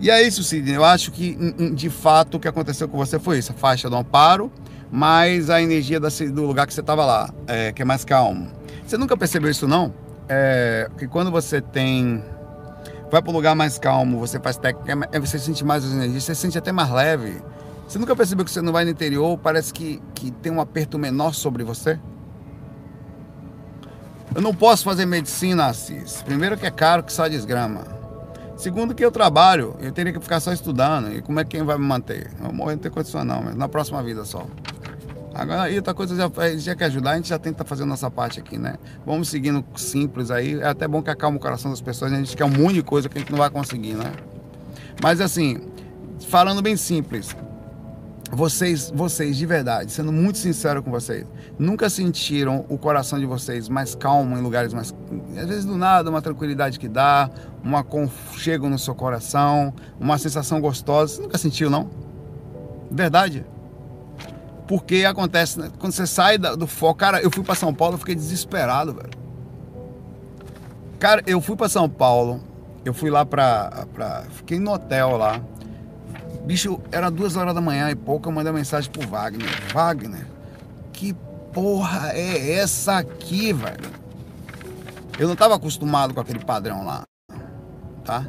E 0.00 0.10
é 0.10 0.22
isso, 0.22 0.42
Sidney. 0.42 0.74
Eu 0.74 0.84
acho 0.84 1.12
que, 1.12 1.34
de 1.74 1.90
fato, 1.90 2.38
o 2.38 2.40
que 2.40 2.48
aconteceu 2.48 2.88
com 2.88 2.96
você 2.96 3.18
foi 3.18 3.38
isso: 3.38 3.52
a 3.52 3.54
faixa 3.54 3.90
do 3.90 3.96
amparo, 3.96 4.50
mais 4.90 5.50
a 5.50 5.60
energia 5.60 6.00
do 6.00 6.46
lugar 6.46 6.66
que 6.66 6.72
você 6.72 6.80
estava 6.80 7.04
lá, 7.04 7.30
é, 7.46 7.70
que 7.70 7.82
é 7.82 7.84
mais 7.84 8.04
calmo. 8.04 8.48
Você 8.86 8.96
nunca 8.96 9.16
percebeu 9.16 9.50
isso, 9.50 9.68
não? 9.68 9.92
É, 10.28 10.88
que 10.98 11.06
quando 11.06 11.30
você 11.30 11.60
tem. 11.60 12.24
Vai 13.10 13.20
para 13.20 13.30
um 13.30 13.34
lugar 13.34 13.56
mais 13.56 13.76
calmo, 13.76 14.20
você 14.20 14.38
faz 14.38 14.56
técnica, 14.56 15.08
é, 15.12 15.18
você 15.18 15.38
sente 15.38 15.64
mais 15.64 15.84
as 15.84 15.92
energias, 15.92 16.24
você 16.24 16.34
sente 16.34 16.56
até 16.56 16.72
mais 16.72 16.90
leve. 16.90 17.42
Você 17.86 17.98
nunca 17.98 18.14
percebeu 18.14 18.44
que 18.44 18.52
você 18.52 18.62
não 18.62 18.72
vai 18.72 18.84
no 18.84 18.90
interior, 18.92 19.36
parece 19.36 19.74
que, 19.74 20.00
que 20.14 20.30
tem 20.30 20.52
um 20.52 20.60
aperto 20.60 20.96
menor 20.96 21.34
sobre 21.34 21.64
você? 21.64 21.98
Eu 24.32 24.40
não 24.40 24.54
posso 24.54 24.84
fazer 24.84 25.06
medicina, 25.06 25.66
Assis. 25.66 26.22
Primeiro 26.22 26.56
que 26.56 26.64
é 26.64 26.70
caro, 26.70 27.02
que 27.02 27.12
só 27.12 27.26
desgrama. 27.26 27.99
Segundo 28.60 28.94
que 28.94 29.02
eu 29.02 29.10
trabalho, 29.10 29.74
eu 29.80 29.90
teria 29.90 30.12
que 30.12 30.20
ficar 30.20 30.38
só 30.38 30.52
estudando. 30.52 31.10
E 31.16 31.22
como 31.22 31.40
é 31.40 31.44
que 31.44 31.56
quem 31.56 31.62
vai 31.62 31.78
me 31.78 31.84
manter? 31.86 32.30
Eu 32.44 32.52
morrer 32.52 32.74
não 32.74 32.82
tem 32.82 32.90
condição 32.90 33.24
não, 33.24 33.42
mas 33.42 33.56
na 33.56 33.66
próxima 33.70 34.02
vida 34.02 34.22
só. 34.22 34.46
Agora, 35.34 35.70
e 35.70 35.76
outra 35.76 35.94
coisa, 35.94 36.14
já, 36.14 36.30
já 36.58 36.74
quer 36.74 36.84
ajudar, 36.84 37.12
a 37.12 37.16
gente 37.16 37.30
já 37.30 37.38
tenta 37.38 37.64
fazer 37.64 37.84
a 37.84 37.86
nossa 37.86 38.10
parte 38.10 38.38
aqui, 38.38 38.58
né? 38.58 38.74
Vamos 39.06 39.30
seguindo 39.30 39.64
simples 39.74 40.30
aí. 40.30 40.60
É 40.60 40.66
até 40.66 40.86
bom 40.86 41.00
que 41.00 41.08
acalma 41.08 41.38
o 41.38 41.40
coração 41.40 41.70
das 41.70 41.80
pessoas, 41.80 42.12
né? 42.12 42.18
a 42.18 42.20
gente 42.20 42.36
quer 42.36 42.44
um 42.44 42.50
monte 42.50 42.74
de 42.74 42.82
coisa 42.82 43.08
que 43.08 43.16
a 43.16 43.20
gente 43.22 43.30
não 43.30 43.38
vai 43.38 43.48
conseguir, 43.48 43.94
né? 43.94 44.12
Mas 45.02 45.22
assim, 45.22 45.62
falando 46.28 46.60
bem 46.60 46.76
simples, 46.76 47.34
vocês, 48.32 48.92
vocês 48.94 49.36
de 49.36 49.44
verdade, 49.44 49.90
sendo 49.90 50.12
muito 50.12 50.38
sincero 50.38 50.82
com 50.82 50.90
vocês, 50.90 51.26
nunca 51.58 51.90
sentiram 51.90 52.64
o 52.68 52.78
coração 52.78 53.18
de 53.18 53.26
vocês 53.26 53.68
mais 53.68 53.94
calmo 53.94 54.38
em 54.38 54.40
lugares 54.40 54.72
mais. 54.72 54.94
Às 55.36 55.48
vezes 55.48 55.64
do 55.64 55.76
nada, 55.76 56.08
uma 56.08 56.22
tranquilidade 56.22 56.78
que 56.78 56.88
dá, 56.88 57.28
um 57.64 57.76
aconchego 57.76 58.68
no 58.68 58.78
seu 58.78 58.94
coração, 58.94 59.74
uma 59.98 60.16
sensação 60.16 60.60
gostosa. 60.60 61.16
Você 61.16 61.22
nunca 61.22 61.38
sentiu, 61.38 61.68
não? 61.68 61.90
Verdade. 62.90 63.44
Porque 64.68 65.04
acontece, 65.04 65.58
né? 65.58 65.68
quando 65.80 65.92
você 65.92 66.06
sai 66.06 66.38
do 66.38 66.66
foco. 66.68 67.00
Cara, 67.00 67.20
eu 67.20 67.30
fui 67.30 67.42
para 67.42 67.56
São 67.56 67.74
Paulo, 67.74 67.94
eu 67.94 67.98
fiquei 67.98 68.14
desesperado, 68.14 68.94
velho. 68.94 69.10
Cara, 71.00 71.22
eu 71.26 71.40
fui 71.40 71.56
para 71.56 71.68
São 71.68 71.88
Paulo, 71.88 72.40
eu 72.84 72.94
fui 72.94 73.10
lá 73.10 73.26
pra, 73.26 73.86
pra. 73.92 74.22
Fiquei 74.30 74.60
no 74.60 74.72
hotel 74.72 75.16
lá. 75.16 75.40
Bicho, 76.44 76.80
era 76.90 77.10
duas 77.10 77.36
horas 77.36 77.54
da 77.54 77.60
manhã 77.60 77.90
e 77.90 77.94
pouco, 77.94 78.28
eu 78.28 78.32
mandei 78.32 78.52
mensagem 78.52 78.90
pro 78.90 79.06
Wagner. 79.06 79.48
Wagner, 79.72 80.26
que 80.92 81.14
porra 81.52 82.12
é 82.12 82.52
essa 82.54 82.98
aqui, 82.98 83.52
velho? 83.52 83.90
Eu 85.18 85.26
não 85.26 85.34
estava 85.34 85.54
acostumado 85.54 86.14
com 86.14 86.20
aquele 86.20 86.38
padrão 86.38 86.84
lá, 86.84 87.04
tá? 88.04 88.26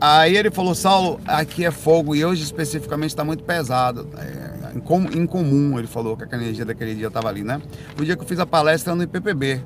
Aí 0.00 0.36
ele 0.36 0.50
falou, 0.50 0.74
Saulo, 0.74 1.20
aqui 1.26 1.64
é 1.64 1.70
fogo 1.70 2.16
e 2.16 2.24
hoje 2.24 2.42
especificamente 2.42 3.10
está 3.10 3.22
muito 3.22 3.44
pesado. 3.44 4.08
É, 4.18 4.76
incomum, 5.16 5.78
ele 5.78 5.86
falou 5.86 6.16
que 6.16 6.34
a 6.34 6.38
energia 6.38 6.64
daquele 6.64 6.94
dia 6.94 7.06
estava 7.06 7.28
ali, 7.28 7.44
né? 7.44 7.62
O 7.96 8.04
dia 8.04 8.16
que 8.16 8.22
eu 8.22 8.26
fiz 8.26 8.40
a 8.40 8.46
palestra 8.46 8.96
no 8.96 9.04
IPPB. 9.04 9.62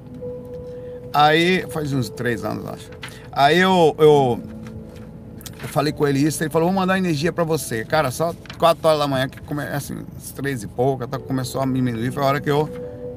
Aí, 1.11 1.65
faz 1.71 1.91
uns 1.95 2.11
três 2.11 2.45
anos, 2.45 2.67
acho. 2.67 2.91
Aí 3.33 3.59
eu, 3.59 3.95
eu 3.99 4.41
eu 5.63 5.69
falei 5.69 5.93
com 5.93 6.07
ele 6.07 6.21
isso, 6.21 6.43
ele 6.43 6.51
falou, 6.51 6.69
vou 6.69 6.81
mandar 6.81 6.99
energia 6.99 7.33
para 7.33 7.45
você. 7.45 7.85
Cara, 7.85 8.11
só 8.11 8.35
4 8.59 8.87
horas 8.87 9.01
da 9.01 9.07
manhã, 9.07 9.29
que 9.29 9.41
come, 9.41 9.63
assim, 9.63 10.05
três 10.35 10.63
e 10.63 10.67
pouca, 10.67 11.07
tá, 11.07 11.19
começou 11.19 11.61
a 11.61 11.67
diminuir, 11.67 12.13
foi 12.13 12.23
a 12.23 12.27
hora 12.27 12.41
que 12.41 12.51
eu 12.51 12.69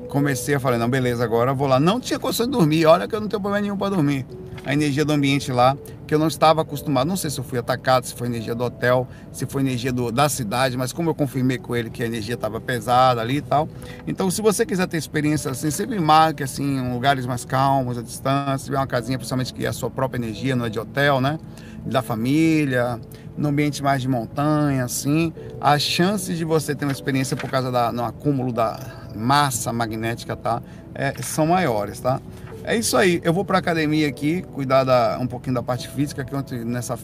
comecei 0.10 0.56
a 0.56 0.60
falar, 0.60 0.78
não, 0.78 0.89
beleza, 0.89 1.23
agora 1.23 1.52
eu 1.52 1.56
vou 1.56 1.67
lá. 1.67 1.80
Não 1.80 1.99
tinha 1.99 2.19
condição 2.19 2.45
de 2.45 2.52
dormir, 2.52 2.86
olha 2.86 3.08
que 3.08 3.15
eu 3.15 3.21
não 3.21 3.28
tenho 3.28 3.41
problema 3.41 3.62
nenhum 3.62 3.78
para 3.78 3.95
dormir. 3.95 4.25
A 4.65 4.73
energia 4.73 5.06
do 5.06 5.13
ambiente 5.13 5.52
lá, 5.52 5.78
que 6.10 6.15
eu 6.15 6.19
não 6.19 6.28
estava 6.28 6.63
acostumado. 6.63 7.08
Não 7.08 7.15
sei 7.15 7.30
se 7.30 7.39
eu 7.39 7.43
fui 7.43 7.60
atacado, 7.60 8.04
se 8.06 8.15
foi 8.15 8.28
energia 8.28 8.56
do 8.56 8.63
hotel, 8.63 9.08
se 9.32 9.45
foi 9.45 9.62
energia 9.62 9.93
do, 9.93 10.12
da 10.12 10.28
cidade, 10.28 10.75
mas 10.75 10.91
como 10.91 11.12
eu 11.12 11.15
confirmei 11.15 11.60
com 11.60 11.75
ele 11.75 11.91
que 11.91 12.02
a 12.02 12.06
energia 12.08 12.34
estava 12.34 12.60
pesada 12.60 13.21
ali 13.21 13.38
e 13.38 13.41
tal. 13.41 13.69
Então, 14.08 14.30
se 14.32 14.41
você 14.41 14.65
quiser 14.65 14.88
ter 14.88 14.97
experiência 14.97 15.52
assim, 15.52 15.69
sempre 15.69 15.99
marque 15.99 16.43
assim, 16.43 16.78
em 16.78 16.91
lugares 16.91 17.28
mais 17.28 17.45
calmos, 17.45 17.95
à 17.97 18.02
distância, 18.02 18.58
se 18.58 18.65
tiver 18.65 18.78
uma 18.78 18.88
casinha, 18.88 19.19
principalmente 19.19 19.54
que 19.54 19.65
é 19.65 19.69
a 19.69 19.73
sua 19.73 19.91
própria 19.91 20.17
energia, 20.17 20.56
não 20.56 20.65
é 20.65 20.69
de 20.69 20.80
hotel, 20.80 21.21
né? 21.21 21.39
Da 21.85 22.01
família, 22.01 22.99
no 23.37 23.49
ambiente 23.49 23.81
mais 23.81 24.01
de 24.01 24.07
montanha, 24.07 24.83
assim, 24.83 25.33
as 25.61 25.81
chances 25.81 26.37
de 26.37 26.43
você 26.43 26.75
ter 26.75 26.85
uma 26.85 26.91
experiência 26.91 27.37
por 27.37 27.49
causa 27.49 27.71
da, 27.71 27.91
no 27.91 28.03
acúmulo 28.03 28.51
da 28.51 28.79
massa 29.15 29.71
magnética, 29.71 30.35
tá? 30.35 30.61
É, 30.93 31.13
são 31.21 31.47
maiores, 31.47 31.99
tá? 31.99 32.19
É 32.63 32.75
isso 32.75 32.97
aí. 32.97 33.21
Eu 33.23 33.33
vou 33.33 33.45
para 33.45 33.57
academia 33.57 34.07
aqui, 34.07 34.41
cuidar 34.41 34.83
da, 34.83 35.17
um 35.19 35.27
pouquinho 35.27 35.55
da 35.55 35.63
parte 35.63 35.87
física, 35.87 36.23
que 36.25 36.35
ontem 36.35 36.63
nessa 36.65 36.97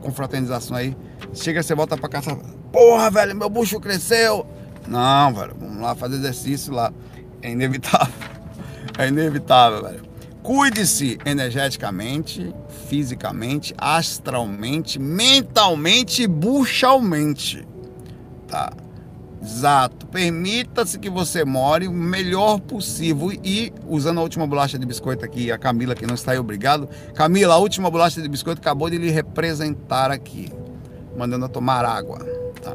confraternização 0.00 0.76
aí, 0.76 0.96
chega, 1.34 1.62
você 1.62 1.74
volta 1.74 1.96
para 1.96 2.08
casa, 2.08 2.36
porra, 2.72 3.10
velho, 3.10 3.36
meu 3.36 3.50
bucho 3.50 3.78
cresceu. 3.80 4.46
Não, 4.86 5.34
velho, 5.34 5.54
vamos 5.58 5.82
lá 5.82 5.94
fazer 5.94 6.16
exercício 6.16 6.72
lá. 6.72 6.92
É 7.42 7.50
inevitável. 7.50 8.14
É 8.98 9.08
inevitável, 9.08 9.82
velho. 9.82 10.02
Cuide-se 10.46 11.18
energeticamente, 11.26 12.54
fisicamente, 12.88 13.74
astralmente, 13.76 14.96
mentalmente 14.96 16.22
e 16.22 16.28
buchalmente. 16.28 17.66
Tá? 18.46 18.72
Exato. 19.42 20.06
Permita-se 20.06 21.00
que 21.00 21.10
você 21.10 21.44
more 21.44 21.88
o 21.88 21.92
melhor 21.92 22.60
possível. 22.60 23.32
E 23.32 23.72
usando 23.88 24.20
a 24.20 24.22
última 24.22 24.46
bolacha 24.46 24.78
de 24.78 24.86
biscoito 24.86 25.24
aqui, 25.24 25.50
a 25.50 25.58
Camila 25.58 25.96
que 25.96 26.06
não 26.06 26.14
está 26.14 26.30
aí, 26.30 26.38
obrigado. 26.38 26.88
Camila, 27.12 27.54
a 27.54 27.58
última 27.58 27.90
bolacha 27.90 28.22
de 28.22 28.28
biscoito 28.28 28.60
acabou 28.60 28.88
de 28.88 28.98
lhe 28.98 29.10
representar 29.10 30.12
aqui, 30.12 30.52
mandando 31.18 31.48
tomar 31.48 31.84
água. 31.84 32.20
Tá? 32.62 32.72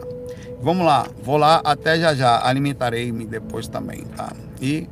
Vamos 0.62 0.86
lá, 0.86 1.08
vou 1.24 1.38
lá 1.38 1.62
até 1.64 1.98
já 1.98 2.14
já. 2.14 2.46
Alimentarei-me 2.46 3.26
depois 3.26 3.70
também, 3.70 4.04
tá? 4.18 4.34
E 4.62 4.90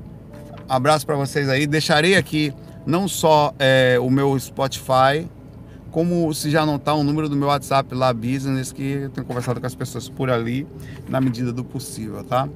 abraço 0.69 1.05
para 1.05 1.17
vocês 1.17 1.49
aí. 1.49 1.67
Deixarei 1.67 2.15
aqui 2.15 2.53
não 2.89 3.07
só 3.07 3.53
é, 3.59 3.97
o 4.01 4.09
meu 4.09 4.37
Spotify 4.39 5.29
como 5.91 6.31
se 6.33 6.49
já 6.49 6.65
não 6.65 6.75
está 6.75 6.93
o 6.93 7.03
número 7.03 7.27
do 7.27 7.35
meu 7.35 7.47
WhatsApp 7.47 7.93
lá, 7.95 8.13
business, 8.13 8.71
que 8.71 8.83
eu 8.83 9.09
tenho 9.09 9.25
conversado 9.25 9.59
com 9.59 9.65
as 9.65 9.73
pessoas 9.73 10.07
por 10.07 10.29
ali, 10.29 10.67
na 11.07 11.19
medida 11.19 11.51
do 11.51 11.63
possível, 11.63 12.23
tá? 12.23 12.47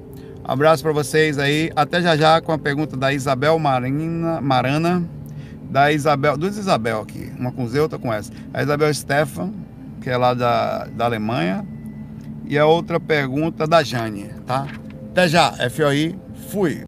Abraço 0.43 0.83
para 0.83 0.91
vocês 0.91 1.39
aí, 1.39 1.71
até 1.75 2.01
já 2.01 2.15
já 2.15 2.41
com 2.41 2.51
a 2.51 2.57
pergunta 2.57 2.95
da 2.95 3.11
Isabel 3.13 3.57
Marina, 3.57 4.39
Marana, 4.39 5.03
da 5.69 5.91
Isabel, 5.91 6.37
duas 6.37 6.57
Isabel 6.57 7.01
aqui, 7.01 7.31
uma 7.39 7.51
com 7.51 7.67
Z, 7.67 7.79
outra 7.79 7.97
com 7.97 8.13
S. 8.13 8.31
A 8.53 8.61
Isabel 8.61 8.93
Stefan, 8.93 9.51
que 10.01 10.09
é 10.09 10.17
lá 10.17 10.33
da, 10.33 10.85
da 10.85 11.05
Alemanha, 11.05 11.65
e 12.45 12.57
a 12.57 12.65
outra 12.65 12.99
pergunta 12.99 13.65
da 13.65 13.81
Jane, 13.81 14.29
tá? 14.45 14.67
Até 15.11 15.27
já, 15.27 15.53
FOI, 15.69 16.15
fui! 16.49 16.83